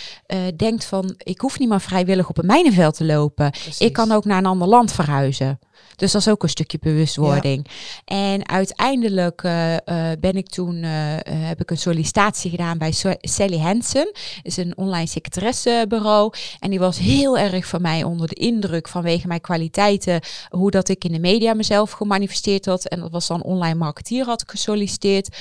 denkt 0.56 0.84
van 0.84 1.14
ik 1.18 1.40
hoef 1.40 1.58
niet 1.58 1.68
meer 1.68 1.80
vrijwillig 1.80 2.28
op 2.28 2.38
een 2.38 2.46
mijnenveld 2.46 2.80
te 2.90 3.04
lopen. 3.04 3.52
Ik 3.78 3.92
kan 3.92 4.12
ook 4.12 4.24
naar 4.24 4.38
een 4.38 4.46
ander 4.46 4.68
land 4.68 4.92
verhuizen. 4.92 5.58
Dus 5.96 6.12
dat 6.12 6.20
is 6.20 6.28
ook 6.28 6.42
een 6.42 6.48
stukje 6.48 6.78
bewustwording. 6.80 7.66
En 8.04 8.48
uiteindelijk 8.48 9.42
uh, 9.42 9.72
uh, 9.72 9.78
ben 10.20 10.34
ik 10.34 10.48
toen, 10.48 10.74
uh, 10.74 10.90
heb 11.24 11.60
ik 11.60 11.70
een 11.70 11.78
sollicitatie 11.78 12.50
gedaan 12.50 12.78
bij 12.78 12.92
Sally 13.20 13.58
Hansen. 13.58 14.12
is 14.42 14.56
een 14.56 14.76
online 14.76 15.06
secretaressebureau. 15.06 16.32
En 16.58 16.70
die 16.70 16.78
was 16.78 16.98
heel 16.98 17.38
erg 17.38 17.66
van 17.66 17.82
mij 17.82 18.02
onder 18.02 18.28
de 18.28 18.34
indruk 18.34 18.88
vanwege 18.88 19.26
mijn 19.26 19.40
kwaliteiten. 19.40 20.20
Hoe 20.48 20.70
dat 20.70 20.88
ik 20.88 21.04
in 21.04 21.12
de 21.12 21.18
media 21.18 21.54
mezelf 21.54 21.90
gemanifesteerd 21.90 22.66
had. 22.66 22.84
En 22.84 23.00
dat 23.00 23.10
was 23.10 23.26
dan 23.26 23.42
online 23.42 23.78
marketeer 23.78 24.24
had 24.24 24.42
ik 24.42 24.50
gesolliciteerd. 24.50 25.36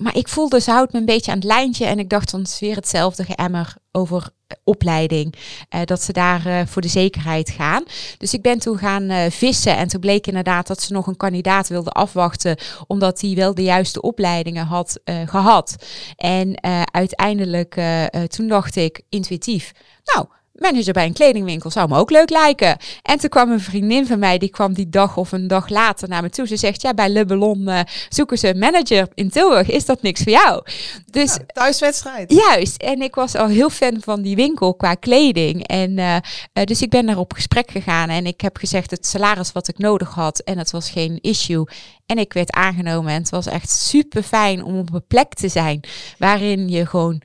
Maar 0.00 0.16
ik 0.16 0.28
voelde, 0.28 0.60
ze 0.60 0.70
houdt 0.70 0.92
me 0.92 0.98
een 0.98 1.04
beetje 1.04 1.30
aan 1.30 1.38
het 1.38 1.46
lijntje. 1.46 1.84
En 1.84 1.98
ik 1.98 2.08
dacht, 2.08 2.30
dan 2.30 2.42
is 2.42 2.60
weer 2.60 2.76
hetzelfde 2.76 3.24
geëmmer 3.24 3.74
over 3.96 4.28
opleiding. 4.64 5.34
Uh, 5.74 5.80
dat 5.84 6.02
ze 6.02 6.12
daar 6.12 6.46
uh, 6.46 6.60
voor 6.66 6.82
de 6.82 6.88
zekerheid 6.88 7.50
gaan. 7.50 7.84
Dus 8.18 8.34
ik 8.34 8.42
ben 8.42 8.58
toen 8.58 8.78
gaan 8.78 9.30
vissen. 9.30 9.76
En 9.76 9.88
toen 9.88 10.00
bleek 10.00 10.26
inderdaad 10.26 10.66
dat 10.66 10.82
ze 10.82 10.92
nog 10.92 11.06
een 11.06 11.16
kandidaat 11.16 11.68
wilde 11.68 11.90
afwachten. 11.90 12.56
Omdat 12.86 13.20
hij 13.20 13.34
wel 13.34 13.54
de 13.54 13.62
juiste 13.62 14.00
opleidingen 14.00 14.66
had 14.66 15.00
gehad. 15.26 15.76
En 16.16 16.62
uiteindelijk, 16.92 17.80
toen 18.28 18.48
dacht 18.48 18.76
ik 18.76 19.02
intuïtief. 19.08 19.72
Nou, 20.04 20.26
manager 20.54 20.92
bij 20.92 21.06
een 21.06 21.12
kledingwinkel 21.12 21.70
zou 21.70 21.88
me 21.88 21.98
ook 21.98 22.10
leuk 22.10 22.30
lijken. 22.30 22.76
En 23.02 23.18
toen 23.18 23.28
kwam 23.28 23.50
een 23.50 23.60
vriendin 23.60 24.06
van 24.06 24.18
mij, 24.18 24.38
die 24.38 24.48
kwam 24.48 24.72
die 24.72 24.88
dag 24.88 25.16
of 25.16 25.32
een 25.32 25.46
dag 25.46 25.68
later 25.68 26.08
naar 26.08 26.22
me 26.22 26.30
toe. 26.30 26.46
Ze 26.46 26.56
zegt, 26.56 26.82
ja, 26.82 26.94
bij 26.94 27.08
Le 27.08 27.24
Ballon 27.24 27.60
uh, 27.60 27.80
zoeken 28.08 28.38
ze 28.38 28.48
een 28.48 28.58
manager 28.58 29.08
in 29.14 29.30
Tilburg. 29.30 29.70
Is 29.70 29.84
dat 29.84 30.02
niks 30.02 30.22
voor 30.22 30.32
jou? 30.32 30.62
Dus, 31.10 31.34
ja, 31.34 31.44
thuiswedstrijd. 31.46 32.32
Juist. 32.32 32.82
En 32.82 33.02
ik 33.02 33.14
was 33.14 33.34
al 33.34 33.48
heel 33.48 33.70
fan 33.70 33.96
van 34.00 34.22
die 34.22 34.36
winkel 34.36 34.74
qua 34.74 34.94
kleding. 34.94 35.66
En 35.66 35.98
uh, 35.98 36.14
uh, 36.14 36.64
dus 36.64 36.82
ik 36.82 36.90
ben 36.90 37.06
daar 37.06 37.18
op 37.18 37.32
gesprek 37.32 37.70
gegaan 37.70 38.08
en 38.08 38.26
ik 38.26 38.40
heb 38.40 38.56
gezegd 38.56 38.90
het 38.90 39.06
salaris 39.06 39.52
wat 39.52 39.68
ik 39.68 39.78
nodig 39.78 40.14
had. 40.14 40.38
En 40.38 40.58
het 40.58 40.70
was 40.70 40.90
geen 40.90 41.18
issue. 41.20 41.68
En 42.06 42.18
ik 42.18 42.32
werd 42.32 42.52
aangenomen 42.52 43.12
en 43.12 43.20
het 43.20 43.30
was 43.30 43.46
echt 43.46 43.70
super 43.70 44.22
fijn 44.22 44.64
om 44.64 44.78
op 44.78 44.94
een 44.94 45.06
plek 45.06 45.34
te 45.34 45.48
zijn 45.48 45.80
waarin 46.18 46.68
je 46.68 46.86
gewoon 46.86 47.22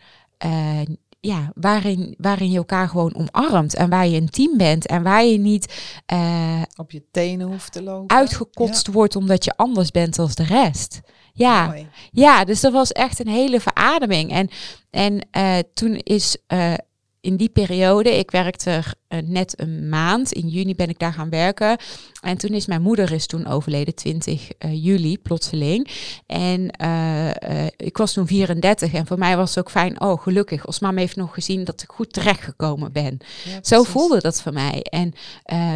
ja, 1.19 1.51
waarin, 1.55 2.15
waarin 2.17 2.51
je 2.51 2.57
elkaar 2.57 2.89
gewoon 2.89 3.15
omarmt 3.15 3.75
en 3.75 3.89
waar 3.89 4.07
je 4.07 4.17
een 4.17 4.29
team 4.29 4.57
bent 4.57 4.87
en 4.87 5.03
waar 5.03 5.25
je 5.25 5.37
niet 5.37 5.93
uh, 6.13 6.61
op 6.75 6.91
je 6.91 7.03
tenen 7.11 7.47
hoeft 7.47 7.71
te 7.71 7.83
lopen. 7.83 8.17
Uitgekotst 8.17 8.87
wordt 8.87 9.15
omdat 9.15 9.43
je 9.43 9.53
anders 9.55 9.91
bent 9.91 10.19
als 10.19 10.35
de 10.35 10.43
rest. 10.43 11.01
Ja, 11.33 11.75
ja, 12.11 12.43
dus 12.43 12.61
dat 12.61 12.71
was 12.73 12.91
echt 12.91 13.19
een 13.19 13.27
hele 13.27 13.59
verademing. 13.59 14.31
En, 14.31 14.49
en 14.89 15.27
uh, 15.37 15.57
toen 15.73 15.95
is 15.95 16.37
uh, 16.47 16.73
in 17.21 17.37
die 17.37 17.49
periode, 17.49 18.17
ik 18.17 18.31
werkte 18.31 18.83
uh, 19.09 19.19
net 19.25 19.53
een 19.61 19.89
maand. 19.89 20.31
In 20.31 20.47
juni 20.47 20.75
ben 20.75 20.89
ik 20.89 20.99
daar 20.99 21.13
gaan 21.13 21.29
werken. 21.29 21.77
En 22.21 22.37
toen 22.37 22.49
is 22.49 22.65
mijn 22.65 22.81
moeder 22.81 23.11
is 23.11 23.25
toen 23.25 23.47
overleden, 23.47 23.95
20 23.95 24.49
uh, 24.59 24.83
juli, 24.83 25.17
plotseling. 25.17 25.89
En 26.25 26.73
uh, 26.81 27.65
ik 27.77 27.97
was 27.97 28.13
toen 28.13 28.27
34 28.27 28.93
en 28.93 29.05
voor 29.07 29.17
mij 29.17 29.37
was 29.37 29.49
het 29.49 29.59
ook 29.59 29.71
fijn, 29.71 30.01
oh 30.01 30.21
gelukkig, 30.21 30.67
Osman 30.67 30.97
heeft 30.97 31.15
nog 31.15 31.33
gezien 31.33 31.63
dat 31.63 31.81
ik 31.81 31.89
goed 31.89 32.13
terechtgekomen 32.13 32.91
ben. 32.91 33.17
Ja, 33.45 33.59
Zo 33.61 33.83
voelde 33.83 34.21
dat 34.21 34.41
voor 34.41 34.53
mij. 34.53 34.81
En 34.81 35.13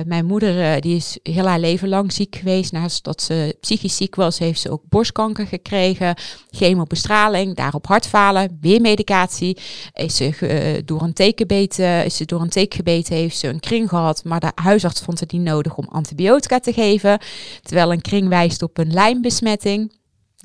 mijn 0.06 0.26
moeder, 0.26 0.82
die 0.82 0.96
is 0.96 1.18
heel 1.24 1.46
haar 1.46 1.60
leven 1.60 1.90
lang 1.90 2.12
ziek 2.12 2.36
geweest. 2.36 2.72
Naast 2.72 3.04
dat 3.04 3.22
ze 3.22 3.58
psychisch 3.62 3.96
ziek 3.96 4.16
was, 4.16 4.40
heeft 4.40 4.60
ze 4.60 4.72
ook 4.72 4.84
borstkanker 4.90 5.48
gekregen, 5.48 6.16
chemobestraling, 6.52 7.56
daarop 7.56 7.88
hartfalen, 7.88 8.58
weer 8.62 8.82
medicatie. 8.82 9.58
Is 9.94 10.16
ze 10.16 10.82
door 10.86 11.02
een 11.02 11.14
tekenbeet, 11.14 11.80
is 11.80 12.18
ze 12.18 12.26
door 12.26 12.42
een 12.42 12.50
teken 12.50 12.78
gebeten, 12.78 13.23
heeft 13.24 13.38
ze 13.38 13.48
een 13.48 13.60
kring 13.60 13.90
gehad, 13.90 14.24
maar 14.24 14.40
de 14.40 14.52
huisarts 14.56 15.02
vond 15.02 15.20
het 15.20 15.32
niet 15.32 15.42
nodig 15.42 15.78
om 15.78 15.88
antibiotica 15.90 16.60
te 16.60 16.74
geven, 16.74 17.20
terwijl 17.62 17.92
een 17.92 18.02
kring 18.02 18.28
wijst 18.28 18.62
op 18.62 18.78
een 18.78 18.94
lijmbesmetting. 18.94 19.92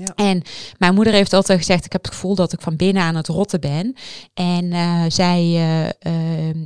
Ja. 0.04 0.14
En 0.14 0.42
mijn 0.78 0.94
moeder 0.94 1.12
heeft 1.12 1.32
altijd 1.32 1.58
gezegd: 1.58 1.84
Ik 1.84 1.92
heb 1.92 2.04
het 2.04 2.14
gevoel 2.14 2.34
dat 2.34 2.52
ik 2.52 2.60
van 2.60 2.76
binnen 2.76 3.02
aan 3.02 3.14
het 3.14 3.28
rotten 3.28 3.60
ben. 3.60 3.94
En 4.34 4.64
uh, 4.64 5.04
zij 5.08 5.42
uh, 5.42 5.84
uh, 5.84 5.92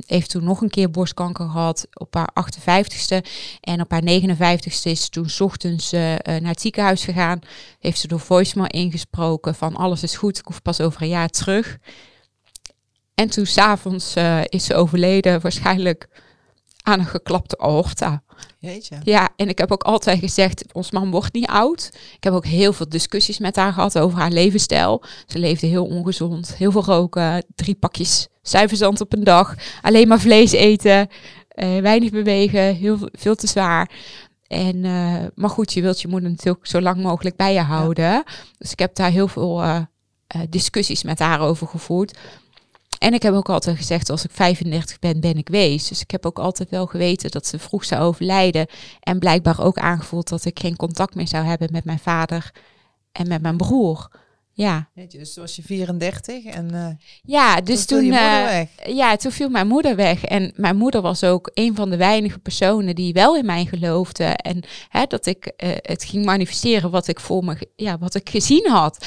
heeft 0.05 0.29
toen 0.29 0.43
nog 0.43 0.61
een 0.61 0.69
keer 0.69 0.91
borstkanker 0.91 1.49
gehad 1.49 1.87
op 1.93 2.13
haar 2.13 2.29
58ste. 2.49 3.27
En 3.61 3.81
op 3.81 3.91
haar 3.91 4.01
59ste 4.01 4.83
is 4.83 5.03
ze 5.03 5.09
toen 5.09 5.29
ochtends 5.39 5.91
naar 5.91 6.41
het 6.41 6.61
ziekenhuis 6.61 7.03
gegaan. 7.03 7.39
Heeft 7.79 7.99
ze 7.99 8.07
door 8.07 8.19
voicemail 8.19 8.69
ingesproken: 8.69 9.55
van 9.55 9.75
alles 9.75 10.03
is 10.03 10.15
goed, 10.15 10.37
ik 10.37 10.45
hoef 10.45 10.61
pas 10.61 10.81
over 10.81 11.01
een 11.01 11.07
jaar 11.07 11.29
terug. 11.29 11.77
En 13.15 13.29
toen 13.29 13.45
s'avonds 13.45 14.15
uh, 14.17 14.41
is 14.43 14.65
ze 14.65 14.75
overleden, 14.75 15.41
waarschijnlijk 15.41 16.07
aan 16.81 16.99
een 16.99 17.05
geklapte 17.05 17.57
aorta. 17.57 18.23
Jeetje. 18.59 18.97
Ja, 19.03 19.29
en 19.35 19.49
ik 19.49 19.57
heb 19.57 19.71
ook 19.71 19.83
altijd 19.83 20.19
gezegd, 20.19 20.73
ons 20.73 20.91
man 20.91 21.11
wordt 21.11 21.33
niet 21.33 21.47
oud. 21.47 21.89
Ik 22.15 22.23
heb 22.23 22.33
ook 22.33 22.45
heel 22.45 22.73
veel 22.73 22.89
discussies 22.89 23.39
met 23.39 23.55
haar 23.55 23.73
gehad 23.73 23.99
over 23.99 24.19
haar 24.19 24.31
levensstijl. 24.31 25.03
Ze 25.27 25.39
leefde 25.39 25.67
heel 25.67 25.85
ongezond, 25.85 26.55
heel 26.55 26.71
veel 26.71 26.83
roken, 26.83 27.45
drie 27.55 27.75
pakjes 27.75 28.27
zuiverzand 28.41 29.01
op 29.01 29.13
een 29.13 29.23
dag, 29.23 29.55
alleen 29.81 30.07
maar 30.07 30.19
vlees 30.19 30.51
eten, 30.51 31.07
uh, 31.55 31.79
weinig 31.79 32.09
bewegen, 32.09 32.75
heel 32.75 32.97
veel 33.11 33.35
te 33.35 33.47
zwaar. 33.47 33.91
En, 34.47 34.75
uh, 34.75 35.17
maar 35.35 35.49
goed, 35.49 35.73
je 35.73 35.81
wilt 35.81 36.01
je 36.01 36.07
moeder 36.07 36.29
natuurlijk 36.29 36.67
zo 36.67 36.81
lang 36.81 37.01
mogelijk 37.01 37.35
bij 37.35 37.53
je 37.53 37.61
houden. 37.61 38.23
Dus 38.57 38.71
ik 38.71 38.79
heb 38.79 38.95
daar 38.95 39.11
heel 39.11 39.27
veel 39.27 39.63
uh, 39.63 39.81
discussies 40.49 41.03
met 41.03 41.19
haar 41.19 41.39
over 41.39 41.67
gevoerd. 41.67 42.17
En 42.99 43.13
ik 43.13 43.23
heb 43.23 43.33
ook 43.33 43.49
altijd 43.49 43.77
gezegd, 43.77 44.09
als 44.09 44.23
ik 44.23 44.31
35 44.31 44.99
ben, 44.99 45.19
ben 45.19 45.37
ik 45.37 45.49
wees. 45.49 45.87
Dus 45.87 46.01
ik 46.01 46.11
heb 46.11 46.25
ook 46.25 46.39
altijd 46.39 46.69
wel 46.69 46.85
geweten 46.85 47.31
dat 47.31 47.47
ze 47.47 47.59
vroeg 47.59 47.85
zou 47.85 48.01
overlijden. 48.01 48.67
En 48.99 49.19
blijkbaar 49.19 49.61
ook 49.61 49.77
aangevoeld 49.77 50.29
dat 50.29 50.45
ik 50.45 50.59
geen 50.59 50.75
contact 50.75 51.15
meer 51.15 51.27
zou 51.27 51.45
hebben 51.45 51.69
met 51.71 51.85
mijn 51.85 51.99
vader 51.99 52.51
en 53.11 53.27
met 53.27 53.41
mijn 53.41 53.57
broer. 53.57 54.09
Ja. 54.55 54.89
Dus 55.07 55.33
toen 55.33 55.43
was 55.43 55.55
je 55.55 55.61
34 55.61 56.45
en 56.45 56.69
uh, 56.73 56.87
ja, 57.23 57.61
dus 57.61 57.85
toen, 57.85 57.99
toen 57.99 58.07
uh, 58.07 58.61
ja, 58.85 59.15
toen 59.15 59.31
viel 59.31 59.49
mijn 59.49 59.67
moeder 59.67 59.95
weg. 59.95 60.23
En 60.23 60.53
mijn 60.55 60.77
moeder 60.77 61.01
was 61.01 61.23
ook 61.23 61.51
een 61.53 61.75
van 61.75 61.89
de 61.89 61.97
weinige 61.97 62.39
personen 62.39 62.95
die 62.95 63.13
wel 63.13 63.37
in 63.37 63.45
mij 63.45 63.65
geloofde. 63.65 64.23
En 64.23 64.63
hè, 64.89 65.05
dat 65.05 65.25
ik 65.25 65.53
uh, 65.63 65.69
het 65.81 66.03
ging 66.03 66.25
manifesteren 66.25 66.91
wat 66.91 67.07
ik 67.07 67.19
voor 67.19 67.43
me, 67.43 67.67
ja, 67.75 67.97
wat 67.97 68.15
ik 68.15 68.29
gezien 68.29 68.69
had 68.69 69.05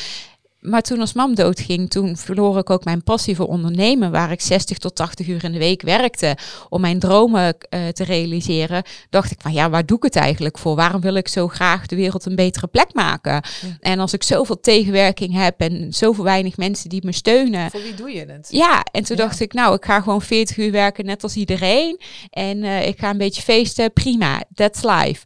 maar 0.67 0.83
toen 0.83 1.01
als 1.01 1.13
mam 1.13 1.35
doodging, 1.35 1.91
toen 1.91 2.17
verloor 2.17 2.59
ik 2.59 2.71
ook 2.71 2.85
mijn 2.85 3.03
passie 3.03 3.37
voor 3.37 3.47
ondernemen, 3.47 4.11
waar 4.11 4.31
ik 4.31 4.41
60 4.41 4.79
tot 4.79 4.95
80 4.95 5.27
uur 5.27 5.45
in 5.45 5.53
de 5.53 5.59
week 5.59 5.83
werkte 5.83 6.37
om 6.69 6.81
mijn 6.81 6.99
dromen 6.99 7.57
uh, 7.71 7.89
te 7.89 8.05
realiseren. 8.05 8.83
Dacht 9.11 9.31
ik 9.31 9.41
van 9.41 9.53
ja, 9.53 9.71
waar 9.71 9.87
doe 9.87 9.97
ik 9.97 10.03
het 10.03 10.17
eigenlijk 10.17 10.59
voor? 10.59 10.77
Waarom 10.77 11.01
wil 11.01 11.15
ik 11.15 11.29
zo 11.29 11.49
graag 11.49 11.87
de 11.87 11.97
wereld 11.97 12.27
een 12.27 12.37
betere 12.37 12.67
plek 12.67 12.95
maken? 12.95 13.43
En 13.81 13.99
als 13.99 14.13
ik 14.13 14.23
zoveel 14.23 14.61
tegenwerking 14.61 15.35
heb 15.35 15.61
en 15.61 15.93
zoveel 15.93 16.25
weinig 16.25 16.57
mensen 16.57 16.89
die 16.89 17.05
me 17.05 17.13
steunen. 17.13 17.71
Voor 17.71 17.83
wie 17.83 17.95
doe 17.95 18.11
je 18.11 18.25
het? 18.27 18.49
Ja, 18.51 18.85
en 18.93 19.05
toen 19.05 19.17
dacht 19.17 19.41
ik 19.41 19.53
nou, 19.53 19.75
ik 19.75 19.85
ga 19.85 20.01
gewoon 20.01 20.23
40 20.23 20.57
uur 20.57 20.71
werken 20.71 21.05
net 21.05 21.23
als 21.23 21.37
iedereen. 21.37 22.01
En 22.31 22.57
uh, 22.57 22.87
ik 22.87 22.99
ga 22.99 23.11
een 23.11 23.19
beetje 23.19 23.43
feesten, 23.43 23.93
prima, 23.93 24.43
that's 24.55 24.83
life. 24.83 25.25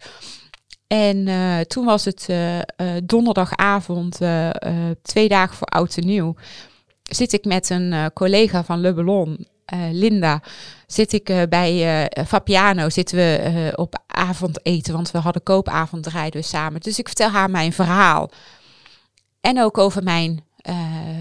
En 0.93 1.27
uh, 1.27 1.61
toen 1.61 1.85
was 1.85 2.05
het 2.05 2.27
uh, 2.31 2.57
uh, 2.57 2.63
donderdagavond, 3.05 4.19
twee 5.03 5.29
dagen 5.29 5.57
voor 5.57 5.67
oud 5.67 5.97
en 5.97 6.07
nieuw, 6.07 6.35
zit 7.03 7.33
ik 7.33 7.45
met 7.45 7.71
een 7.71 8.11
collega 8.15 8.65
van 8.65 8.81
Le 8.81 8.95
Ballon, 8.95 9.47
Linda, 9.93 10.43
zit 10.87 11.13
ik 11.13 11.47
bij 11.49 12.09
Fabiano, 12.27 12.89
zitten 12.89 13.17
we 13.17 13.73
op 13.77 14.03
avondeten, 14.07 14.93
want 14.93 15.11
we 15.11 15.19
hadden 15.19 15.43
koopavond 15.43 16.03
draaiden 16.03 16.41
we 16.41 16.47
samen. 16.47 16.81
Dus 16.81 16.99
ik 16.99 17.07
vertel 17.07 17.31
haar 17.31 17.51
mijn 17.51 17.73
verhaal. 17.73 18.31
En 19.41 19.61
ook 19.61 19.79
over 19.79 20.03
mijn 20.03 20.45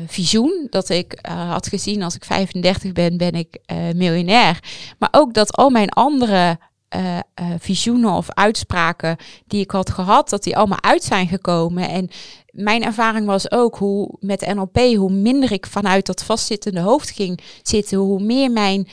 visioen. 0.07 0.67
Dat 0.69 0.89
ik 0.89 1.19
had 1.21 1.67
gezien 1.67 2.03
als 2.03 2.15
ik 2.15 2.25
35 2.25 2.91
ben, 2.91 3.17
ben 3.17 3.33
ik 3.33 3.59
miljonair. 3.95 4.59
Maar 4.99 5.09
ook 5.11 5.33
dat 5.33 5.55
al 5.55 5.69
mijn 5.69 5.89
andere 5.89 6.57
uh, 6.95 7.19
visioenen 7.59 8.11
of 8.11 8.31
uitspraken 8.31 9.17
die 9.47 9.61
ik 9.61 9.71
had 9.71 9.89
gehad, 9.89 10.29
dat 10.29 10.43
die 10.43 10.57
allemaal 10.57 10.83
uit 10.83 11.03
zijn 11.03 11.27
gekomen. 11.27 11.89
En 11.89 12.09
mijn 12.51 12.83
ervaring 12.83 13.25
was 13.25 13.51
ook 13.51 13.75
hoe 13.77 14.15
met 14.19 14.53
NLP, 14.53 14.77
hoe 14.77 15.11
minder 15.11 15.51
ik 15.51 15.65
vanuit 15.65 16.05
dat 16.05 16.23
vastzittende 16.23 16.79
hoofd 16.79 17.09
ging 17.09 17.39
zitten, 17.63 17.97
hoe 17.97 18.23
meer 18.23 18.51
mijn 18.51 18.87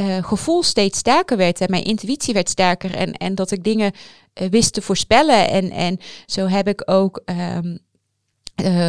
uh, 0.00 0.24
gevoel 0.24 0.62
steeds 0.62 0.98
sterker 0.98 1.36
werd 1.36 1.60
en 1.60 1.70
mijn 1.70 1.84
intuïtie 1.84 2.34
werd 2.34 2.48
sterker 2.48 2.94
en, 2.94 3.12
en 3.12 3.34
dat 3.34 3.50
ik 3.50 3.64
dingen 3.64 3.92
wist 4.50 4.72
te 4.72 4.82
voorspellen. 4.82 5.48
En, 5.48 5.70
en 5.70 5.98
zo 6.26 6.46
heb 6.46 6.68
ik 6.68 6.82
ook. 6.84 7.22
Um, 7.24 7.86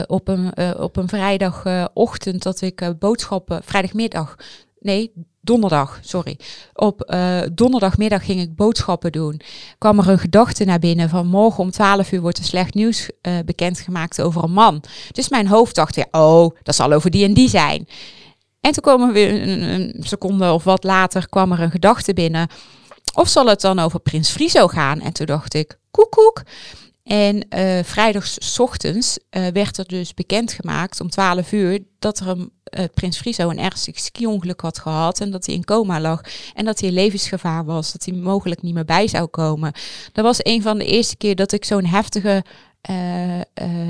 op, 0.08 0.28
een, 0.28 0.78
op 0.78 0.96
een 0.98 1.08
vrijdagochtend 1.08 2.44
dat 2.44 2.62
ik 2.62 2.94
boodschappen, 3.00 3.64
vrijdagmiddag, 3.64 4.36
nee, 4.80 5.14
donderdag, 5.42 6.00
sorry. 6.02 6.40
Op 6.74 7.12
uh, 7.14 7.42
donderdagmiddag 7.54 8.26
ging 8.26 8.42
ik 8.42 8.56
boodschappen 8.56 9.12
doen. 9.12 9.42
Kwam 9.78 10.00
er 10.00 10.10
een 10.10 10.20
gedachte 10.20 10.66
naar 10.66 10.80
binnen 10.80 11.10
van 11.10 11.28
morgen 11.28 11.64
om 11.64 11.72
12 11.72 12.12
uur 12.12 12.22
wordt 12.22 12.38
er 12.38 12.44
slecht 12.44 12.74
nieuws 12.74 13.10
uh, 13.22 13.34
bekendgemaakt 13.46 14.22
over 14.22 14.44
een 14.44 14.52
man. 14.52 14.84
Dus 15.12 15.30
mijn 15.30 15.48
hoofd 15.48 15.76
dacht 15.76 15.96
weer, 15.96 16.08
oh, 16.12 16.56
dat 16.64 16.76
zal 16.76 16.92
over 16.92 17.12
die 17.12 17.26
en 17.26 17.34
die 17.34 17.50
zijn. 17.50 17.88
En 18.62 18.72
toen 18.72 18.84
kwam 18.84 19.02
er 19.02 19.14
weer 19.14 19.48
een, 19.48 19.96
seconde 20.00 20.52
of 20.52 20.64
wat 20.64 20.84
later 20.84 21.30
kwam 21.30 21.52
er 21.52 21.60
een 21.60 21.72
gedachte 21.72 22.14
binnen. 22.14 22.48
Of 23.14 23.28
zal 23.28 23.46
het 23.46 23.62
dan 23.62 23.80
over 23.80 24.00
Prins 24.00 24.30
Friso 24.30 24.68
gaan? 24.68 25.02
En 25.02 25.14
toen 25.14 25.26
dacht 25.26 25.54
ik, 25.54 25.80
koek 25.92 26.12
koek. 26.12 26.44
En 27.10 27.46
uh, 27.50 27.84
vrijdags 27.84 28.60
ochtends 28.60 29.18
uh, 29.32 29.48
werd 29.48 29.78
er 29.78 29.88
dus 29.88 30.14
bekendgemaakt 30.14 31.02
om 31.02 31.10
12 31.10 31.52
uur 31.52 31.80
dat 32.00 32.20
er 32.20 32.28
een 32.28 32.52
uh, 32.78 32.84
Prins 32.94 33.18
Friso 33.18 33.50
een 33.50 33.60
ernstig 33.60 34.00
ski-ongeluk 34.00 34.62
had 34.62 34.80
gehad 34.80 35.22
en 35.22 35.32
dat 35.32 35.46
hij 35.46 35.56
in 35.56 35.66
coma 35.66 36.02
lag 36.02 36.22
en 36.54 36.66
dat 36.66 36.80
hij 36.80 36.92
levensgevaar 36.92 37.66
was, 37.66 37.92
dat 37.92 38.06
hij 38.06 38.14
mogelijk 38.14 38.62
niet 38.62 38.74
meer 38.74 38.86
bij 38.86 39.08
zou 39.08 39.28
komen. 39.28 39.72
Dat 40.12 40.26
was 40.26 40.40
een 40.42 40.62
van 40.62 40.78
de 40.78 40.86
eerste 40.86 41.18
keer 41.18 41.36
dat 41.36 41.52
ik 41.52 41.66
zo'n 41.66 41.86
heftige 41.86 42.44
uh, 42.90 43.38
uh, 43.38 43.44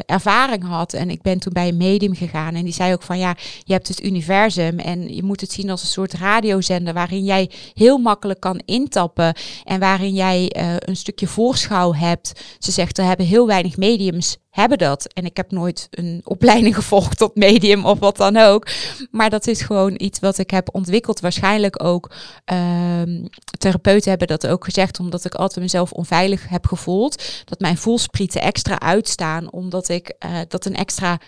ervaring 0.05 0.63
had. 0.63 0.93
En 0.93 1.09
ik 1.09 1.21
ben 1.21 1.39
toen 1.39 1.53
bij 1.53 1.67
een 1.67 1.77
medium 1.77 2.15
gegaan 2.15 2.55
en 2.55 2.63
die 2.63 2.73
zei 2.73 2.93
ook 2.93 3.01
van 3.01 3.17
ja, 3.17 3.35
je 3.63 3.73
hebt 3.73 3.87
het 3.87 4.03
universum 4.03 4.79
en 4.79 5.15
je 5.15 5.23
moet 5.23 5.41
het 5.41 5.51
zien 5.51 5.69
als 5.69 5.81
een 5.81 5.87
soort 5.87 6.13
radiozender 6.13 6.93
waarin 6.93 7.23
jij 7.23 7.49
heel 7.73 7.97
makkelijk 7.97 8.39
kan 8.39 8.61
intappen 8.65 9.33
en 9.63 9.79
waarin 9.79 10.13
jij 10.13 10.55
uh, 10.57 10.75
een 10.79 10.95
stukje 10.95 11.27
voorschouw 11.27 11.93
hebt. 11.93 12.41
Ze 12.59 12.71
zegt 12.71 12.97
er 12.97 13.05
hebben 13.05 13.25
heel 13.25 13.47
weinig 13.47 13.77
mediums 13.77 14.37
hebben 14.49 14.77
dat. 14.77 15.05
En 15.13 15.25
ik 15.25 15.37
heb 15.37 15.51
nooit 15.51 15.87
een 15.91 16.21
opleiding 16.35 16.75
gevolgd 16.75 17.17
tot 17.17 17.35
medium 17.35 17.85
of 17.85 17.99
wat 17.99 18.17
dan 18.17 18.37
ook. 18.37 18.67
Maar 19.11 19.29
dat 19.29 19.47
is 19.47 19.61
gewoon 19.61 19.93
iets 19.97 20.19
wat 20.19 20.37
ik 20.37 20.49
heb 20.49 20.69
ontwikkeld. 20.71 21.19
Waarschijnlijk 21.19 21.83
ook 21.83 22.11
um, 22.45 23.29
therapeuten 23.57 24.09
hebben 24.09 24.27
dat 24.27 24.47
ook 24.47 24.63
gezegd, 24.63 24.99
omdat 24.99 25.25
ik 25.25 25.35
altijd 25.35 25.59
mezelf 25.59 25.91
onveilig 25.91 26.49
heb 26.49 26.67
gevoeld. 26.67 27.43
Dat 27.45 27.59
mijn 27.59 27.77
voelsprieten 27.77 28.41
extra 28.41 28.79
uitstaan, 28.79 29.51
omdat 29.51 29.89
ik 29.89 30.13
uh, 30.25 30.39
dat 30.47 30.65
een 30.65 30.75
extra 30.75 31.19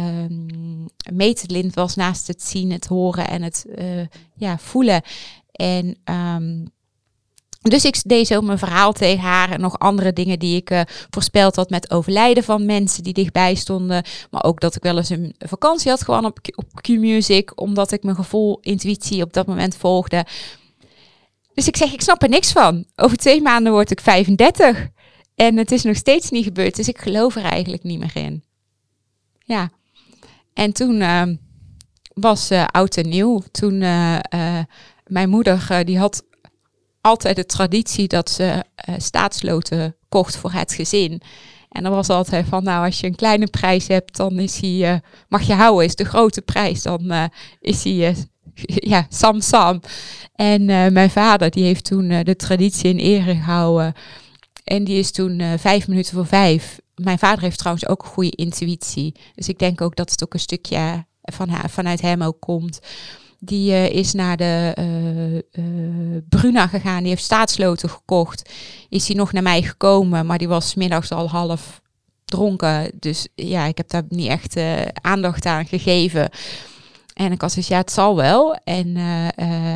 um, 0.00 0.86
meetlint 1.12 1.74
was 1.74 1.94
naast 1.94 2.26
het 2.26 2.42
zien, 2.42 2.72
het 2.72 2.86
horen 2.86 3.28
en 3.28 3.42
het 3.42 3.66
uh, 3.78 4.06
ja, 4.34 4.58
voelen. 4.58 5.02
En 5.52 5.98
um, 6.04 6.72
dus 7.58 7.84
ik 7.84 7.96
deed 8.02 8.26
zo 8.26 8.40
mijn 8.40 8.58
verhaal 8.58 8.92
tegen 8.92 9.22
haar 9.22 9.50
en 9.50 9.60
nog 9.60 9.78
andere 9.78 10.12
dingen 10.12 10.38
die 10.38 10.56
ik 10.56 10.70
uh, 10.70 10.80
voorspeld 11.10 11.56
had 11.56 11.70
met 11.70 11.90
overlijden 11.90 12.44
van 12.44 12.66
mensen 12.66 13.02
die 13.02 13.12
dichtbij 13.12 13.54
stonden. 13.54 14.04
Maar 14.30 14.44
ook 14.44 14.60
dat 14.60 14.76
ik 14.76 14.82
wel 14.82 14.96
eens 14.96 15.08
een 15.08 15.34
vakantie 15.38 15.90
had 15.90 16.02
gewoon 16.02 16.24
op, 16.24 16.38
op 16.54 16.80
Q-Music, 16.80 17.60
omdat 17.60 17.92
ik 17.92 18.02
mijn 18.02 18.16
gevoel, 18.16 18.58
intuïtie 18.60 19.22
op 19.22 19.32
dat 19.32 19.46
moment 19.46 19.76
volgde. 19.76 20.26
Dus 21.54 21.68
ik 21.68 21.76
zeg, 21.76 21.92
ik 21.92 22.00
snap 22.00 22.22
er 22.22 22.28
niks 22.28 22.52
van. 22.52 22.84
Over 22.96 23.16
twee 23.16 23.42
maanden 23.42 23.72
word 23.72 23.90
ik 23.90 24.00
35. 24.00 24.88
En 25.34 25.56
het 25.56 25.72
is 25.72 25.82
nog 25.82 25.96
steeds 25.96 26.30
niet 26.30 26.44
gebeurd, 26.44 26.76
dus 26.76 26.88
ik 26.88 26.98
geloof 26.98 27.36
er 27.36 27.44
eigenlijk 27.44 27.82
niet 27.82 27.98
meer 27.98 28.16
in. 28.16 28.44
Ja. 29.44 29.70
En 30.54 30.72
toen 30.72 31.00
uh, 31.00 31.22
was 32.14 32.50
uh, 32.50 32.64
oud 32.66 32.96
en 32.96 33.08
nieuw. 33.08 33.42
Toen 33.50 33.78
mijn 35.08 35.28
moeder, 35.28 35.84
die 35.84 35.98
had 35.98 36.24
altijd 37.00 37.36
de 37.36 37.46
traditie 37.46 38.08
dat 38.08 38.30
ze 38.30 38.64
uh, 38.88 38.94
staatsloten 38.98 39.96
kocht 40.08 40.36
voor 40.36 40.52
het 40.52 40.72
gezin. 40.72 41.22
En 41.68 41.82
dan 41.82 41.92
was 41.92 42.08
altijd 42.08 42.46
van, 42.46 42.64
nou, 42.64 42.84
als 42.84 43.00
je 43.00 43.06
een 43.06 43.14
kleine 43.14 43.46
prijs 43.46 43.88
hebt, 43.88 44.16
dan 44.16 44.38
is 44.38 44.60
hij, 44.60 44.94
uh, 44.94 44.98
mag 45.28 45.42
je 45.42 45.54
houden. 45.54 45.84
Is 45.84 45.94
de 45.94 46.04
grote 46.04 46.42
prijs, 46.42 46.82
dan 46.82 47.12
uh, 47.12 47.24
is 47.60 47.84
hij, 47.84 48.16
ja, 48.92 49.06
Sam 49.08 49.40
Sam. 49.40 49.80
En 50.34 50.64
mijn 50.92 51.10
vader, 51.10 51.50
die 51.50 51.64
heeft 51.64 51.84
toen 51.84 52.08
de 52.08 52.36
traditie 52.36 52.90
in 52.90 52.98
ere 52.98 53.34
gehouden. 53.34 53.92
En 54.64 54.84
die 54.84 54.98
is 54.98 55.10
toen 55.10 55.42
vijf 55.58 55.88
minuten 55.88 56.14
voor 56.14 56.26
vijf. 56.26 56.80
Mijn 56.94 57.18
vader 57.18 57.42
heeft 57.42 57.58
trouwens 57.58 57.88
ook 57.88 58.02
een 58.02 58.08
goede 58.08 58.30
intuïtie. 58.30 59.14
Dus 59.34 59.48
ik 59.48 59.58
denk 59.58 59.80
ook 59.80 59.96
dat 59.96 60.10
het 60.10 60.22
ook 60.22 60.34
een 60.34 60.40
stukje 60.40 61.06
van 61.22 61.48
vanuit 61.70 62.00
hem 62.00 62.22
ook 62.22 62.40
komt. 62.40 62.80
Die 63.40 63.70
uh, 63.70 63.90
is 63.90 64.12
naar 64.12 64.36
de 64.36 64.76
uh, 64.78 65.34
uh, 65.34 66.22
Bruna 66.28 66.66
gegaan. 66.66 66.98
Die 66.98 67.08
heeft 67.08 67.22
staatsloten 67.22 67.90
gekocht. 67.90 68.50
Is 68.88 69.06
hij 69.06 69.16
nog 69.16 69.32
naar 69.32 69.42
mij 69.42 69.62
gekomen. 69.62 70.26
Maar 70.26 70.38
die 70.38 70.48
was 70.48 70.74
middags 70.74 71.10
al 71.10 71.28
half 71.28 71.80
dronken. 72.24 72.90
Dus 72.94 73.28
ja, 73.34 73.64
ik 73.64 73.76
heb 73.76 73.88
daar 73.88 74.02
niet 74.08 74.28
echt 74.28 74.56
aandacht 75.00 75.46
aan 75.46 75.66
gegeven. 75.66 76.30
En 77.14 77.32
ik 77.32 77.40
was 77.40 77.54
dus, 77.54 77.68
ja, 77.68 77.76
het 77.76 77.92
zal 77.92 78.16
wel. 78.16 78.54
En 78.64 78.96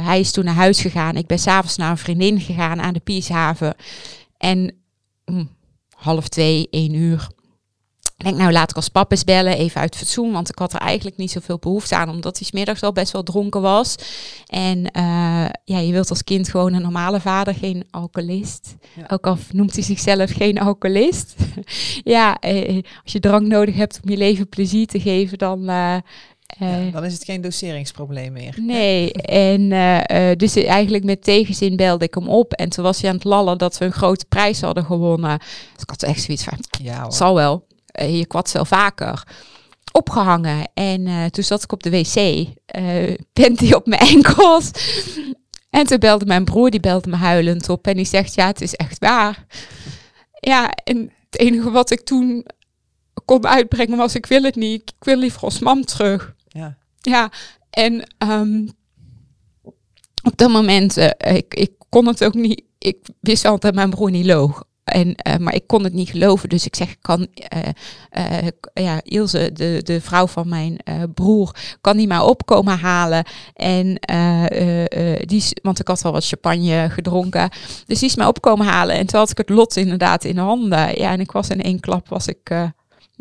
hij 0.04 0.20
is 0.20 0.30
toen 0.30 0.44
naar 0.44 0.54
huis 0.54 0.80
gegaan. 0.80 1.16
Ik 1.16 1.26
ben 1.26 1.38
s'avonds 1.38 1.76
naar 1.76 1.90
een 1.90 1.98
vriendin 1.98 2.40
gegaan 2.40 2.80
aan 2.80 2.92
de 2.92 3.00
Pieshaven. 3.00 3.74
En 4.38 4.74
hm, 5.24 5.44
half 5.90 6.28
twee, 6.28 6.68
één 6.70 6.94
uur 6.94 7.28
ik 8.22 8.28
denk, 8.28 8.40
nou 8.40 8.52
laat 8.52 8.70
ik 8.70 8.76
als 8.76 8.88
pap 8.88 9.10
eens 9.10 9.24
bellen, 9.24 9.56
even 9.56 9.80
uit 9.80 9.96
fatsoen. 9.96 10.32
Want 10.32 10.48
ik 10.48 10.58
had 10.58 10.72
er 10.72 10.80
eigenlijk 10.80 11.16
niet 11.16 11.30
zoveel 11.30 11.58
behoefte 11.58 11.96
aan, 11.96 12.08
omdat 12.08 12.38
hij 12.38 12.46
smiddags 12.46 12.82
al 12.82 12.92
best 12.92 13.12
wel 13.12 13.22
dronken 13.22 13.60
was. 13.60 13.96
En 14.46 14.78
uh, 14.78 15.48
ja, 15.64 15.78
je 15.78 15.92
wilt 15.92 16.10
als 16.10 16.24
kind 16.24 16.48
gewoon 16.48 16.72
een 16.72 16.82
normale 16.82 17.20
vader, 17.20 17.54
geen 17.54 17.84
alcoholist. 17.90 18.74
Ook 19.08 19.26
al 19.26 19.38
noemt 19.52 19.74
hij 19.74 19.82
zichzelf 19.82 20.30
geen 20.30 20.58
alcoholist. 20.58 21.34
ja, 22.04 22.38
eh, 22.38 22.82
als 23.02 23.12
je 23.12 23.20
drank 23.20 23.46
nodig 23.46 23.74
hebt 23.74 24.00
om 24.02 24.10
je 24.10 24.16
leven 24.16 24.48
plezier 24.48 24.86
te 24.86 25.00
geven, 25.00 25.38
dan... 25.38 25.60
Uh, 25.60 25.96
ja, 26.58 26.90
dan 26.90 27.04
is 27.04 27.12
het 27.12 27.24
geen 27.24 27.40
doseringsprobleem 27.40 28.32
meer. 28.32 28.54
Nee, 28.60 29.12
en 29.12 29.60
uh, 29.60 30.30
dus 30.36 30.56
eigenlijk 30.56 31.04
met 31.04 31.24
tegenzin 31.24 31.76
belde 31.76 32.04
ik 32.04 32.14
hem 32.14 32.28
op. 32.28 32.52
En 32.52 32.68
toen 32.68 32.84
was 32.84 33.00
hij 33.00 33.10
aan 33.10 33.16
het 33.16 33.24
lallen 33.24 33.58
dat 33.58 33.78
we 33.78 33.84
een 33.84 33.92
grote 33.92 34.24
prijs 34.28 34.60
hadden 34.60 34.84
gewonnen. 34.84 35.38
Dus 35.38 35.82
ik 35.82 35.90
had 35.90 36.02
echt 36.02 36.22
zoiets 36.22 36.44
van, 36.44 36.58
ja, 36.82 37.10
zal 37.10 37.34
wel 37.34 37.64
uh, 38.00 38.18
je 38.18 38.26
kwats 38.26 38.52
wel 38.52 38.64
vaker 38.64 39.22
opgehangen. 39.92 40.70
En 40.74 41.06
uh, 41.06 41.24
toen 41.24 41.44
zat 41.44 41.62
ik 41.62 41.72
op 41.72 41.82
de 41.82 41.90
wc, 41.90 42.16
uh, 43.56 43.74
op 43.74 43.86
mijn 43.86 44.00
enkels. 44.00 44.70
En 45.70 45.86
toen 45.86 45.98
belde 45.98 46.26
mijn 46.26 46.44
broer, 46.44 46.70
die 46.70 46.80
belde 46.80 47.10
me 47.10 47.16
huilend 47.16 47.68
op 47.68 47.86
en 47.86 47.96
die 47.96 48.04
zegt, 48.04 48.34
ja, 48.34 48.46
het 48.46 48.60
is 48.60 48.74
echt 48.74 48.98
waar. 48.98 49.46
Ja, 50.40 50.70
en 50.70 51.12
het 51.30 51.40
enige 51.40 51.70
wat 51.70 51.90
ik 51.90 52.00
toen 52.00 52.46
kon 53.24 53.46
uitbrengen 53.46 53.96
was, 53.96 54.14
ik 54.14 54.26
wil 54.26 54.42
het 54.42 54.56
niet, 54.56 54.82
ik 54.82 55.04
wil 55.04 55.16
liever 55.16 55.42
als 55.42 55.58
mam 55.58 55.84
terug. 55.84 56.34
Ja. 56.48 56.76
Ja, 57.00 57.30
en 57.70 58.14
um, 58.18 58.70
op 60.22 60.36
dat 60.36 60.50
moment, 60.50 60.96
uh, 60.96 61.10
ik, 61.18 61.54
ik 61.54 61.72
kon 61.88 62.06
het 62.06 62.24
ook 62.24 62.34
niet, 62.34 62.62
ik 62.78 63.08
wist 63.20 63.44
altijd 63.44 63.62
dat 63.62 63.74
mijn 63.74 63.90
broer 63.90 64.10
niet 64.10 64.26
loog. 64.26 64.64
En, 64.84 65.14
uh, 65.28 65.36
maar 65.36 65.54
ik 65.54 65.66
kon 65.66 65.84
het 65.84 65.92
niet 65.92 66.10
geloven, 66.10 66.48
dus 66.48 66.66
ik 66.66 66.76
zeg, 66.76 66.96
kan 67.00 67.26
uh, 67.54 68.38
uh, 68.42 68.48
ja, 68.74 69.00
Ilse, 69.02 69.50
de, 69.52 69.80
de 69.84 70.00
vrouw 70.00 70.26
van 70.26 70.48
mijn 70.48 70.76
broer, 71.14 71.54
kan 71.80 71.96
die 71.96 72.06
maar 72.06 72.24
opkomen 72.24 72.78
halen. 72.78 73.24
En 73.54 73.98
die, 75.26 75.44
want 75.62 75.80
ik 75.80 75.88
had 75.88 76.04
al 76.04 76.12
wat 76.12 76.26
champagne 76.26 76.90
gedronken, 76.90 77.50
dus 77.86 77.98
die 77.98 78.08
is 78.08 78.16
mij 78.16 78.26
opkomen 78.26 78.66
halen. 78.66 78.96
En 78.96 79.06
toen 79.06 79.18
had 79.18 79.30
ik 79.30 79.38
het 79.38 79.48
lot 79.48 79.76
inderdaad 79.76 80.24
in 80.24 80.34
de 80.34 80.40
handen. 80.40 80.98
Ja, 80.98 81.10
en 81.10 81.20
ik 81.20 81.32
was 81.32 81.48
in 81.48 81.62
één 81.62 81.80
klap, 81.80 82.08
was 82.08 82.26
ik 82.26 82.50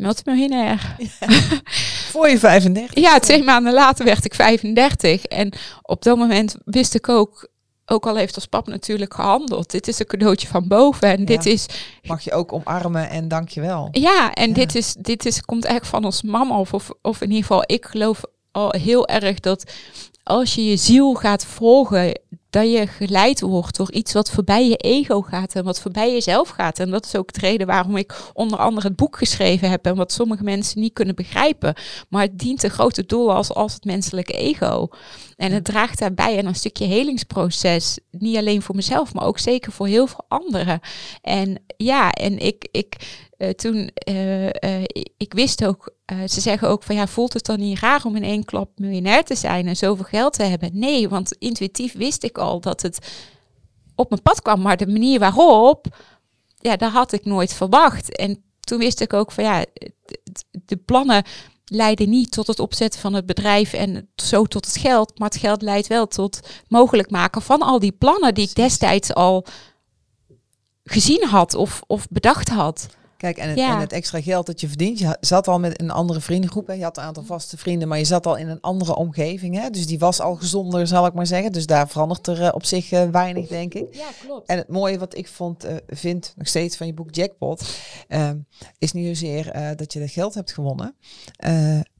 multimiljonair. 0.02 0.96
Ja, 0.98 1.28
voor 2.12 2.28
je 2.28 2.38
35? 2.38 2.94
Ja, 2.94 3.18
twee 3.18 3.42
maanden 3.42 3.72
later 3.72 4.04
werd 4.04 4.24
ik 4.24 4.34
35. 4.34 5.24
En 5.24 5.52
op 5.82 6.02
dat 6.02 6.16
moment 6.16 6.56
wist 6.64 6.94
ik 6.94 7.08
ook, 7.08 7.48
ook 7.86 8.06
al 8.06 8.16
heeft 8.16 8.34
als 8.34 8.46
pap 8.46 8.66
natuurlijk 8.66 9.14
gehandeld. 9.14 9.70
Dit 9.70 9.88
is 9.88 9.98
een 9.98 10.06
cadeautje 10.06 10.48
van 10.48 10.68
boven. 10.68 11.08
En 11.08 11.24
dit 11.24 11.46
is. 11.46 11.66
Mag 12.02 12.20
je 12.20 12.32
ook 12.32 12.52
omarmen 12.52 13.10
en 13.10 13.28
dankjewel. 13.28 13.88
Ja, 13.92 14.32
en 14.32 14.52
Dit, 14.52 14.74
is, 14.74 14.94
dit 14.98 15.26
is, 15.26 15.40
komt 15.40 15.64
echt 15.64 15.86
van 15.86 16.04
ons 16.04 16.22
mama. 16.22 16.58
Of, 16.58 16.74
of, 16.74 16.90
of 17.02 17.20
in 17.20 17.28
ieder 17.28 17.42
geval, 17.42 17.62
ik 17.66 17.84
geloof 17.84 18.22
al 18.52 18.70
heel 18.70 19.08
erg 19.08 19.40
dat 19.40 19.72
als 20.22 20.54
je 20.54 20.64
je 20.64 20.76
ziel 20.76 21.14
gaat 21.14 21.44
volgen, 21.44 22.20
dat 22.50 22.72
je 22.72 22.86
geleid 22.86 23.40
wordt 23.40 23.76
door 23.76 23.92
iets 23.92 24.12
wat 24.12 24.30
voorbij 24.30 24.68
je 24.68 24.76
ego 24.76 25.22
gaat 25.22 25.54
en 25.54 25.64
wat 25.64 25.80
voorbij 25.80 26.12
jezelf 26.12 26.48
gaat. 26.48 26.78
En 26.78 26.90
dat 26.90 27.04
is 27.06 27.16
ook 27.16 27.32
de 27.32 27.40
reden 27.40 27.66
waarom 27.66 27.96
ik 27.96 28.14
onder 28.32 28.58
andere 28.58 28.86
het 28.86 28.96
boek 28.96 29.16
geschreven 29.16 29.70
heb 29.70 29.86
en 29.86 29.96
wat 29.96 30.12
sommige 30.12 30.42
mensen 30.42 30.80
niet 30.80 30.92
kunnen 30.92 31.14
begrijpen. 31.14 31.74
Maar 32.08 32.22
het 32.22 32.38
dient 32.38 32.62
een 32.62 32.70
grote 32.70 33.06
doel 33.06 33.32
als, 33.32 33.54
als 33.54 33.74
het 33.74 33.84
menselijke 33.84 34.32
ego. 34.32 34.88
En 35.42 35.52
het 35.52 35.64
draagt 35.64 35.98
daarbij 35.98 36.38
aan 36.38 36.46
een 36.46 36.54
stukje 36.54 36.84
helingsproces. 36.84 37.98
Niet 38.10 38.36
alleen 38.36 38.62
voor 38.62 38.74
mezelf, 38.74 39.14
maar 39.14 39.24
ook 39.24 39.38
zeker 39.38 39.72
voor 39.72 39.86
heel 39.86 40.06
veel 40.06 40.24
anderen. 40.28 40.80
En 41.22 41.62
ja, 41.76 42.10
en 42.10 42.38
ik, 42.38 42.68
ik 42.70 42.96
uh, 43.38 43.48
toen, 43.48 43.90
uh, 44.08 44.46
uh, 44.46 44.50
ik 45.16 45.32
wist 45.32 45.64
ook, 45.64 45.94
ze 46.26 46.40
zeggen 46.40 46.68
ook 46.68 46.82
van 46.82 46.94
ja, 46.94 47.06
voelt 47.06 47.32
het 47.32 47.44
dan 47.44 47.58
niet 47.58 47.78
raar 47.78 48.04
om 48.04 48.16
in 48.16 48.24
één 48.24 48.44
klap 48.44 48.70
miljonair 48.76 49.24
te 49.24 49.34
zijn 49.34 49.66
en 49.66 49.76
zoveel 49.76 50.04
geld 50.04 50.32
te 50.32 50.42
hebben? 50.42 50.70
Nee, 50.72 51.08
want 51.08 51.32
intuïtief 51.38 51.92
wist 51.92 52.24
ik 52.24 52.38
al 52.38 52.60
dat 52.60 52.82
het 52.82 53.12
op 53.94 54.10
mijn 54.10 54.22
pad 54.22 54.42
kwam, 54.42 54.60
maar 54.60 54.76
de 54.76 54.86
manier 54.86 55.18
waarop, 55.18 55.86
ja, 56.56 56.76
dat 56.76 56.92
had 56.92 57.12
ik 57.12 57.24
nooit 57.24 57.54
verwacht. 57.54 58.16
En 58.16 58.42
toen 58.60 58.78
wist 58.78 59.00
ik 59.00 59.12
ook 59.12 59.32
van 59.32 59.44
ja, 59.44 59.64
de 60.50 60.76
plannen 60.76 61.24
leiden 61.74 62.08
niet 62.08 62.32
tot 62.32 62.46
het 62.46 62.58
opzetten 62.58 63.00
van 63.00 63.14
het 63.14 63.26
bedrijf 63.26 63.72
en 63.72 64.08
zo 64.14 64.44
tot 64.44 64.66
het 64.66 64.76
geld, 64.76 65.18
maar 65.18 65.28
het 65.28 65.38
geld 65.38 65.62
leidt 65.62 65.86
wel 65.86 66.06
tot 66.06 66.40
mogelijk 66.68 67.10
maken 67.10 67.42
van 67.42 67.62
al 67.62 67.78
die 67.78 67.92
plannen 67.92 68.34
die 68.34 68.48
ik 68.48 68.54
destijds 68.54 69.14
al 69.14 69.46
gezien 70.84 71.24
had 71.26 71.54
of, 71.54 71.82
of 71.86 72.08
bedacht 72.08 72.48
had. 72.48 72.86
Kijk, 73.22 73.38
en 73.38 73.48
het, 73.48 73.58
en 73.58 73.78
het, 73.78 73.92
extra 73.92 74.20
geld 74.20 74.46
dat 74.46 74.60
je 74.60 74.68
verdient, 74.68 74.98
je 74.98 75.16
zat 75.20 75.48
al 75.48 75.58
met 75.58 75.80
een 75.80 75.90
andere 75.90 76.20
vriendengroep. 76.20 76.66
Hè? 76.66 76.72
Je 76.72 76.82
had 76.82 76.96
een 76.96 77.02
aantal 77.02 77.22
vaste 77.22 77.56
vrienden, 77.56 77.88
maar 77.88 77.98
je 77.98 78.04
zat 78.04 78.26
al 78.26 78.36
in 78.36 78.48
een 78.48 78.60
andere 78.60 78.96
omgeving. 78.96 79.60
Hè? 79.60 79.70
Dus 79.70 79.86
die 79.86 79.98
was 79.98 80.20
al 80.20 80.34
gezonder, 80.34 80.86
zal 80.86 81.06
ik 81.06 81.14
maar 81.14 81.26
zeggen. 81.26 81.52
Dus 81.52 81.66
daar 81.66 81.88
verandert 81.88 82.26
er 82.26 82.40
uh, 82.40 82.48
op 82.52 82.64
zich 82.64 82.92
uh, 82.92 83.02
weinig, 83.10 83.48
denk 83.48 83.74
ik. 83.74 83.94
Ja, 83.94 84.08
klopt. 84.26 84.48
En 84.48 84.56
het 84.56 84.68
mooie 84.68 84.98
wat 84.98 85.16
ik 85.16 85.28
vond, 85.28 85.64
uh, 85.64 85.76
vind 85.86 86.32
nog 86.36 86.48
steeds 86.48 86.76
van 86.76 86.86
je 86.86 86.94
boek 86.94 87.14
Jackpot, 87.14 87.76
is 88.78 88.92
niet 88.92 89.06
zozeer 89.06 89.74
dat 89.76 89.92
je 89.92 90.00
dat 90.00 90.10
geld 90.10 90.34
hebt 90.34 90.52
gewonnen, 90.52 90.94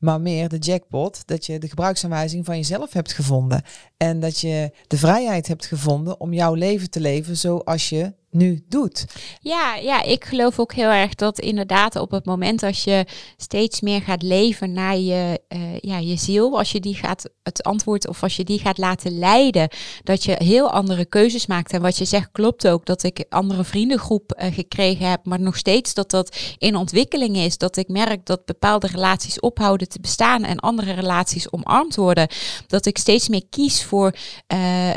maar 0.02 0.20
meer 0.20 0.48
de 0.48 0.58
jackpot, 0.58 1.26
dat 1.26 1.46
je 1.46 1.58
de 1.58 1.68
gebruiksaanwijzing 1.68 2.44
van 2.44 2.56
jezelf 2.56 2.92
hebt 2.92 3.12
gevonden. 3.12 3.62
En 3.96 4.20
dat 4.20 4.40
je 4.40 4.70
de 4.86 4.98
vrijheid 4.98 5.48
hebt 5.48 5.66
gevonden 5.66 6.20
om 6.20 6.32
jouw 6.32 6.54
leven 6.54 6.90
te 6.90 7.00
leven 7.00 7.36
zoals 7.36 7.88
je 7.88 8.12
nu 8.32 8.64
doet. 8.68 9.04
Ja, 9.40 9.74
ja, 9.74 10.02
ik 10.02 10.24
geloof 10.24 10.58
ook 10.58 10.72
heel 10.72 10.88
erg 10.88 11.14
dat 11.14 11.38
inderdaad 11.38 11.96
op 11.96 12.10
het 12.10 12.24
moment 12.24 12.62
als 12.62 12.84
je 12.84 13.06
steeds 13.36 13.80
meer 13.80 14.02
gaat 14.02 14.22
leven 14.22 14.72
naar 14.72 14.96
je, 14.96 15.40
uh, 15.48 15.78
ja, 15.78 15.98
je 15.98 16.16
ziel, 16.16 16.58
als 16.58 16.72
je 16.72 16.80
die 16.80 16.94
gaat 16.94 17.30
het 17.42 17.62
antwoord 17.62 18.08
of 18.08 18.22
als 18.22 18.36
je 18.36 18.44
die 18.44 18.58
gaat 18.58 18.78
laten 18.78 19.18
leiden, 19.18 19.68
dat 20.04 20.24
je 20.24 20.34
heel 20.38 20.70
andere 20.70 21.04
keuzes 21.04 21.46
maakt. 21.46 21.72
En 21.72 21.82
wat 21.82 21.96
je 21.96 22.04
zegt 22.04 22.28
klopt 22.32 22.68
ook, 22.68 22.86
dat 22.86 23.02
ik 23.02 23.24
andere 23.28 23.64
vriendengroep 23.64 24.40
uh, 24.42 24.54
gekregen 24.54 25.10
heb, 25.10 25.24
maar 25.24 25.40
nog 25.40 25.56
steeds 25.56 25.94
dat 25.94 26.10
dat 26.10 26.36
in 26.58 26.76
ontwikkeling 26.76 27.36
is. 27.36 27.58
Dat 27.58 27.76
ik 27.76 27.88
merk 27.88 28.26
dat 28.26 28.44
bepaalde 28.44 28.86
relaties 28.86 29.40
ophouden 29.40 29.88
te 29.92 30.00
bestaan 30.00 30.44
en 30.44 30.58
andere 30.58 30.92
relaties 30.92 31.52
omarmd 31.52 31.96
worden. 31.96 32.28
Dat 32.66 32.86
ik 32.86 32.98
steeds 32.98 33.28
meer 33.28 33.44
kies 33.50 33.84
voor, 33.84 34.14
uh, 34.54 34.90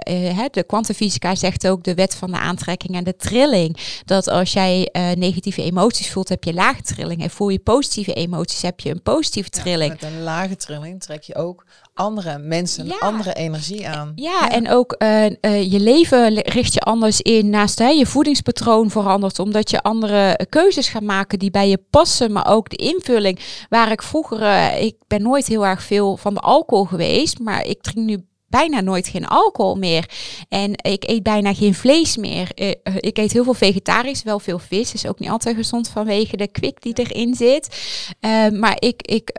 de 0.52 0.64
kwantumfysica 0.68 1.36
zegt 1.36 1.68
ook 1.68 1.84
de 1.84 1.94
wet 1.94 2.16
van 2.16 2.32
de 2.32 2.38
aantrekking 2.38 2.96
en 2.96 3.04
de 3.04 3.16
trilling. 3.16 3.78
Dat 4.06 4.28
als 4.28 4.54
jij 4.54 4.90
uh, 4.92 5.12
negatieve 5.12 5.64
emoties 5.64 6.12
voelt, 6.12 6.30
heb 6.30 6.44
je 6.44 6.54
lage 6.54 6.82
trilling. 6.82 7.22
En 7.22 7.30
voel 7.30 7.50
je 7.50 7.60
positieve 7.60 8.14
emoties, 8.14 8.62
heb 8.62 8.80
je 8.80 8.90
een 8.90 9.02
positieve 9.02 9.50
trilling. 9.50 9.92
met 9.92 10.04
een 10.04 10.22
lage 10.22 10.56
trilling 10.56 11.02
trek 11.02 11.24
je 11.24 11.36
ook 11.36 11.66
andere 11.96 12.38
mensen, 12.38 12.86
ja. 12.86 12.98
andere 13.00 13.34
energie 13.34 13.88
aan. 13.88 14.12
Ja, 14.16 14.50
en 14.50 14.70
ook 14.70 14.96
uh, 15.00 15.26
uh, 15.26 15.72
je 15.72 15.80
leven 15.80 16.34
richt 16.34 16.74
je 16.74 16.80
anders 16.80 17.22
in. 17.22 17.50
Naast 17.50 17.80
hè, 17.80 17.88
je 17.88 18.06
voedingspatroon 18.06 18.90
verandert, 18.90 19.40
omdat 19.40 19.70
je 19.70 19.82
andere 19.82 20.48
keuzes 20.50 20.88
gaat 20.88 21.02
maken 21.02 21.40
die 21.40 21.52
bij 21.52 21.70
je 21.70 21.84
passen. 21.90 22.32
Maar 22.32 22.48
ook 22.48 22.70
de 22.70 22.76
invulling. 22.76 23.40
Waar 23.70 23.92
ik 23.92 24.02
vroeger, 24.02 24.74
ik 24.78 24.96
ben 25.08 25.22
nooit 25.22 25.48
heel 25.48 25.66
erg 25.66 25.84
veel 25.84 26.18
van 26.18 26.34
de 26.34 26.40
alcohol 26.40 26.86
geweest, 26.86 27.40
maar 27.40 27.66
ik 27.66 27.82
drink 27.82 28.08
nu 28.08 28.26
bijna 28.56 28.82
nooit 28.82 29.08
geen 29.08 29.28
alcohol 29.28 29.76
meer. 29.76 30.10
En 30.50 30.72
ik 30.72 31.04
eet 31.08 31.24
bijna 31.24 31.54
geen 31.54 31.74
vlees 31.74 32.18
meer. 32.18 32.52
Uh, 32.56 32.72
ik 33.00 33.18
eet 33.18 33.32
heel 33.32 33.44
veel 33.44 33.54
vegetarisch, 33.54 34.24
wel 34.24 34.40
veel 34.40 34.60
vis. 34.60 34.94
Is 34.94 35.08
ook 35.08 35.20
niet 35.20 35.30
altijd 35.30 35.56
gezond 35.56 35.90
vanwege 35.90 36.38
de 36.38 36.48
kwik 36.48 36.82
die 36.82 36.94
erin 36.94 37.36
zit. 37.36 37.68
Uh, 38.22 38.50
maar 38.50 38.76
ik, 38.80 39.02
ik, 39.02 39.32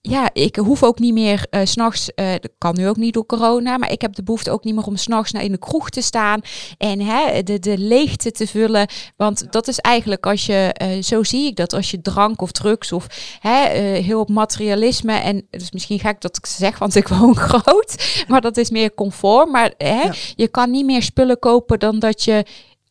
ja, 0.00 0.30
ik 0.32 0.56
hoef 0.56 0.82
ook 0.82 0.98
niet 0.98 1.12
meer 1.12 1.46
uh, 1.50 1.60
s'nachts, 1.64 2.10
dat 2.14 2.50
kan 2.58 2.74
nu 2.76 2.88
ook 2.88 2.96
niet 2.96 3.14
door 3.14 3.26
corona, 3.26 3.78
maar 3.78 3.92
ik 3.92 4.00
heb 4.00 4.14
de 4.14 4.22
behoefte 4.22 4.50
ook 4.50 4.64
niet 4.64 4.74
meer 4.74 4.86
om 4.86 4.96
s'nachts 4.96 5.32
naar 5.32 5.42
in 5.42 5.52
de 5.52 5.58
kroeg 5.58 5.90
te 5.90 6.02
staan 6.02 6.40
en 6.78 7.00
hè, 7.00 7.42
de, 7.42 7.58
de 7.58 7.78
leegte 7.78 8.30
te 8.30 8.46
vullen. 8.46 8.88
Want 9.16 9.52
dat 9.52 9.68
is 9.68 9.78
eigenlijk 9.78 10.26
als 10.26 10.46
je, 10.46 10.74
zo 11.02 11.22
zie 11.22 11.46
ik 11.46 11.56
dat, 11.56 11.72
als 11.72 11.90
je 11.90 12.00
drank 12.00 12.42
of 12.42 12.52
drugs 12.52 12.92
of 12.92 13.06
hè, 13.40 13.68
heel 14.00 14.20
op 14.20 14.28
materialisme 14.28 15.12
en 15.12 15.46
dus 15.50 15.70
misschien 15.70 15.98
ga 15.98 16.08
ik 16.08 16.20
dat 16.20 16.38
zeg, 16.42 16.78
want 16.78 16.94
ik 16.94 17.08
woon 17.08 17.36
groot, 17.48 18.03
maar 18.28 18.40
dat 18.40 18.56
is 18.56 18.70
meer 18.70 18.94
comfort. 18.94 19.50
Maar 19.50 19.74
hè, 19.76 20.10
je 20.36 20.48
kan 20.48 20.70
niet 20.70 20.84
meer 20.84 21.02
spullen 21.02 21.38
kopen 21.38 21.78
dan 21.78 21.98
dat 21.98 22.22
je 22.22 22.44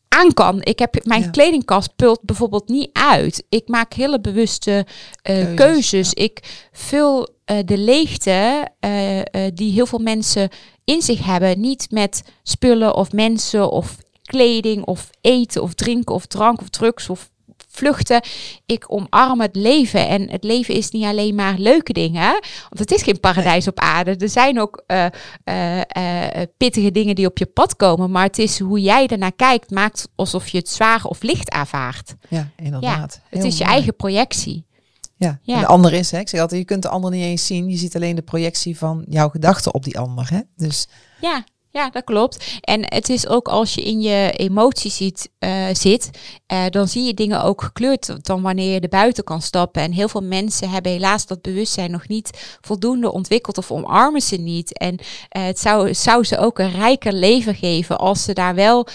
aan 0.08 0.32
kan. 0.32 0.62
Ik 0.62 0.78
heb 0.78 1.04
mijn 1.04 1.30
kledingkast 1.30 1.96
pult 1.96 2.20
bijvoorbeeld 2.22 2.68
niet 2.68 2.90
uit. 2.92 3.44
Ik 3.48 3.68
maak 3.68 3.92
hele 3.92 4.20
bewuste 4.20 4.86
uh, 5.30 5.54
keuzes. 5.54 6.12
Ik 6.12 6.68
vul 6.72 7.28
uh, 7.50 7.58
de 7.64 7.78
leegte 7.78 8.68
uh, 8.80 9.20
die 9.54 9.72
heel 9.72 9.86
veel 9.86 9.98
mensen 9.98 10.48
in 10.84 11.02
zich 11.02 11.24
hebben, 11.24 11.60
niet 11.60 11.86
met 11.90 12.22
spullen 12.42 12.94
of 12.94 13.12
mensen 13.12 13.70
of 13.70 13.96
kleding 14.22 14.84
of 14.84 15.10
eten 15.20 15.62
of 15.62 15.74
drinken 15.74 16.14
of 16.14 16.26
drank 16.26 16.60
of 16.60 16.68
drugs 16.68 17.08
of 17.08 17.30
vluchten. 17.74 18.22
Ik 18.66 18.84
omarm 18.92 19.40
het 19.40 19.56
leven. 19.56 20.08
En 20.08 20.30
het 20.30 20.44
leven 20.44 20.74
is 20.74 20.90
niet 20.90 21.04
alleen 21.04 21.34
maar 21.34 21.54
leuke 21.58 21.92
dingen. 21.92 22.30
Want 22.68 22.78
het 22.78 22.92
is 22.92 23.02
geen 23.02 23.20
paradijs 23.20 23.68
op 23.68 23.78
aarde. 23.78 24.16
Er 24.16 24.28
zijn 24.28 24.60
ook 24.60 24.84
uh, 24.86 25.06
uh, 25.44 26.42
pittige 26.56 26.90
dingen 26.90 27.14
die 27.14 27.26
op 27.26 27.38
je 27.38 27.46
pad 27.46 27.76
komen. 27.76 28.10
Maar 28.10 28.24
het 28.26 28.38
is 28.38 28.58
hoe 28.58 28.80
jij 28.80 29.06
ernaar 29.06 29.32
kijkt, 29.32 29.70
maakt 29.70 30.08
alsof 30.14 30.48
je 30.48 30.58
het 30.58 30.68
zwaar 30.68 31.04
of 31.04 31.22
licht 31.22 31.50
ervaart. 31.50 32.14
Ja, 32.28 32.50
inderdaad. 32.56 33.20
Ja, 33.30 33.36
het 33.36 33.44
is 33.44 33.58
je 33.58 33.64
eigen 33.64 33.96
projectie. 33.96 34.66
Ja, 35.16 35.38
ja. 35.42 35.54
En 35.54 35.60
de 35.60 35.66
ander 35.66 35.92
is, 35.92 36.10
hè, 36.10 36.18
ik 36.18 36.28
zeg 36.28 36.40
altijd, 36.40 36.60
je 36.60 36.66
kunt 36.66 36.82
de 36.82 36.88
ander 36.88 37.10
niet 37.10 37.22
eens 37.22 37.46
zien. 37.46 37.68
Je 37.68 37.76
ziet 37.76 37.96
alleen 37.96 38.16
de 38.16 38.22
projectie 38.22 38.78
van 38.78 39.04
jouw 39.08 39.28
gedachten 39.28 39.74
op 39.74 39.84
die 39.84 39.98
ander. 39.98 40.30
Hè? 40.30 40.40
Dus 40.56 40.88
ja, 41.20 41.44
ja, 41.74 41.90
dat 41.90 42.04
klopt. 42.04 42.58
En 42.60 42.94
het 42.94 43.08
is 43.08 43.28
ook 43.28 43.48
als 43.48 43.74
je 43.74 43.82
in 43.82 44.00
je 44.00 44.32
emoties 44.36 45.00
uh, 45.00 45.66
zit, 45.72 46.10
uh, 46.52 46.64
dan 46.70 46.88
zie 46.88 47.04
je 47.04 47.14
dingen 47.14 47.42
ook 47.42 47.62
gekleurd 47.62 48.24
dan 48.24 48.42
wanneer 48.42 48.72
je 48.72 48.80
er 48.80 48.88
buiten 48.88 49.24
kan 49.24 49.42
stappen. 49.42 49.82
En 49.82 49.92
heel 49.92 50.08
veel 50.08 50.22
mensen 50.22 50.70
hebben 50.70 50.92
helaas 50.92 51.26
dat 51.26 51.42
bewustzijn 51.42 51.90
nog 51.90 52.08
niet 52.08 52.58
voldoende 52.60 53.12
ontwikkeld 53.12 53.58
of 53.58 53.70
omarmen 53.70 54.20
ze 54.20 54.36
niet. 54.36 54.78
En 54.78 54.94
uh, 54.94 55.44
het 55.44 55.58
zou, 55.58 55.94
zou 55.94 56.24
ze 56.24 56.38
ook 56.38 56.58
een 56.58 56.70
rijker 56.70 57.12
leven 57.12 57.54
geven 57.54 57.98
als 57.98 58.24
ze 58.24 58.32
daar 58.32 58.54
wel 58.54 58.86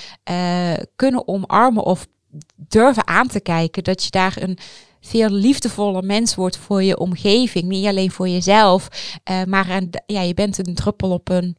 kunnen 0.96 1.28
omarmen 1.28 1.84
of 1.84 2.08
durven 2.56 3.08
aan 3.08 3.28
te 3.28 3.40
kijken. 3.40 3.84
Dat 3.84 4.04
je 4.04 4.10
daar 4.10 4.36
een 4.40 4.58
veel 5.02 5.30
liefdevoller 5.30 6.04
mens 6.04 6.36
wordt 6.36 6.58
voor 6.58 6.84
je 6.84 7.00
omgeving. 7.00 7.68
Niet 7.68 7.86
alleen 7.86 8.12
voor 8.12 8.30
jezelf, 8.30 8.88
maar 9.48 9.82
ja, 10.06 10.22
je 10.22 10.34
bent 10.34 10.68
een 10.68 10.76
druppel 10.76 11.12
op 11.12 11.30
een 11.30 11.58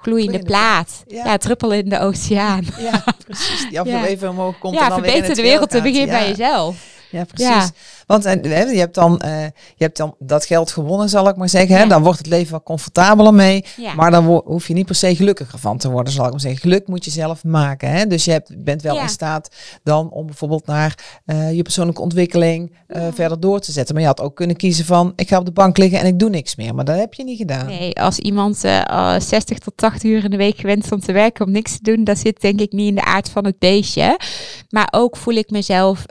gloeiende 0.00 0.38
plaat. 0.38 1.02
Ja. 1.06 1.24
ja. 1.24 1.36
druppel 1.36 1.72
in 1.72 1.88
de 1.88 2.00
oceaan. 2.00 2.64
Ja, 2.78 3.04
precies. 3.26 3.68
Die 3.68 3.80
af 3.80 3.86
en 3.86 4.04
even 4.04 4.28
omhoog 4.28 4.58
komt. 4.58 4.74
Ja, 4.74 4.82
en 4.82 4.88
dan 4.88 5.02
verbeter 5.02 5.34
de 5.34 5.42
wereld 5.42 5.70
te 5.70 5.82
beginnen 5.82 6.18
bij 6.18 6.28
jezelf. 6.28 6.76
Ja, 7.10 7.24
precies. 7.24 7.70
Want 8.06 8.24
en, 8.24 8.42
je, 8.42 8.78
hebt 8.78 8.94
dan, 8.94 9.22
uh, 9.24 9.42
je 9.50 9.84
hebt 9.84 9.96
dan 9.96 10.14
dat 10.18 10.44
geld 10.44 10.70
gewonnen, 10.70 11.08
zal 11.08 11.28
ik 11.28 11.36
maar 11.36 11.48
zeggen. 11.48 11.88
Dan 11.88 12.02
wordt 12.02 12.18
het 12.18 12.26
leven 12.26 12.52
wat 12.52 12.62
comfortabeler 12.62 13.34
mee. 13.34 13.64
Maar 13.96 14.10
dan 14.10 14.24
hoef 14.24 14.68
je 14.68 14.74
niet 14.74 14.86
per 14.86 14.94
se 14.94 15.16
gelukkiger 15.16 15.58
van 15.58 15.78
te 15.78 15.90
worden, 15.90 16.12
zal 16.12 16.24
ik 16.24 16.30
maar 16.30 16.40
zeggen. 16.40 16.60
Geluk 16.60 16.86
moet 16.86 17.04
je 17.04 17.10
zelf 17.10 17.44
maken. 17.44 17.90
Hè? 17.90 18.06
Dus 18.06 18.24
je 18.24 18.30
hebt, 18.30 18.64
bent 18.64 18.82
wel 18.82 18.98
in 18.98 19.08
staat 19.08 19.50
dan 19.82 20.10
om 20.10 20.26
bijvoorbeeld 20.26 20.66
naar 20.66 21.20
uh, 21.26 21.52
je 21.52 21.62
persoonlijke 21.62 22.02
ontwikkeling 22.02 22.76
uh, 22.88 23.06
verder 23.12 23.40
door 23.40 23.60
te 23.60 23.72
zetten. 23.72 23.94
Maar 23.94 24.02
je 24.02 24.08
had 24.08 24.20
ook 24.20 24.36
kunnen 24.36 24.56
kiezen 24.56 24.84
van, 24.84 25.12
ik 25.16 25.28
ga 25.28 25.38
op 25.38 25.44
de 25.44 25.52
bank 25.52 25.76
liggen 25.76 25.98
en 25.98 26.06
ik 26.06 26.18
doe 26.18 26.30
niks 26.30 26.56
meer. 26.56 26.74
Maar 26.74 26.84
dat 26.84 26.98
heb 26.98 27.14
je 27.14 27.24
niet 27.24 27.38
gedaan. 27.38 27.66
Nee, 27.66 28.00
als 28.00 28.18
iemand 28.18 28.56
60 28.56 29.58
tot 29.58 29.76
80 29.76 30.10
uur 30.10 30.24
in 30.24 30.30
de 30.30 30.36
week 30.36 30.58
gewend 30.58 30.92
om 30.92 31.00
te 31.00 31.12
werken 31.12 31.46
om 31.46 31.52
niks 31.52 31.72
te 31.72 31.82
doen, 31.82 32.04
dat 32.04 32.18
zit 32.18 32.40
denk 32.40 32.60
ik 32.60 32.72
niet 32.72 32.88
in 32.88 32.94
de 32.94 33.04
aard 33.04 33.28
van 33.28 33.44
het 33.44 33.58
beestje. 33.58 34.20
Maar 34.68 34.88
ook 34.90 35.16
voel 35.16 35.34
ik 35.34 35.50
mezelf 35.50 36.04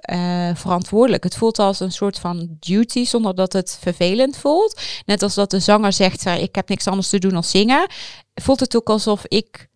verantwoordelijk. 0.54 1.24
Het 1.24 1.36
voelt 1.36 1.60
als 1.60 1.82
een 1.86 1.92
soort 1.92 2.20
van 2.20 2.58
duty 2.60 3.06
zonder 3.06 3.36
dat 3.36 3.54
het 3.54 3.78
vervelend 3.82 4.38
voelt. 4.38 4.82
Net 5.06 5.22
als 5.22 5.34
dat 5.34 5.52
de 5.52 5.60
zanger 5.60 5.94
zegt, 5.94 6.26
ik 6.26 6.56
heb 6.56 6.70
niks 6.70 6.88
anders 6.88 7.10
te 7.10 7.20
doen 7.20 7.32
dan 7.32 7.44
zingen. 7.44 7.88
Voelt 8.34 8.60
het 8.60 8.76
ook 8.76 8.90
alsof 8.90 9.26
ik 9.28 9.70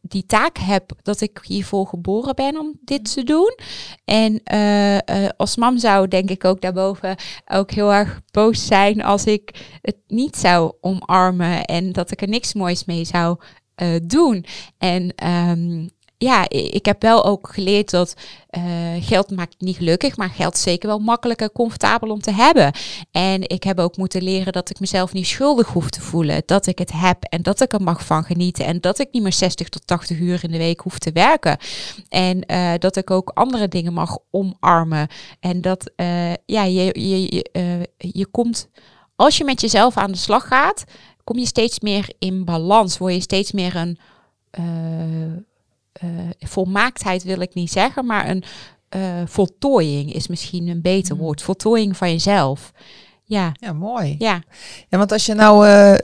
die 0.00 0.26
taak 0.26 0.58
heb 0.58 0.92
dat 1.02 1.20
ik 1.20 1.40
hiervoor 1.42 1.86
geboren 1.86 2.34
ben 2.34 2.58
om 2.58 2.78
dit 2.80 3.12
te 3.12 3.22
doen. 3.22 3.58
En 4.04 4.40
uh, 4.52 4.94
uh, 4.94 5.00
als 5.36 5.56
mam 5.56 5.78
zou 5.78 6.08
denk 6.08 6.30
ik 6.30 6.44
ook 6.44 6.60
daarboven 6.60 7.16
ook 7.46 7.70
heel 7.70 7.92
erg 7.92 8.20
boos 8.30 8.66
zijn 8.66 9.02
als 9.02 9.24
ik 9.24 9.76
het 9.80 9.96
niet 10.06 10.36
zou 10.36 10.72
omarmen 10.80 11.64
en 11.64 11.92
dat 11.92 12.10
ik 12.10 12.22
er 12.22 12.28
niks 12.28 12.54
moois 12.54 12.84
mee 12.84 13.04
zou 13.04 13.38
uh, 13.82 13.96
doen. 14.02 14.44
En 14.78 15.28
um, 15.28 15.90
ja, 16.22 16.48
ik 16.48 16.86
heb 16.86 17.02
wel 17.02 17.24
ook 17.24 17.48
geleerd 17.52 17.90
dat 17.90 18.14
uh, 18.50 18.62
geld 19.00 19.30
maakt 19.30 19.54
niet 19.58 19.76
gelukkig, 19.76 20.16
maar 20.16 20.28
geld 20.30 20.58
zeker 20.58 20.88
wel 20.88 20.98
makkelijk 20.98 21.40
en 21.40 21.52
comfortabel 21.52 22.10
om 22.10 22.20
te 22.20 22.32
hebben. 22.32 22.72
En 23.10 23.48
ik 23.48 23.62
heb 23.62 23.78
ook 23.78 23.96
moeten 23.96 24.22
leren 24.22 24.52
dat 24.52 24.70
ik 24.70 24.80
mezelf 24.80 25.12
niet 25.12 25.26
schuldig 25.26 25.68
hoef 25.68 25.90
te 25.90 26.00
voelen. 26.00 26.42
Dat 26.46 26.66
ik 26.66 26.78
het 26.78 26.92
heb 26.92 27.24
en 27.24 27.42
dat 27.42 27.60
ik 27.60 27.72
er 27.72 27.82
mag 27.82 28.04
van 28.06 28.24
genieten. 28.24 28.64
En 28.64 28.80
dat 28.80 28.98
ik 28.98 29.08
niet 29.12 29.22
meer 29.22 29.32
60 29.32 29.68
tot 29.68 29.86
80 29.86 30.18
uur 30.18 30.44
in 30.44 30.50
de 30.50 30.58
week 30.58 30.80
hoef 30.80 30.98
te 30.98 31.12
werken. 31.12 31.56
En 32.08 32.44
uh, 32.46 32.72
dat 32.78 32.96
ik 32.96 33.10
ook 33.10 33.30
andere 33.34 33.68
dingen 33.68 33.92
mag 33.92 34.18
omarmen. 34.30 35.08
En 35.40 35.60
dat 35.60 35.90
uh, 35.96 36.32
ja, 36.46 36.64
je, 36.64 37.00
je, 37.00 37.22
je, 37.22 37.88
je 37.96 38.26
komt, 38.26 38.68
als 39.16 39.36
je 39.36 39.44
met 39.44 39.60
jezelf 39.60 39.96
aan 39.96 40.12
de 40.12 40.18
slag 40.18 40.46
gaat, 40.46 40.84
kom 41.24 41.38
je 41.38 41.46
steeds 41.46 41.80
meer 41.80 42.12
in 42.18 42.44
balans. 42.44 42.98
Word 42.98 43.14
je 43.14 43.20
steeds 43.20 43.52
meer 43.52 43.76
een 43.76 43.98
uh, 46.04 46.10
volmaaktheid 46.38 47.22
wil 47.22 47.40
ik 47.40 47.54
niet 47.54 47.72
zeggen, 47.72 48.06
maar 48.06 48.28
een 48.28 48.44
uh, 48.96 49.22
voltooiing 49.26 50.12
is 50.14 50.26
misschien 50.28 50.68
een 50.68 50.82
beter 50.82 51.14
mm. 51.14 51.20
woord. 51.20 51.42
Voltooiing 51.42 51.96
van 51.96 52.10
jezelf. 52.10 52.72
Ja. 53.24 53.52
ja, 53.54 53.72
mooi. 53.72 54.14
Ja. 54.18 54.42
ja, 54.88 54.98
want 54.98 55.12
als 55.12 55.26
je 55.26 55.34
nou 55.34 55.66
uh, 55.66 55.96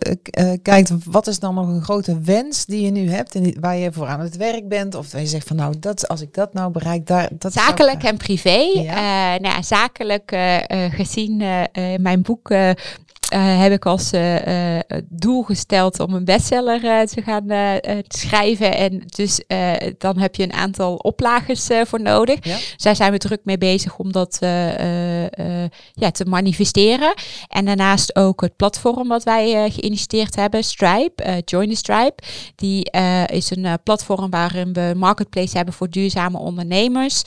kijkt, 0.62 0.92
wat 1.04 1.26
is 1.26 1.38
dan 1.38 1.54
nog 1.54 1.68
een 1.68 1.82
grote 1.82 2.20
wens 2.20 2.64
die 2.64 2.84
je 2.84 2.90
nu 2.90 3.10
hebt 3.10 3.34
en 3.34 3.60
waar 3.60 3.76
je 3.76 3.92
voor 3.92 4.06
aan 4.06 4.20
het 4.20 4.36
werk 4.36 4.68
bent? 4.68 4.94
Of 4.94 5.12
waar 5.12 5.20
je 5.20 5.26
zegt 5.26 5.46
van 5.46 5.56
nou, 5.56 5.78
dat, 5.78 6.08
als 6.08 6.20
ik 6.20 6.34
dat 6.34 6.52
nou 6.52 6.72
bereik, 6.72 7.06
daar, 7.06 7.28
dat 7.38 7.52
Zakelijk 7.52 8.02
en 8.02 8.16
privé. 8.16 8.58
Ja. 8.74 9.38
nou 9.38 9.54
ja, 9.54 9.62
zakelijk 9.62 10.36
gezien 10.90 11.36
mijn 12.00 12.22
boek 12.22 12.50
uh, 13.34 13.60
heb 13.60 13.72
ik 13.72 13.86
als 13.86 14.12
uh, 14.12 14.74
uh, 14.76 14.80
doel 15.08 15.42
gesteld 15.42 16.00
om 16.00 16.14
een 16.14 16.24
bestseller 16.24 17.06
te 17.06 17.22
gaan 17.22 17.46
schrijven. 18.08 18.76
En 18.76 19.02
dus 19.06 19.40
dan 19.98 20.18
heb 20.18 20.34
je 20.34 20.42
een 20.42 20.52
aantal 20.52 20.96
oplages 20.96 21.68
voor 21.84 22.00
nodig. 22.00 22.44
Ja. 22.44 22.56
Daar 22.76 22.96
zijn 22.96 23.12
we 23.12 23.18
druk 23.18 23.40
mee 23.44 23.58
bezig 23.58 23.98
om 23.98 24.12
dat 24.12 24.38
ja, 25.92 26.10
te 26.10 26.24
manifesteren. 26.24 27.14
En 27.48 27.64
daarnaast 27.64 28.16
ook 28.16 28.40
het 28.40 28.56
platform 28.56 29.08
wat 29.08 29.22
wij 29.22 29.70
geïnitieerd 29.70 30.36
hebben, 30.36 30.64
Stripe, 30.64 31.42
Join 31.44 31.68
the 31.68 31.76
Stripe. 31.76 32.22
Die 32.54 32.90
is 33.26 33.50
een 33.50 33.78
platform 33.84 34.30
waarin 34.30 34.72
we 34.72 34.80
een 34.80 34.98
marketplace 34.98 35.56
hebben 35.56 35.74
voor 35.74 35.90
duurzame 35.90 36.38
ondernemers. 36.38 37.22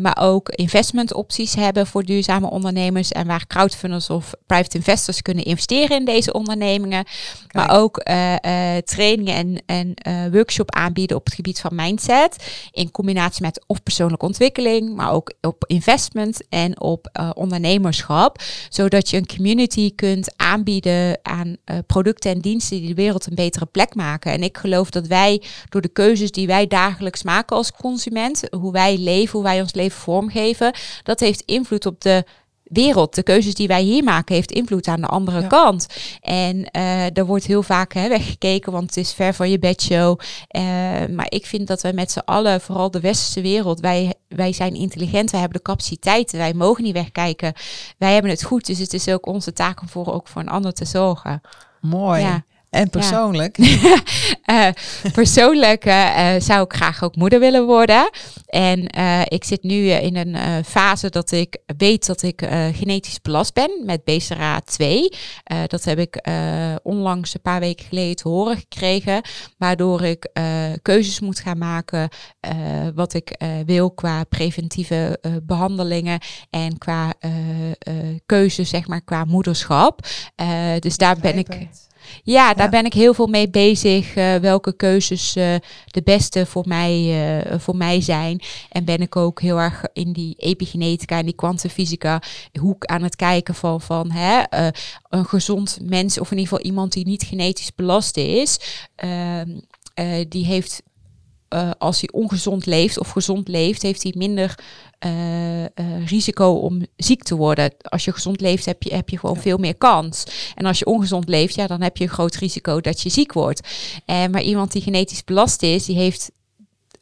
maar 0.00 0.18
ook 0.20 0.48
investment 0.48 1.14
opties 1.14 1.54
hebben 1.54 1.86
voor 1.86 2.04
duurzame 2.04 2.50
ondernemers. 2.50 3.12
En 3.12 3.26
waar 3.26 3.46
crowdfunders 3.46 4.10
of 4.10 4.32
private 4.46 4.76
investors 4.76 5.22
kunnen 5.24 5.44
investeren 5.44 5.96
in 5.96 6.04
deze 6.04 6.32
ondernemingen. 6.32 7.04
Maar 7.52 7.70
ook 7.70 8.00
uh, 8.08 8.32
uh, 8.32 8.76
trainingen 8.76 9.34
en, 9.34 9.62
en 9.66 9.94
uh, 10.08 10.32
workshop 10.32 10.70
aanbieden 10.70 11.16
op 11.16 11.24
het 11.24 11.34
gebied 11.34 11.60
van 11.60 11.74
mindset. 11.74 12.52
In 12.70 12.90
combinatie 12.90 13.42
met 13.42 13.64
of 13.66 13.82
persoonlijke 13.82 14.26
ontwikkeling, 14.26 14.94
maar 14.94 15.12
ook 15.12 15.32
op 15.40 15.64
investment 15.66 16.48
en 16.48 16.80
op 16.80 17.32
ondernemerschap. 17.34 18.42
Zodat 18.68 19.10
je 19.10 19.16
een 19.16 19.26
community 19.26 19.94
kunt 19.94 20.32
aanbieden 20.36 21.18
aan 21.22 21.56
producten 21.86 22.30
en 22.30 22.40
diensten 22.40 22.78
die 22.78 22.88
de 22.88 22.94
wereld 22.94 23.26
een 23.26 23.34
betere 23.34 23.66
plek 23.66 23.94
maken. 23.94 24.32
En 24.32 24.42
ik 24.42 24.58
geloof 24.58 24.90
dat 24.90 25.06
wij 25.06 25.42
door 25.68 25.80
de 25.80 25.88
keuzes 25.88 26.30
die 26.30 26.46
wij 26.46 26.66
dagelijks 26.66 27.22
maken 27.22 27.56
als 27.56 27.72
consument, 27.72 28.42
hoe 28.50 28.72
wij 28.72 28.98
leven, 28.98 29.32
hoe 29.32 29.42
wij 29.42 29.60
ons 29.60 29.74
leven 29.74 30.00
vormgeven, 30.00 30.74
dat 31.02 31.20
heeft 31.20 31.42
invloed 31.46 31.86
op 31.86 32.00
de 32.00 32.24
wereld, 32.74 33.14
de 33.14 33.22
keuzes 33.22 33.54
die 33.54 33.68
wij 33.68 33.82
hier 33.82 34.04
maken, 34.04 34.34
heeft 34.34 34.52
invloed 34.52 34.88
aan 34.88 35.00
de 35.00 35.06
andere 35.06 35.46
kant. 35.46 35.86
En 36.20 36.56
uh, 36.56 37.16
er 37.16 37.26
wordt 37.26 37.44
heel 37.44 37.62
vaak 37.62 37.92
hè, 37.92 38.08
weggekeken, 38.08 38.72
want 38.72 38.86
het 38.86 38.96
is 38.96 39.12
ver 39.12 39.34
van 39.34 39.50
je 39.50 39.58
bedshow. 39.58 40.20
Uh, 40.56 40.62
maar 41.10 41.26
ik 41.28 41.46
vind 41.46 41.66
dat 41.66 41.82
we 41.82 41.92
met 41.92 42.10
z'n 42.10 42.22
allen, 42.24 42.60
vooral 42.60 42.90
de 42.90 43.00
westerse 43.00 43.40
wereld, 43.40 43.80
wij, 43.80 44.14
wij 44.28 44.52
zijn 44.52 44.74
intelligent, 44.74 45.30
wij 45.30 45.40
hebben 45.40 45.58
de 45.58 45.64
capaciteiten, 45.64 46.38
wij 46.38 46.54
mogen 46.54 46.84
niet 46.84 46.94
wegkijken. 46.94 47.52
Wij 47.98 48.12
hebben 48.12 48.30
het 48.30 48.42
goed, 48.44 48.66
dus 48.66 48.78
het 48.78 48.94
is 48.94 49.08
ook 49.08 49.26
onze 49.26 49.52
taak 49.52 49.80
om 49.80 49.88
voor, 49.88 50.12
ook 50.12 50.28
voor 50.28 50.40
een 50.40 50.48
ander 50.48 50.72
te 50.72 50.84
zorgen. 50.84 51.40
Mooi. 51.80 52.20
Ja. 52.22 52.44
En 52.74 52.90
persoonlijk? 52.90 53.56
Ja. 54.46 54.72
persoonlijk 55.12 55.82
zou 56.48 56.64
ik 56.64 56.72
graag 56.72 57.02
ook 57.02 57.16
moeder 57.16 57.40
willen 57.40 57.66
worden. 57.66 58.10
En 58.46 58.86
ik 59.28 59.44
zit 59.44 59.62
nu 59.62 59.88
in 59.88 60.16
een 60.16 60.64
fase 60.64 61.10
dat 61.10 61.30
ik 61.30 61.58
weet 61.76 62.06
dat 62.06 62.22
ik 62.22 62.42
genetisch 62.72 63.20
belast 63.20 63.54
ben 63.54 63.82
met 63.84 64.04
BCRA 64.04 64.60
2. 64.60 65.08
dat 65.66 65.84
heb 65.84 65.98
ik 65.98 66.28
onlangs 66.82 67.34
een 67.34 67.40
paar 67.40 67.60
weken 67.60 67.86
geleden 67.86 68.16
te 68.16 68.28
horen 68.28 68.56
gekregen. 68.56 69.22
Waardoor 69.58 70.02
ik 70.02 70.30
keuzes 70.82 71.20
moet 71.20 71.40
gaan 71.40 71.58
maken 71.58 72.08
wat 72.94 73.14
ik 73.14 73.40
wil 73.66 73.90
qua 73.90 74.24
preventieve 74.24 75.20
behandelingen 75.42 76.18
en 76.50 76.78
qua 76.78 77.12
keuze, 78.26 78.64
zeg 78.64 78.86
maar, 78.86 79.02
qua 79.02 79.24
moederschap. 79.24 80.06
dus 80.78 80.96
daar 80.96 81.18
ben 81.18 81.38
ik. 81.38 81.68
Ja, 82.22 82.54
daar 82.54 82.70
ben 82.70 82.84
ik 82.84 82.92
heel 82.92 83.14
veel 83.14 83.26
mee 83.26 83.50
bezig. 83.50 84.16
Uh, 84.16 84.34
welke 84.34 84.76
keuzes 84.76 85.36
uh, 85.36 85.54
de 85.86 86.02
beste 86.04 86.46
voor 86.46 86.64
mij, 86.68 87.02
uh, 87.48 87.58
voor 87.58 87.76
mij 87.76 88.00
zijn. 88.00 88.40
En 88.70 88.84
ben 88.84 88.98
ik 89.00 89.16
ook 89.16 89.40
heel 89.40 89.58
erg 89.60 89.84
in 89.92 90.12
die 90.12 90.34
epigenetica 90.38 91.18
en 91.18 91.24
die 91.24 91.34
kwantumfysica 91.34 92.22
hoek 92.60 92.84
aan 92.84 93.02
het 93.02 93.16
kijken 93.16 93.54
van, 93.54 93.80
van 93.80 94.10
hè, 94.10 94.42
een 95.08 95.24
gezond 95.24 95.78
mens, 95.82 96.18
of 96.18 96.30
in 96.30 96.38
ieder 96.38 96.52
geval 96.52 96.70
iemand 96.70 96.92
die 96.92 97.06
niet 97.06 97.22
genetisch 97.22 97.74
belast 97.74 98.16
is, 98.16 98.58
ehm, 98.94 99.58
die 100.28 100.46
heeft 100.46 100.82
uh, 101.54 101.70
als 101.78 102.00
hij 102.00 102.08
ongezond 102.12 102.66
leeft 102.66 102.98
of 102.98 103.08
gezond 103.08 103.48
leeft, 103.48 103.82
heeft 103.82 104.02
hij 104.02 104.14
minder 104.16 104.58
uh, 105.06 105.62
uh, 105.62 105.66
risico 106.06 106.50
om 106.50 106.86
ziek 106.96 107.22
te 107.22 107.36
worden. 107.36 107.74
Als 107.80 108.04
je 108.04 108.12
gezond 108.12 108.40
leeft, 108.40 108.64
heb 108.64 108.82
je, 108.82 108.94
heb 108.94 109.08
je 109.08 109.18
gewoon 109.18 109.36
veel 109.36 109.58
meer 109.58 109.76
kans. 109.76 110.24
En 110.54 110.66
als 110.66 110.78
je 110.78 110.86
ongezond 110.86 111.28
leeft, 111.28 111.54
ja, 111.54 111.66
dan 111.66 111.82
heb 111.82 111.96
je 111.96 112.04
een 112.04 112.10
groot 112.10 112.34
risico 112.34 112.80
dat 112.80 113.00
je 113.00 113.08
ziek 113.08 113.32
wordt. 113.32 113.68
Maar 114.06 114.42
iemand 114.42 114.72
die 114.72 114.82
genetisch 114.82 115.24
belast 115.24 115.62
is, 115.62 115.84
die 115.84 115.96
heeft 115.96 116.30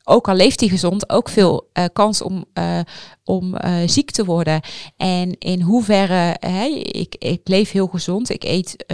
ook 0.04 0.28
al 0.28 0.34
leeft 0.34 0.60
hij 0.60 0.68
gezond, 0.68 1.10
ook 1.10 1.28
veel 1.28 1.68
uh, 1.78 1.84
kans 1.92 2.22
om, 2.22 2.44
uh, 2.54 2.78
om 3.24 3.54
uh, 3.54 3.74
ziek 3.86 4.10
te 4.10 4.24
worden. 4.24 4.60
En 4.96 5.38
in 5.38 5.60
hoeverre, 5.60 6.36
hè, 6.40 6.64
ik, 6.82 7.14
ik 7.18 7.40
leef 7.44 7.70
heel 7.70 7.86
gezond, 7.86 8.30
ik 8.30 8.44
eet 8.44 8.84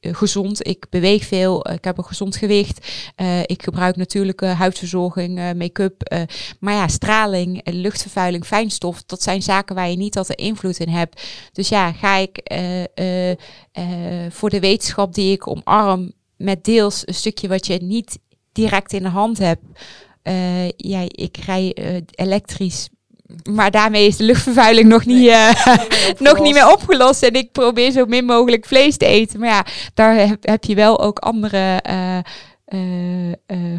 gezond, 0.00 0.66
ik 0.66 0.86
beweeg 0.90 1.24
veel, 1.24 1.70
ik 1.70 1.84
heb 1.84 1.98
een 1.98 2.04
gezond 2.04 2.36
gewicht, 2.36 2.86
ik 3.46 3.62
gebruik 3.62 3.96
natuurlijke 3.96 4.46
huidverzorging, 4.46 5.54
make-up. 5.56 6.26
maar 6.60 6.74
ja, 6.74 6.88
straling, 6.88 7.60
luchtvervuiling, 7.64 8.44
fijnstof, 8.44 9.02
dat 9.04 9.22
zijn 9.22 9.42
zaken 9.42 9.74
waar 9.74 9.90
je 9.90 9.96
niet 9.96 10.16
altijd 10.16 10.38
invloed 10.38 10.78
in 10.78 10.88
hebt. 10.88 11.22
Dus 11.52 11.68
ja, 11.68 11.92
ga 11.92 12.16
ik 12.16 12.40
voor 14.28 14.50
de 14.50 14.60
wetenschap 14.60 15.14
die 15.14 15.32
ik 15.32 15.46
omarm, 15.46 16.12
met 16.36 16.64
deels 16.64 17.02
een 17.04 17.14
stukje 17.14 17.48
wat 17.48 17.66
je 17.66 17.78
niet 17.82 18.18
direct 18.52 18.92
in 18.92 19.02
de 19.02 19.08
hand 19.08 19.38
hebt 19.38 19.62
uh, 20.22 20.68
ja, 20.68 21.04
ik 21.08 21.36
rij 21.36 21.76
uh, 21.80 21.96
elektrisch. 22.10 22.88
Maar 23.50 23.70
daarmee 23.70 24.06
is 24.06 24.16
de 24.16 24.24
luchtvervuiling 24.24 24.88
nog 24.88 25.04
niet, 25.04 25.26
uh, 25.26 25.52
nog 26.18 26.40
niet 26.40 26.54
meer 26.54 26.72
opgelost. 26.76 27.22
En 27.22 27.34
ik 27.34 27.52
probeer 27.52 27.90
zo 27.90 28.06
min 28.06 28.24
mogelijk 28.24 28.66
vlees 28.66 28.96
te 28.96 29.06
eten. 29.06 29.40
Maar 29.40 29.48
ja, 29.48 29.66
daar 29.94 30.14
heb, 30.14 30.46
heb 30.46 30.64
je 30.64 30.74
wel 30.74 31.00
ook 31.00 31.18
andere 31.18 31.82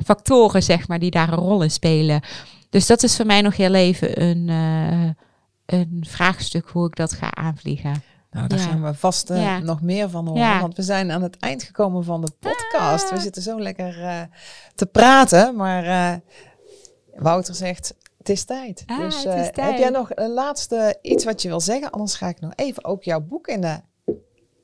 factoren, 0.05 0.63
zeg 0.63 0.87
maar, 0.87 0.99
die 0.99 1.11
daar 1.11 1.33
een 1.33 1.39
rol 1.39 1.63
in 1.63 1.71
spelen. 1.71 2.21
Dus 2.69 2.87
dat 2.87 3.03
is 3.03 3.15
voor 3.15 3.25
mij 3.25 3.41
nog 3.41 3.55
heel 3.57 3.73
even 3.73 4.21
een, 4.21 4.47
een 5.65 6.05
vraagstuk 6.07 6.69
hoe 6.69 6.87
ik 6.87 6.95
dat 6.95 7.13
ga 7.13 7.33
aanvliegen. 7.33 8.03
Nou, 8.33 8.47
daar 8.47 8.59
gaan 8.59 8.83
we 8.83 8.93
vast 8.93 9.29
uh, 9.29 9.57
nog 9.57 9.81
meer 9.81 10.09
van 10.09 10.27
horen. 10.27 10.41
Ja. 10.41 10.61
Want 10.61 10.75
we 10.75 10.81
zijn 10.81 11.11
aan 11.11 11.21
het 11.21 11.37
eind 11.39 11.63
gekomen 11.63 12.03
van 12.03 12.21
de 12.21 12.31
podcast. 12.39 13.09
We 13.09 13.15
ah. 13.15 13.21
zitten 13.21 13.41
zo 13.41 13.61
lekker 13.61 13.99
uh, 13.99 14.21
te 14.75 14.85
praten. 14.85 15.55
Maar 15.55 15.85
uh, 15.85 16.13
Wouter 17.15 17.55
zegt, 17.55 17.95
het 18.17 18.29
is 18.29 18.43
tijd. 18.43 18.83
Ah, 18.85 18.99
dus 18.99 19.23
het 19.23 19.39
is 19.39 19.51
tijd. 19.51 19.69
heb 19.69 19.77
jij 19.77 19.89
nog 19.89 20.09
een 20.15 20.31
laatste 20.31 20.97
iets 21.01 21.25
wat 21.25 21.41
je 21.41 21.47
wil 21.47 21.59
zeggen? 21.59 21.91
Anders 21.91 22.15
ga 22.15 22.27
ik 22.27 22.39
nog 22.39 22.51
even 22.55 22.85
ook 22.85 23.03
jouw 23.03 23.21
boek 23.21 23.47
in 23.47 23.61
de 23.61 23.79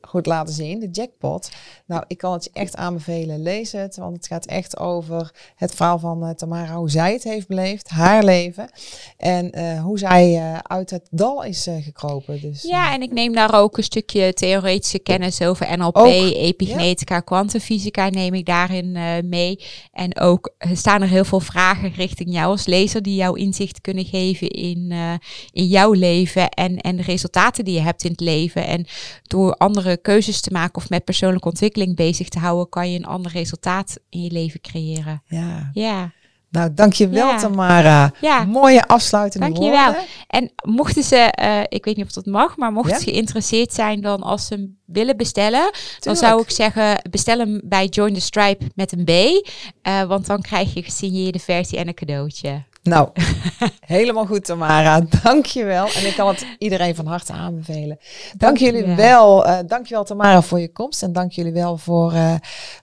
goed 0.10 0.26
laten 0.26 0.54
zien, 0.54 0.80
de 0.80 0.90
jackpot. 0.92 1.50
Nou, 1.86 2.04
ik 2.08 2.18
kan 2.18 2.34
het 2.34 2.44
je 2.44 2.50
echt 2.54 2.76
aanbevelen, 2.76 3.42
lees 3.42 3.72
het, 3.72 3.96
want 3.96 4.16
het 4.16 4.28
gaat 4.28 4.46
echt 4.46 4.78
over 4.78 5.32
het 5.56 5.76
verhaal 5.76 6.00
van 6.00 6.24
uh, 6.24 6.30
Tamara, 6.30 6.76
hoe 6.76 6.90
zij 6.90 7.14
het 7.14 7.24
heeft 7.24 7.48
beleefd, 7.48 7.90
haar 7.90 8.24
leven 8.24 8.70
en 9.18 9.60
uh, 9.60 9.82
hoe 9.82 10.00
zij 10.00 10.36
uh, 10.36 10.58
uit 10.58 10.90
het 10.90 11.08
dal 11.12 11.44
is 11.44 11.68
gekropen. 11.80 12.42
Dus, 12.42 12.62
ja, 12.62 12.94
en 12.94 13.02
ik 13.02 13.12
neem 13.12 13.34
daar 13.34 13.54
ook 13.54 13.78
een 13.78 13.84
stukje 13.84 14.34
theoretische 14.34 15.00
kennis 15.00 15.42
over 15.42 15.78
NLP, 15.78 15.98
ook, 15.98 16.08
epigenetica, 16.34 17.16
ja. 17.16 17.22
kwantumfysica 17.22 18.10
neem 18.10 18.34
ik 18.34 18.46
daarin 18.46 18.98
mee. 19.30 19.64
En 19.92 20.20
ook 20.20 20.54
staan 20.74 21.02
er 21.02 21.08
heel 21.08 21.26
veel 21.26 21.40
vragen 21.40 21.94
richting 21.94 22.34
jou 22.34 22.52
als 22.52 22.66
lezer 22.66 23.02
die 23.02 23.16
jou 23.16 23.40
inzicht 23.40 23.82
kunnen 23.82 24.06
geven 24.06 24.48
in, 24.48 24.94
in 25.52 25.66
jouw 25.66 25.92
leven 25.92 26.50
en, 26.50 26.78
en 26.78 26.96
de 26.96 27.04
resultaten 27.04 27.66
die 27.66 27.74
je 27.74 27.82
hebt 27.82 28.04
in 28.04 28.12
het 28.12 28.20
leven. 28.20 28.66
En 28.66 28.86
door 29.24 29.54
andere 29.54 29.99
keuzes 30.02 30.42
te 30.42 30.52
maken 30.52 30.76
of 30.76 30.90
met 30.90 31.04
persoonlijke 31.04 31.48
ontwikkeling 31.48 31.96
bezig 31.96 32.30
te 32.30 32.40
houden, 32.40 32.70
kan 32.70 32.92
je 32.92 32.98
een 32.98 33.06
ander 33.06 33.32
resultaat 33.32 33.98
in 34.10 34.22
je 34.22 34.32
leven 34.32 34.62
creëren. 34.62 35.22
Ja. 35.26 35.70
Ja. 35.74 36.12
Nou, 36.52 36.74
dankjewel 36.74 37.28
ja. 37.28 37.38
Tamara. 37.38 38.12
Ja. 38.22 38.44
Mooie 38.44 38.88
afsluitende 38.88 39.46
dankjewel. 39.46 39.86
woorden. 39.86 40.04
En 40.28 40.52
mochten 40.64 41.04
ze, 41.04 41.34
uh, 41.42 41.62
ik 41.68 41.86
weet 41.86 41.96
niet 41.96 42.06
of 42.06 42.12
dat 42.12 42.26
mag, 42.26 42.58
maar 42.58 42.72
mochten 42.72 42.94
ja? 42.94 43.00
ze 43.00 43.10
geïnteresseerd 43.10 43.74
zijn 43.74 44.02
dan 44.02 44.22
als 44.22 44.46
ze 44.46 44.54
hem 44.54 44.78
willen 44.86 45.18
bestellen, 45.18 45.72
Tuurlijk. 45.72 46.04
dan 46.04 46.16
zou 46.16 46.42
ik 46.42 46.50
zeggen 46.50 47.02
bestel 47.10 47.40
hem 47.40 47.62
bij 47.64 47.86
Join 47.86 48.14
the 48.14 48.22
Stripe 48.22 48.66
met 48.76 48.92
een 48.92 49.04
B, 49.04 49.10
uh, 49.10 50.04
want 50.04 50.26
dan 50.26 50.42
krijg 50.42 50.74
je 50.74 50.84
gesigneerde 50.84 51.40
versie 51.40 51.78
en 51.78 51.88
een 51.88 51.94
cadeautje. 51.94 52.64
Nou, 52.84 53.10
helemaal 53.80 54.26
goed 54.26 54.46
Tamara. 54.46 55.02
Dank 55.24 55.46
je 55.46 55.64
wel. 55.64 55.88
En 55.88 56.06
ik 56.06 56.16
kan 56.16 56.28
het 56.28 56.46
iedereen 56.58 56.96
van 56.96 57.06
harte 57.06 57.34
aanbevelen. 57.34 57.98
Dank, 58.28 58.40
dank 58.40 58.58
jullie 58.58 58.84
wel. 58.84 58.96
wel. 58.96 59.48
Uh, 59.48 59.58
dank 59.68 59.88
je 59.88 59.94
wel 59.94 60.04
Tamara 60.04 60.42
voor 60.42 60.60
je 60.60 60.72
komst. 60.72 61.04
En 61.04 61.14
dank 61.14 61.32
jullie 61.32 61.54
wel 61.54 61.78
voor, 61.78 62.14
uh, 62.14 62.34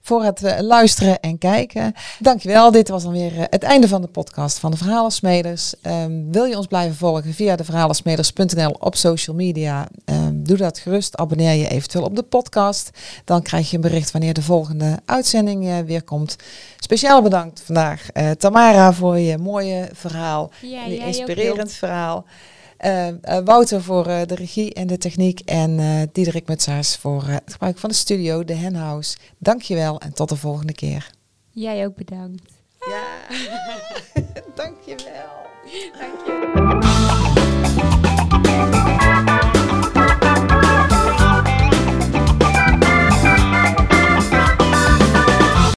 voor 0.01 0.25
het 0.25 0.43
uh, 0.43 0.61
luisteren 0.61 1.21
en 1.21 1.39
kijken. 1.39 1.93
Dank 2.19 2.41
je 2.41 2.49
wel. 2.49 2.71
Dit 2.71 2.89
was 2.89 3.03
dan 3.03 3.13
weer 3.13 3.33
het 3.51 3.63
einde 3.63 3.89
van 3.89 4.01
de 4.01 4.09
podcast 4.09 4.59
van 4.59 4.71
de 4.71 4.77
Verhalensmeders. 4.77 5.75
Um, 5.83 6.33
wil 6.33 6.45
je 6.45 6.57
ons 6.57 6.67
blijven 6.67 6.97
volgen 6.97 7.35
via 7.35 7.57
de 7.57 7.65
verhalensmeders.nl 7.65 8.77
op 8.79 8.97
social 8.97 9.37
media? 9.37 9.89
Um, 10.05 10.45
doe 10.45 10.57
dat 10.57 10.79
gerust. 10.79 11.17
Abonneer 11.17 11.55
je 11.55 11.69
eventueel 11.69 12.05
op 12.05 12.17
de 12.17 12.23
podcast. 12.23 12.91
Dan 13.25 13.43
krijg 13.43 13.71
je 13.71 13.77
een 13.77 13.83
bericht 13.83 14.11
wanneer 14.11 14.35
de 14.35 14.43
volgende 14.43 14.99
uitzending 15.05 15.85
weer 15.85 16.03
komt. 16.03 16.37
Speciaal 16.87 17.23
bedankt 17.23 17.61
vandaag 17.61 18.09
Tamara 18.39 18.93
voor 18.93 19.19
je 19.19 19.39
mooie 19.39 19.89
verhaal. 19.93 20.51
Ja, 20.63 20.85
een 20.85 21.01
inspirerend 21.01 21.73
verhaal. 21.73 22.25
Uh, 22.81 23.09
uh, 23.09 23.15
Wouter 23.45 23.83
voor 23.83 24.09
uh, 24.09 24.21
de 24.27 24.35
regie 24.35 24.75
en 24.75 24.87
de 24.87 24.99
techniek. 24.99 25.41
En 25.41 26.09
Diederik 26.13 26.49
Mutsaars 26.49 26.97
voor 26.97 27.25
het 27.25 27.53
gebruik 27.53 27.79
van 27.79 27.91
de 27.91 27.97
studio, 27.97 28.45
de 28.45 28.55
Henhouse. 28.55 29.17
Dankjewel 29.39 30.01
en 30.01 30.13
tot 30.13 30.29
de 30.29 30.37
volgende 30.37 30.73
keer. 30.73 31.11
Jij 31.51 31.87
ook 31.87 31.95
bedankt. 31.95 32.53
Ja, 32.79 33.05
dankjewel. 34.55 35.45
Dank 35.99 36.27
je. 36.27 37.06